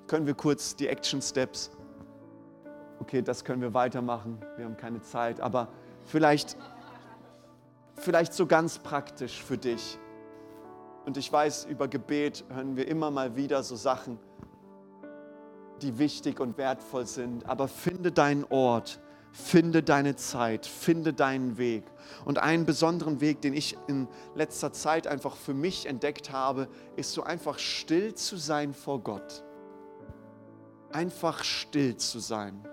Können 0.07 0.27
wir 0.27 0.35
kurz 0.35 0.75
die 0.75 0.89
Action 0.89 1.23
Steps? 1.23 1.71
Okay, 3.01 3.23
das 3.23 3.45
können 3.45 3.63
wir 3.63 3.75
weitermachen. 3.75 4.39
Wir 4.57 4.65
haben 4.65 4.77
keine 4.77 5.01
Zeit, 5.01 5.41
aber 5.41 5.69
vielleicht, 6.07 6.57
vielleicht 7.95 8.33
so 8.35 8.47
ganz 8.47 8.79
praktisch 8.79 9.43
für 9.43 9.57
dich. 9.57 9.99
Und 11.07 11.17
ich 11.17 11.33
weiß, 11.33 11.65
über 11.67 11.89
Gebet 11.89 12.45
hören 12.51 12.77
wir 12.77 12.87
immer 12.89 13.11
mal 13.11 13.37
wieder 13.37 13.63
so 13.63 13.75
Sachen, 13.75 14.19
die 15.81 15.99
wichtig 15.99 16.41
und 16.41 16.59
wertvoll 16.59 17.07
sind. 17.07 17.49
Aber 17.49 17.69
finde 17.69 18.13
deinen 18.13 18.45
Ort, 18.51 19.01
Finde 19.33 19.83
deine 19.83 20.17
Zeit, 20.17 20.67
finde 20.67 21.13
deinen 21.13 21.57
Weg. 21.57 21.85
Und 22.25 22.39
einen 22.39 22.67
besonderen 22.67 23.21
Weg, 23.21 23.41
den 23.41 23.55
ich 23.55 23.77
in 23.87 24.09
letzter 24.35 24.73
Zeit 24.73 25.07
einfach 25.07 25.37
für 25.37 25.55
mich 25.55 25.87
entdeckt 25.87 26.33
habe, 26.33 26.69
ist 26.97 27.13
so 27.13 27.23
einfach 27.23 27.59
still 27.59 28.15
zu 28.15 28.37
sein 28.37 28.75
vor 28.75 29.01
Gott. 29.01 29.45
Einfach 30.91 31.45
still 31.45 31.97
zu 31.97 32.19
sein. 32.19 32.67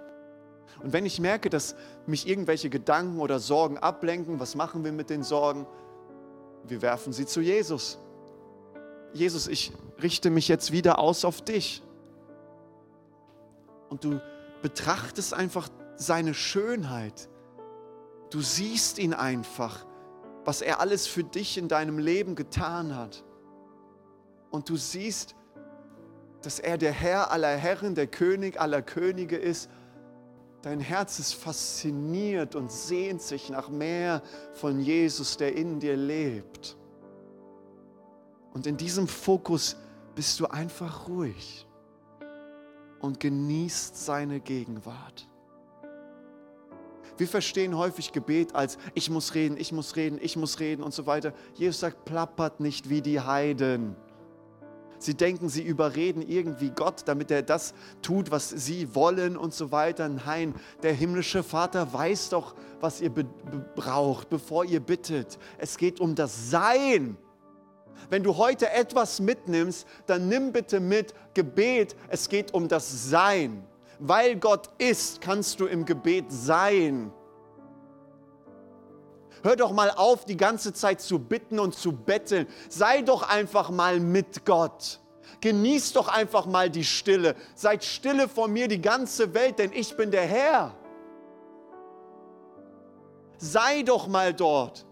Und 0.82 0.94
wenn 0.94 1.06
ich 1.06 1.20
merke, 1.20 1.50
dass 1.50 1.76
mich 2.06 2.28
irgendwelche 2.28 2.70
Gedanken 2.70 3.20
oder 3.20 3.40
Sorgen 3.40 3.78
ablenken, 3.78 4.40
was 4.40 4.56
machen 4.56 4.84
wir 4.84 4.92
mit 4.92 5.10
den 5.10 5.24
Sorgen? 5.24 5.68
Wir 6.64 6.82
werfen 6.82 7.14
sie 7.14 7.26
zu 7.26 7.42
Jesus. 7.42 8.00
Jesus, 9.14 9.48
ich 9.48 9.72
richte 10.02 10.30
mich 10.30 10.48
jetzt 10.48 10.72
wieder 10.72 11.00
aus 11.00 11.26
auf 11.26 11.42
dich. 11.42 11.82
Und 13.90 14.04
du 14.04 14.20
betrachtest 14.62 15.34
einfach 15.34 15.70
seine 15.98 16.34
Schönheit, 16.34 17.30
Du 18.30 18.42
siehst 18.42 19.00
ihn 19.00 19.14
einfach, 19.14 19.86
was 20.44 20.62
er 20.62 20.82
alles 20.82 21.08
für 21.08 21.24
dich 21.24 21.58
in 21.58 21.68
deinem 21.68 21.98
Leben 21.98 22.36
getan 22.36 22.96
hat. 22.96 23.24
Und 24.52 24.70
du 24.70 24.76
siehst, 24.76 25.36
dass 26.42 26.60
er 26.60 26.78
der 26.78 26.92
Herr 26.92 27.32
aller 27.32 27.56
Herren, 27.56 27.96
der 27.96 28.08
König 28.08 28.60
aller 28.60 28.82
Könige 28.82 29.38
ist. 29.38 29.70
Dein 30.62 30.80
Herz 30.80 31.20
ist 31.20 31.34
fasziniert 31.34 32.56
und 32.56 32.72
sehnt 32.72 33.22
sich 33.22 33.50
nach 33.50 33.70
mehr 33.70 34.22
von 34.54 34.80
Jesus, 34.80 35.38
der 35.38 35.56
in 35.56 35.80
dir 35.80 35.96
lebt. 35.96 36.76
Und 38.54 38.68
in 38.68 38.76
diesem 38.76 39.08
Fokus 39.08 39.78
bist 40.16 40.40
du 40.40 40.48
einfach 40.48 41.08
ruhig 41.08 41.66
und 43.00 43.20
genießt 43.20 43.96
seine 44.06 44.40
Gegenwart. 44.40 45.27
Wir 47.18 47.28
verstehen 47.28 47.78
häufig 47.78 48.12
Gebet 48.12 48.56
als 48.56 48.78
ich 48.94 49.10
muss 49.10 49.34
reden, 49.34 49.58
ich 49.58 49.72
muss 49.72 49.96
reden, 49.96 50.20
ich 50.22 50.38
muss 50.38 50.60
reden 50.60 50.84
und 50.84 50.94
so 50.94 51.06
weiter. 51.06 51.34
Jesus 51.56 51.80
sagt, 51.80 52.06
plappert 52.06 52.60
nicht 52.60 52.90
wie 52.90 53.02
die 53.02 53.20
Heiden. 53.20 53.96
Sie 55.00 55.14
denken, 55.14 55.48
sie 55.48 55.62
überreden 55.62 56.28
irgendwie 56.28 56.72
Gott, 56.72 57.04
damit 57.06 57.30
er 57.30 57.44
das 57.44 57.74
tut, 58.02 58.32
was 58.32 58.50
sie 58.50 58.96
wollen 58.96 59.38
und 59.38 59.54
so 59.54 59.72
weiter. 59.72 60.10
Nein, 60.10 60.56
der 60.82 60.94
himmlische 60.94 61.44
Vater 61.44 61.94
weiß 61.94 62.30
doch, 62.30 62.56
was 62.80 63.02
ihr 63.02 63.12
braucht, 63.76 64.30
bevor 64.30 64.66
ihr 64.66 64.80
bittet. 64.80 65.38
Es 65.60 65.78
geht 65.78 66.00
um 66.00 66.16
das 66.16 66.50
Sein. 66.50 67.18
Wenn 68.10 68.24
du 68.24 68.38
heute 68.38 68.72
etwas 68.72 69.20
mitnimmst, 69.20 69.88
dann 70.06 70.30
nimm 70.30 70.52
bitte 70.52 70.80
mit 70.80 71.14
Gebet. 71.34 71.96
Es 72.10 72.30
geht 72.30 72.54
um 72.54 72.68
das 72.68 73.10
Sein. 73.10 73.64
Weil 74.00 74.36
Gott 74.36 74.70
ist, 74.78 75.22
kannst 75.22 75.60
du 75.60 75.66
im 75.66 75.86
Gebet 75.86 76.26
sein. 76.32 77.12
Hör 79.44 79.56
doch 79.56 79.72
mal 79.72 79.92
auf, 79.92 80.26
die 80.26 80.38
ganze 80.38 80.74
Zeit 80.74 81.02
zu 81.02 81.20
bitten 81.20 81.60
und 81.60 81.76
zu 81.76 81.92
betteln. 81.92 82.48
Sei 82.70 83.02
doch 83.02 83.28
einfach 83.28 83.70
mal 83.70 84.00
mit 84.00 84.46
Gott. 84.46 85.00
Genieß 85.42 85.94
doch 85.94 86.08
einfach 86.08 86.46
mal 86.46 86.70
die 86.70 86.84
Stille. 86.84 87.36
Seid 87.56 87.84
stille 87.84 88.28
vor 88.28 88.48
mir 88.48 88.68
die 88.68 88.82
ganze 88.82 89.34
Welt, 89.34 89.60
denn 89.60 89.72
ich 89.74 89.96
bin 89.96 90.12
der 90.12 90.26
Herr. 90.26 90.76
Sei 93.38 93.84
doch 93.84 94.08
mal 94.08 94.34
dort. 94.34 94.86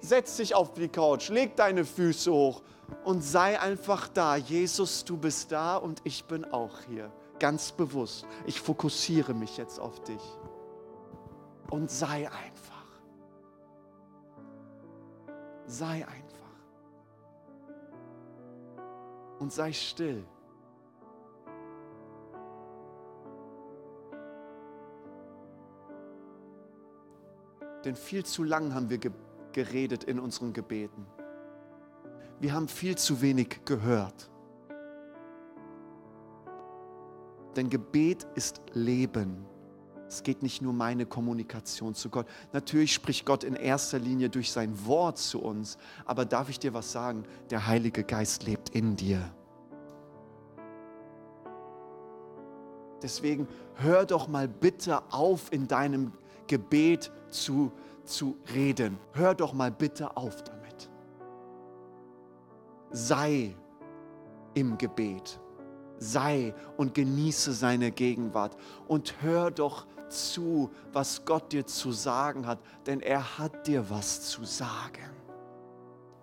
Setz 0.00 0.36
dich 0.36 0.54
auf 0.54 0.74
die 0.74 0.88
Couch, 0.88 1.30
leg 1.30 1.56
deine 1.56 1.84
Füße 1.84 2.30
hoch 2.30 2.62
und 3.04 3.22
sei 3.22 3.58
einfach 3.58 4.08
da. 4.08 4.36
Jesus, 4.36 5.04
du 5.04 5.16
bist 5.16 5.50
da 5.50 5.76
und 5.76 6.00
ich 6.04 6.24
bin 6.24 6.44
auch 6.44 6.80
hier 6.88 7.10
ganz 7.38 7.72
bewusst, 7.72 8.26
ich 8.46 8.60
fokussiere 8.60 9.34
mich 9.34 9.56
jetzt 9.56 9.78
auf 9.78 10.02
dich. 10.04 10.22
Und 11.70 11.90
sei 11.90 12.28
einfach. 12.30 12.84
Sei 15.66 16.06
einfach. 16.06 16.44
Und 19.38 19.52
sei 19.52 19.72
still. 19.72 20.24
Denn 27.84 27.96
viel 27.96 28.24
zu 28.24 28.44
lang 28.44 28.72
haben 28.74 28.88
wir 28.88 28.98
geredet 29.52 30.04
in 30.04 30.18
unseren 30.18 30.52
Gebeten. 30.52 31.06
Wir 32.40 32.54
haben 32.54 32.68
viel 32.68 32.96
zu 32.96 33.20
wenig 33.20 33.60
gehört. 33.64 34.30
Denn 37.56 37.70
Gebet 37.70 38.26
ist 38.34 38.60
Leben. 38.72 39.46
Es 40.08 40.22
geht 40.22 40.42
nicht 40.42 40.62
nur 40.62 40.72
meine 40.72 41.06
Kommunikation 41.06 41.94
zu 41.94 42.10
Gott. 42.10 42.26
Natürlich 42.52 42.92
spricht 42.92 43.26
Gott 43.26 43.42
in 43.42 43.54
erster 43.54 43.98
Linie 43.98 44.28
durch 44.28 44.52
sein 44.52 44.86
Wort 44.86 45.18
zu 45.18 45.42
uns. 45.42 45.78
Aber 46.04 46.24
darf 46.24 46.48
ich 46.48 46.58
dir 46.58 46.74
was 46.74 46.92
sagen? 46.92 47.24
Der 47.50 47.66
Heilige 47.66 48.04
Geist 48.04 48.44
lebt 48.44 48.70
in 48.70 48.96
dir. 48.96 49.34
Deswegen 53.02 53.48
hör 53.74 54.06
doch 54.06 54.28
mal 54.28 54.48
bitte 54.48 55.02
auf, 55.12 55.52
in 55.52 55.68
deinem 55.68 56.12
Gebet 56.46 57.12
zu, 57.28 57.72
zu 58.04 58.36
reden. 58.54 58.98
Hör 59.12 59.34
doch 59.34 59.52
mal 59.52 59.70
bitte 59.70 60.16
auf 60.16 60.42
damit. 60.42 60.90
Sei 62.90 63.54
im 64.54 64.78
Gebet 64.78 65.40
sei 65.98 66.54
und 66.76 66.94
genieße 66.94 67.52
seine 67.52 67.90
Gegenwart 67.90 68.56
und 68.88 69.22
hör 69.22 69.50
doch 69.50 69.86
zu, 70.08 70.70
was 70.92 71.24
Gott 71.24 71.52
dir 71.52 71.66
zu 71.66 71.92
sagen 71.92 72.46
hat, 72.46 72.58
denn 72.86 73.00
er 73.00 73.38
hat 73.38 73.66
dir 73.66 73.88
was 73.90 74.22
zu 74.28 74.44
sagen. 74.44 75.10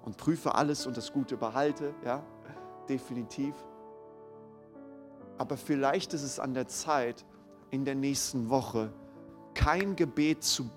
Und 0.03 0.17
prüfe 0.17 0.55
alles 0.55 0.87
und 0.87 0.97
das 0.97 1.11
Gute 1.11 1.37
behalte, 1.37 1.93
ja, 2.03 2.23
definitiv. 2.89 3.55
Aber 5.37 5.57
vielleicht 5.57 6.13
ist 6.13 6.23
es 6.23 6.39
an 6.39 6.53
der 6.53 6.67
Zeit, 6.67 7.25
in 7.69 7.85
der 7.85 7.95
nächsten 7.95 8.49
Woche 8.49 8.91
kein 9.53 9.95
Gebet 9.95 10.43
zu, 10.43 10.69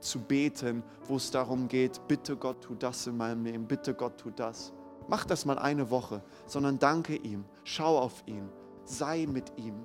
zu 0.00 0.20
beten, 0.20 0.82
wo 1.06 1.16
es 1.16 1.30
darum 1.30 1.68
geht, 1.68 2.00
bitte 2.08 2.36
Gott, 2.36 2.62
tu 2.62 2.74
das 2.74 3.06
in 3.06 3.16
meinem 3.16 3.44
Leben, 3.44 3.66
bitte 3.66 3.94
Gott, 3.94 4.18
tu 4.18 4.30
das 4.30 4.72
Mach 5.08 5.24
das 5.24 5.44
mal 5.44 5.58
eine 5.58 5.90
Woche, 5.90 6.22
sondern 6.46 6.78
danke 6.78 7.16
ihm, 7.16 7.44
schau 7.64 7.98
auf 7.98 8.22
ihn, 8.26 8.48
sei 8.84 9.26
mit 9.26 9.52
ihm. 9.56 9.84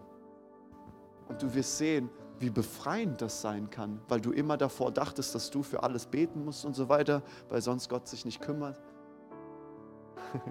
Und 1.27 1.41
du 1.41 1.53
wirst 1.53 1.77
sehen, 1.77 2.09
wie 2.39 2.49
befreiend 2.49 3.21
das 3.21 3.41
sein 3.41 3.69
kann, 3.69 4.01
weil 4.07 4.19
du 4.19 4.31
immer 4.31 4.57
davor 4.57 4.91
dachtest, 4.91 5.35
dass 5.35 5.51
du 5.51 5.61
für 5.61 5.83
alles 5.83 6.07
beten 6.07 6.43
musst 6.43 6.65
und 6.65 6.75
so 6.75 6.89
weiter, 6.89 7.21
weil 7.49 7.61
sonst 7.61 7.87
Gott 7.87 8.07
sich 8.07 8.25
nicht 8.25 8.41
kümmert. 8.41 8.81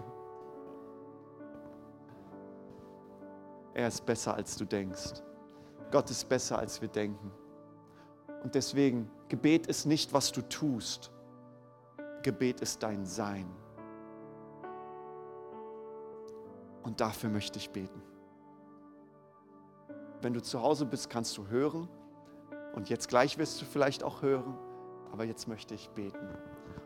er 3.75 3.89
ist 3.89 4.07
besser, 4.07 4.35
als 4.35 4.57
du 4.57 4.65
denkst. 4.65 5.15
Gott 5.91 6.09
ist 6.11 6.29
besser, 6.29 6.61
als 6.61 6.81
wir 6.81 6.89
denken. 6.89 7.33
Und 8.45 8.55
deswegen, 8.55 9.11
Gebet 9.29 9.67
ist 9.67 9.85
nicht, 9.85 10.13
was 10.13 10.31
du 10.31 10.43
tust. 10.43 11.11
Gebet 12.23 12.61
ist 12.61 12.83
dein 12.83 13.05
Sein. 13.05 13.47
Und 16.83 17.01
dafür 17.01 17.31
möchte 17.31 17.59
ich 17.59 17.71
beten. 17.71 18.03
Wenn 20.23 20.35
du 20.35 20.43
zu 20.43 20.61
Hause 20.63 20.87
bist, 20.87 21.11
kannst 21.11 21.37
du 21.39 21.49
hören. 21.49 21.89
Und 22.75 22.89
jetzt 22.89 23.09
gleich 23.09 23.39
wirst 23.39 23.61
du 23.61 23.65
vielleicht 23.65 24.03
auch 24.03 24.23
hören. 24.23 24.57
Aber 25.13 25.25
jetzt 25.25 25.49
möchte 25.49 25.75
ich 25.75 25.91
beten. 25.91 26.29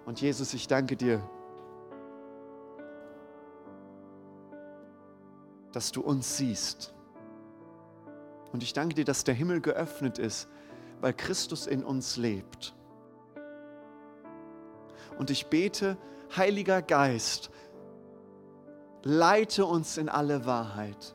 Und 0.06 0.20
Jesus, 0.20 0.54
ich 0.54 0.66
danke 0.66 0.96
dir, 0.96 1.20
dass 5.72 5.92
du 5.92 6.00
uns 6.00 6.36
siehst. 6.36 6.94
Und 8.52 8.62
ich 8.62 8.72
danke 8.72 8.94
dir, 8.94 9.04
dass 9.04 9.24
der 9.24 9.34
Himmel 9.34 9.60
geöffnet 9.60 10.18
ist, 10.18 10.48
weil 11.00 11.12
Christus 11.12 11.66
in 11.66 11.84
uns 11.84 12.16
lebt. 12.16 12.74
Und 15.18 15.30
ich 15.30 15.46
bete, 15.46 15.96
Heiliger 16.36 16.82
Geist, 16.82 17.50
leite 19.04 19.66
uns 19.66 19.98
in 19.98 20.08
alle 20.08 20.44
Wahrheit. 20.46 21.14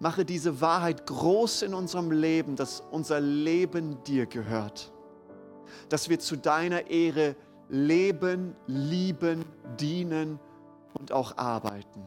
Mache 0.00 0.24
diese 0.24 0.60
Wahrheit 0.60 1.06
groß 1.06 1.62
in 1.62 1.74
unserem 1.74 2.10
Leben, 2.10 2.56
dass 2.56 2.82
unser 2.90 3.20
Leben 3.20 4.02
dir 4.02 4.26
gehört. 4.26 4.92
Dass 5.88 6.08
wir 6.08 6.18
zu 6.18 6.36
deiner 6.36 6.90
Ehre 6.90 7.36
leben, 7.68 8.56
lieben, 8.66 9.44
dienen 9.78 10.40
und 10.94 11.12
auch 11.12 11.36
arbeiten. 11.38 12.04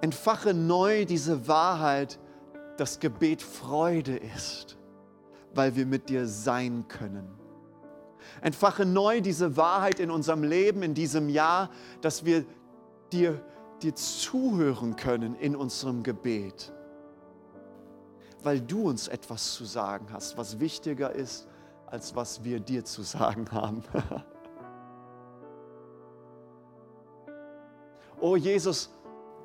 Entfache 0.00 0.54
neu 0.54 1.04
diese 1.04 1.48
Wahrheit, 1.48 2.20
dass 2.76 3.00
Gebet 3.00 3.42
Freude 3.42 4.16
ist 4.16 4.76
weil 5.56 5.74
wir 5.76 5.86
mit 5.86 6.08
dir 6.08 6.26
sein 6.26 6.86
können. 6.88 7.28
Entfache 8.40 8.84
neu 8.84 9.20
diese 9.20 9.56
Wahrheit 9.56 10.00
in 10.00 10.10
unserem 10.10 10.42
Leben 10.42 10.82
in 10.82 10.94
diesem 10.94 11.28
Jahr, 11.28 11.70
dass 12.00 12.24
wir 12.24 12.44
dir, 13.12 13.40
dir 13.82 13.94
zuhören 13.94 14.96
können 14.96 15.34
in 15.36 15.56
unserem 15.56 16.02
Gebet, 16.02 16.72
weil 18.42 18.60
du 18.60 18.88
uns 18.88 19.08
etwas 19.08 19.54
zu 19.54 19.64
sagen 19.64 20.08
hast, 20.12 20.36
was 20.36 20.60
wichtiger 20.60 21.12
ist, 21.12 21.48
als 21.86 22.14
was 22.14 22.44
wir 22.44 22.60
dir 22.60 22.84
zu 22.84 23.02
sagen 23.02 23.50
haben. 23.52 23.82
oh 28.20 28.36
Jesus, 28.36 28.90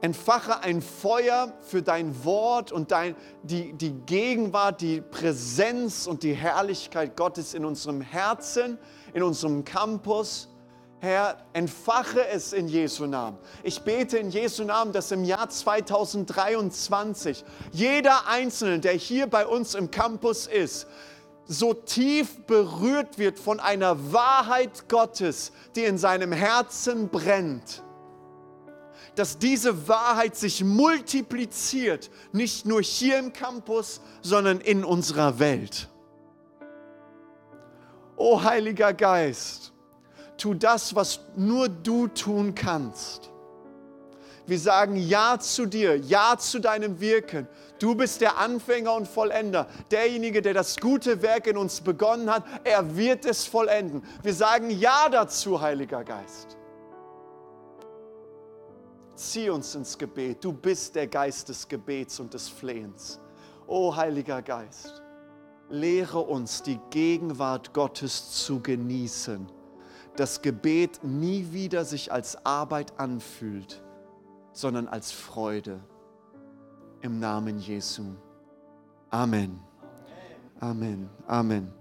Entfache 0.01 0.61
ein 0.61 0.81
Feuer 0.81 1.53
für 1.61 1.83
dein 1.83 2.25
Wort 2.25 2.71
und 2.71 2.91
dein, 2.91 3.15
die, 3.43 3.73
die 3.73 3.91
Gegenwart, 3.91 4.81
die 4.81 4.99
Präsenz 4.99 6.07
und 6.07 6.23
die 6.23 6.33
Herrlichkeit 6.33 7.15
Gottes 7.15 7.53
in 7.53 7.65
unserem 7.65 8.01
Herzen, 8.01 8.79
in 9.13 9.21
unserem 9.21 9.63
Campus, 9.63 10.49
Herr, 10.99 11.37
entfache 11.53 12.27
es 12.27 12.53
in 12.53 12.67
Jesu 12.67 13.07
Namen. 13.07 13.39
Ich 13.63 13.81
bete 13.81 14.19
in 14.19 14.29
Jesu 14.29 14.63
Namen, 14.63 14.93
dass 14.93 15.11
im 15.11 15.23
Jahr 15.23 15.49
2023 15.49 17.43
jeder 17.71 18.27
Einzelne, 18.27 18.79
der 18.79 18.93
hier 18.93 19.25
bei 19.25 19.47
uns 19.47 19.73
im 19.73 19.89
Campus 19.89 20.45
ist, 20.45 20.85
so 21.45 21.73
tief 21.73 22.45
berührt 22.45 23.17
wird 23.17 23.39
von 23.39 23.59
einer 23.59 24.13
Wahrheit 24.13 24.87
Gottes, 24.89 25.51
die 25.75 25.85
in 25.85 25.97
seinem 25.97 26.31
Herzen 26.31 27.09
brennt, 27.09 27.81
dass 29.15 29.37
diese 29.37 29.87
Wahrheit 29.87 30.35
sich 30.35 30.63
multipliziert, 30.63 32.09
nicht 32.31 32.65
nur 32.65 32.81
hier 32.81 33.19
im 33.19 33.33
Campus, 33.33 34.01
sondern 34.21 34.61
in 34.61 34.85
unserer 34.85 35.39
Welt. 35.39 35.89
O 38.15 38.41
Heiliger 38.43 38.93
Geist, 38.93 39.73
tu 40.37 40.53
das, 40.53 40.95
was 40.95 41.19
nur 41.35 41.67
du 41.67 42.07
tun 42.07 42.55
kannst. 42.55 43.31
Wir 44.47 44.59
sagen 44.59 44.95
Ja 44.95 45.39
zu 45.39 45.65
dir, 45.65 45.97
Ja 45.97 46.37
zu 46.37 46.59
deinem 46.59 46.99
Wirken. 46.99 47.47
Du 47.79 47.95
bist 47.95 48.21
der 48.21 48.37
Anfänger 48.37 48.93
und 48.93 49.07
Vollender, 49.07 49.67
derjenige, 49.91 50.41
der 50.41 50.53
das 50.53 50.77
gute 50.77 51.21
Werk 51.21 51.47
in 51.47 51.57
uns 51.57 51.81
begonnen 51.81 52.29
hat. 52.29 52.43
Er 52.63 52.95
wird 52.95 53.25
es 53.25 53.45
vollenden. 53.45 54.03
Wir 54.23 54.33
sagen 54.33 54.69
Ja 54.69 55.09
dazu, 55.09 55.61
Heiliger 55.61 56.03
Geist. 56.03 56.57
Zieh 59.21 59.49
uns 59.49 59.75
ins 59.75 59.97
Gebet. 59.97 60.43
Du 60.43 60.51
bist 60.51 60.95
der 60.95 61.07
Geist 61.07 61.49
des 61.49 61.67
Gebets 61.67 62.19
und 62.19 62.33
des 62.33 62.49
Flehens. 62.49 63.19
O 63.67 63.95
Heiliger 63.95 64.41
Geist, 64.41 65.01
lehre 65.69 66.19
uns 66.19 66.63
die 66.63 66.79
Gegenwart 66.89 67.73
Gottes 67.73 68.31
zu 68.43 68.61
genießen 68.61 69.47
das 70.15 70.41
Gebet 70.41 71.03
nie 71.03 71.47
wieder 71.51 71.85
sich 71.85 72.11
als 72.11 72.45
Arbeit 72.45 72.99
anfühlt, 72.99 73.81
sondern 74.51 74.87
als 74.87 75.11
Freude. 75.11 75.79
Im 77.01 77.19
Namen 77.19 77.59
Jesu. 77.59 78.03
Amen. 79.09 79.59
Amen. 80.59 81.09
Amen. 81.25 81.73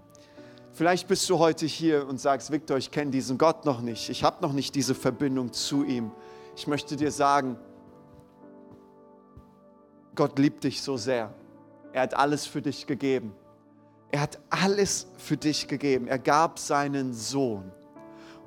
Vielleicht 0.72 1.08
bist 1.08 1.28
du 1.28 1.38
heute 1.38 1.66
hier 1.66 2.06
und 2.08 2.18
sagst, 2.18 2.50
Victor, 2.50 2.78
ich 2.78 2.90
kenne 2.90 3.10
diesen 3.10 3.36
Gott 3.36 3.66
noch 3.66 3.82
nicht. 3.82 4.08
Ich 4.08 4.24
habe 4.24 4.40
noch 4.40 4.52
nicht 4.52 4.74
diese 4.74 4.94
Verbindung 4.94 5.52
zu 5.52 5.84
ihm. 5.84 6.10
Ich 6.60 6.66
möchte 6.66 6.94
dir 6.94 7.10
sagen, 7.10 7.56
Gott 10.14 10.38
liebt 10.38 10.62
dich 10.62 10.82
so 10.82 10.98
sehr. 10.98 11.32
Er 11.94 12.02
hat 12.02 12.12
alles 12.12 12.44
für 12.44 12.60
dich 12.60 12.86
gegeben. 12.86 13.32
Er 14.10 14.20
hat 14.20 14.38
alles 14.50 15.06
für 15.16 15.38
dich 15.38 15.68
gegeben. 15.68 16.06
Er 16.06 16.18
gab 16.18 16.58
seinen 16.58 17.14
Sohn. 17.14 17.72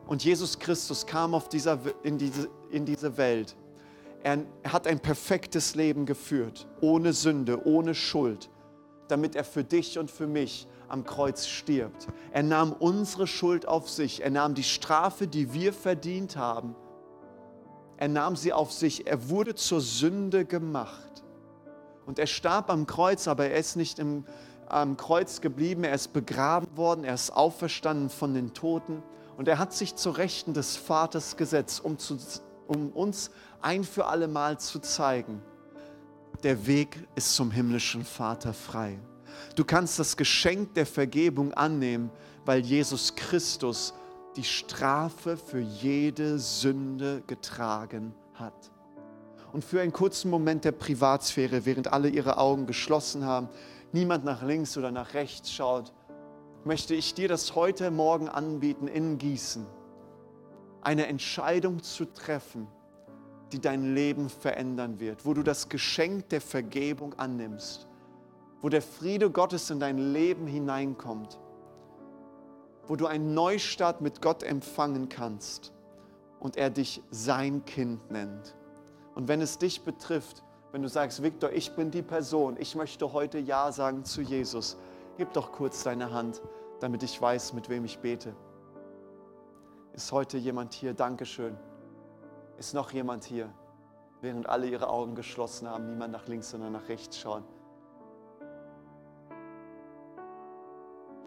Und 0.05 0.23
Jesus 0.23 0.59
Christus 0.59 1.07
kam 1.07 1.33
auf 1.33 1.49
dieser, 1.49 1.79
in, 2.03 2.19
diese, 2.19 2.49
in 2.69 2.85
diese 2.85 3.17
Welt. 3.17 3.55
Er 4.21 4.45
hat 4.67 4.85
ein 4.85 4.99
perfektes 4.99 5.73
Leben 5.73 6.05
geführt, 6.05 6.67
ohne 6.81 7.13
Sünde, 7.13 7.65
ohne 7.65 7.95
Schuld, 7.95 8.51
damit 9.07 9.35
er 9.35 9.43
für 9.43 9.63
dich 9.63 9.97
und 9.97 10.11
für 10.11 10.27
mich 10.27 10.67
am 10.87 11.03
Kreuz 11.03 11.47
stirbt. 11.47 12.05
Er 12.31 12.43
nahm 12.43 12.73
unsere 12.73 13.25
Schuld 13.25 13.67
auf 13.67 13.89
sich. 13.89 14.21
Er 14.21 14.29
nahm 14.29 14.53
die 14.53 14.61
Strafe, 14.61 15.25
die 15.25 15.51
wir 15.51 15.73
verdient 15.73 16.37
haben. 16.37 16.75
Er 18.03 18.09
nahm 18.09 18.35
sie 18.35 18.51
auf 18.51 18.73
sich. 18.73 19.07
Er 19.07 19.29
wurde 19.29 19.55
zur 19.55 19.79
Sünde 19.79 20.43
gemacht. 20.43 21.23
Und 22.05 22.19
er 22.19 22.27
starb 22.27 22.69
am 22.69 22.85
Kreuz, 22.85 23.29
aber 23.29 23.45
er 23.45 23.57
ist 23.57 23.77
nicht 23.77 23.97
im, 23.97 24.25
am 24.67 24.97
Kreuz 24.97 25.39
geblieben. 25.39 25.85
Er 25.85 25.93
ist 25.93 26.11
begraben 26.11 26.67
worden. 26.75 27.05
Er 27.05 27.13
ist 27.13 27.31
auferstanden 27.31 28.09
von 28.09 28.33
den 28.33 28.53
Toten. 28.53 29.01
Und 29.37 29.47
er 29.47 29.57
hat 29.57 29.71
sich 29.71 29.95
zur 29.95 30.17
Rechten 30.17 30.53
des 30.53 30.75
Vaters 30.75 31.37
gesetzt, 31.37 31.79
um, 31.85 31.97
zu, 31.97 32.17
um 32.67 32.89
uns 32.89 33.31
ein 33.61 33.85
für 33.85 34.05
alle 34.07 34.27
Mal 34.27 34.59
zu 34.59 34.79
zeigen, 34.79 35.41
der 36.43 36.67
Weg 36.67 37.07
ist 37.15 37.33
zum 37.33 37.51
himmlischen 37.51 38.03
Vater 38.03 38.53
frei. 38.53 38.99
Du 39.55 39.63
kannst 39.63 39.97
das 39.97 40.17
Geschenk 40.17 40.73
der 40.73 40.85
Vergebung 40.85 41.53
annehmen, 41.53 42.11
weil 42.43 42.59
Jesus 42.59 43.15
Christus 43.15 43.93
die 44.35 44.43
Strafe 44.43 45.37
für 45.37 45.59
jede 45.59 46.39
Sünde 46.39 47.21
getragen 47.27 48.13
hat. 48.33 48.71
Und 49.51 49.63
für 49.63 49.81
einen 49.81 49.93
kurzen 49.93 50.31
Moment 50.31 50.65
der 50.65 50.71
Privatsphäre, 50.71 51.65
während 51.65 51.93
alle 51.93 52.09
ihre 52.09 52.37
Augen 52.37 52.65
geschlossen 52.65 53.25
haben, 53.25 53.49
niemand 53.91 54.25
nach 54.25 54.41
links 54.41 54.77
oder 54.77 54.91
nach 54.91 55.13
rechts 55.13 55.51
schaut, 55.51 55.93
möchte 56.65 56.95
ich 56.95 57.13
dir 57.13 57.27
das 57.27 57.55
heute 57.55 57.91
Morgen 57.91 58.29
anbieten 58.29 58.87
in 58.87 59.17
Gießen. 59.17 59.65
Eine 60.81 61.07
Entscheidung 61.07 61.83
zu 61.83 62.05
treffen, 62.05 62.67
die 63.51 63.61
dein 63.61 63.93
Leben 63.93 64.29
verändern 64.29 64.99
wird, 64.99 65.25
wo 65.25 65.33
du 65.33 65.43
das 65.43 65.69
Geschenk 65.69 66.29
der 66.29 66.41
Vergebung 66.41 67.13
annimmst, 67.19 67.87
wo 68.61 68.69
der 68.69 68.81
Friede 68.81 69.29
Gottes 69.29 69.69
in 69.69 69.79
dein 69.79 70.13
Leben 70.13 70.47
hineinkommt, 70.47 71.39
wo 72.87 72.95
du 72.95 73.07
einen 73.07 73.33
Neustart 73.33 74.01
mit 74.01 74.21
Gott 74.21 74.43
empfangen 74.43 75.09
kannst 75.09 75.71
und 76.39 76.57
er 76.57 76.69
dich 76.69 77.01
sein 77.11 77.65
Kind 77.65 78.11
nennt. 78.11 78.55
Und 79.15 79.27
wenn 79.27 79.41
es 79.41 79.57
dich 79.57 79.83
betrifft, 79.83 80.43
wenn 80.71 80.81
du 80.81 80.89
sagst, 80.89 81.21
Viktor, 81.21 81.51
ich 81.51 81.75
bin 81.75 81.91
die 81.91 82.01
Person, 82.01 82.57
ich 82.59 82.75
möchte 82.75 83.13
heute 83.13 83.37
Ja 83.37 83.71
sagen 83.71 84.05
zu 84.05 84.21
Jesus, 84.21 84.77
Gib 85.17 85.31
doch 85.33 85.51
kurz 85.51 85.83
deine 85.83 86.11
Hand, 86.11 86.41
damit 86.79 87.03
ich 87.03 87.21
weiß, 87.21 87.53
mit 87.53 87.69
wem 87.69 87.85
ich 87.85 87.99
bete. 87.99 88.35
Ist 89.93 90.11
heute 90.11 90.39
jemand 90.39 90.73
hier? 90.73 90.95
Dankeschön. 90.95 91.55
Ist 92.57 92.73
noch 92.73 92.91
jemand 92.91 93.23
hier? 93.23 93.53
Während 94.21 94.49
alle 94.49 94.67
ihre 94.67 94.89
Augen 94.89 95.13
geschlossen 95.13 95.69
haben, 95.69 95.87
niemand 95.87 96.13
nach 96.13 96.27
links, 96.27 96.49
sondern 96.49 96.73
nach 96.73 96.89
rechts 96.89 97.19
schauen. 97.19 97.43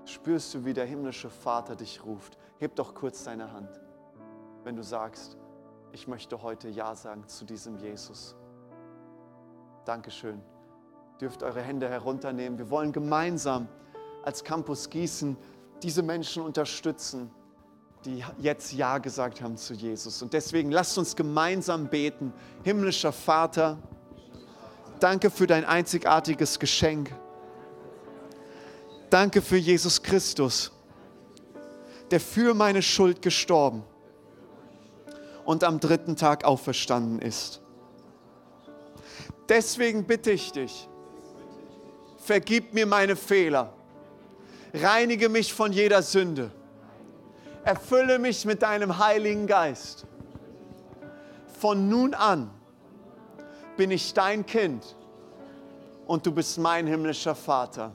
Spürst 0.07 0.55
du, 0.55 0.65
wie 0.65 0.73
der 0.73 0.87
himmlische 0.87 1.29
Vater 1.29 1.75
dich 1.75 2.05
ruft? 2.05 2.39
Heb 2.59 2.77
doch 2.77 2.95
kurz 2.95 3.25
deine 3.25 3.53
Hand, 3.53 3.81
wenn 4.63 4.77
du 4.77 4.83
sagst, 4.83 5.37
ich 5.93 6.07
möchte 6.07 6.41
heute 6.43 6.69
Ja 6.69 6.95
sagen 6.95 7.27
zu 7.27 7.45
diesem 7.45 7.77
Jesus. 7.77 8.37
Dankeschön 9.85 10.41
dürft 11.21 11.43
eure 11.43 11.61
Hände 11.61 11.89
herunternehmen. 11.89 12.59
Wir 12.59 12.71
wollen 12.71 12.93
gemeinsam 12.93 13.69
als 14.23 14.45
Campus 14.45 14.91
Gießen 14.91 15.37
diese 15.83 16.03
Menschen 16.03 16.43
unterstützen, 16.43 17.31
die 18.05 18.23
jetzt 18.39 18.73
Ja 18.73 18.99
gesagt 18.99 19.43
haben 19.43 19.57
zu 19.57 19.75
Jesus. 19.75 20.23
Und 20.23 20.33
deswegen 20.33 20.71
lasst 20.71 20.97
uns 20.99 21.17
gemeinsam 21.17 21.89
beten. 21.89 22.33
Himmlischer 22.63 23.13
Vater, 23.13 23.79
danke 25.01 25.31
für 25.31 25.47
dein 25.47 25.65
einzigartiges 25.65 26.59
Geschenk. 26.61 27.13
Danke 29.19 29.41
für 29.41 29.57
Jesus 29.57 30.03
Christus, 30.03 30.71
der 32.11 32.21
für 32.21 32.53
meine 32.53 32.83
Schuld 32.83 33.23
gestorben 33.23 33.83
und 35.47 35.65
am 35.65 35.81
dritten 35.81 36.17
Tag 36.17 36.45
auferstanden 36.45 37.23
ist. 37.23 37.63
Deswegen 39.49 40.05
bitte 40.05 40.33
ich 40.33 40.53
dich, 40.53 40.87
vergib 42.19 42.75
mir 42.75 42.85
meine 42.85 43.17
Fehler, 43.17 43.73
reinige 44.75 45.31
mich 45.31 45.55
von 45.55 45.73
jeder 45.73 46.03
Sünde, 46.03 46.51
erfülle 47.65 48.19
mich 48.19 48.45
mit 48.45 48.61
deinem 48.61 48.99
Heiligen 48.99 49.47
Geist. 49.47 50.07
Von 51.59 51.89
nun 51.89 52.13
an 52.13 52.51
bin 53.79 53.91
ich 53.91 54.13
dein 54.13 54.45
Kind 54.45 54.95
und 56.07 56.27
du 56.27 56.33
bist 56.33 56.59
mein 56.59 56.87
himmlischer 56.87 57.35
Vater. 57.35 57.95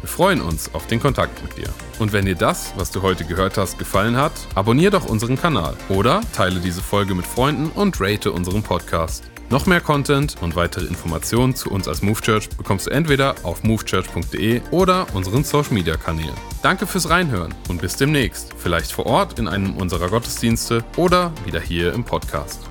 Wir 0.00 0.08
freuen 0.08 0.40
uns 0.40 0.74
auf 0.74 0.86
den 0.86 1.00
Kontakt 1.00 1.42
mit 1.42 1.56
dir. 1.56 1.68
Und 1.98 2.12
wenn 2.12 2.24
dir 2.24 2.36
das, 2.36 2.72
was 2.76 2.90
du 2.90 3.02
heute 3.02 3.24
gehört 3.24 3.58
hast, 3.58 3.78
gefallen 3.78 4.16
hat, 4.16 4.32
abonniere 4.54 4.92
doch 4.92 5.06
unseren 5.06 5.36
Kanal 5.36 5.76
oder 5.88 6.20
teile 6.32 6.60
diese 6.60 6.82
Folge 6.82 7.14
mit 7.14 7.26
Freunden 7.26 7.70
und 7.74 8.00
rate 8.00 8.30
unseren 8.30 8.62
Podcast. 8.62 9.24
Noch 9.50 9.64
mehr 9.66 9.80
Content 9.80 10.36
und 10.42 10.56
weitere 10.56 10.84
Informationen 10.84 11.54
zu 11.54 11.70
uns 11.70 11.88
als 11.88 12.02
Move 12.02 12.20
Church 12.20 12.50
bekommst 12.50 12.86
du 12.86 12.90
entweder 12.90 13.34
auf 13.44 13.64
movechurch.de 13.64 14.60
oder 14.70 15.06
unseren 15.14 15.42
Social 15.42 15.72
Media 15.72 15.96
Kanälen. 15.96 16.36
Danke 16.62 16.86
fürs 16.86 17.08
Reinhören 17.08 17.54
und 17.68 17.80
bis 17.80 17.96
demnächst. 17.96 18.52
Vielleicht 18.58 18.92
vor 18.92 19.06
Ort 19.06 19.38
in 19.38 19.48
einem 19.48 19.76
unserer 19.76 20.10
Gottesdienste 20.10 20.84
oder 20.96 21.32
wieder 21.46 21.60
hier 21.60 21.94
im 21.94 22.04
Podcast. 22.04 22.68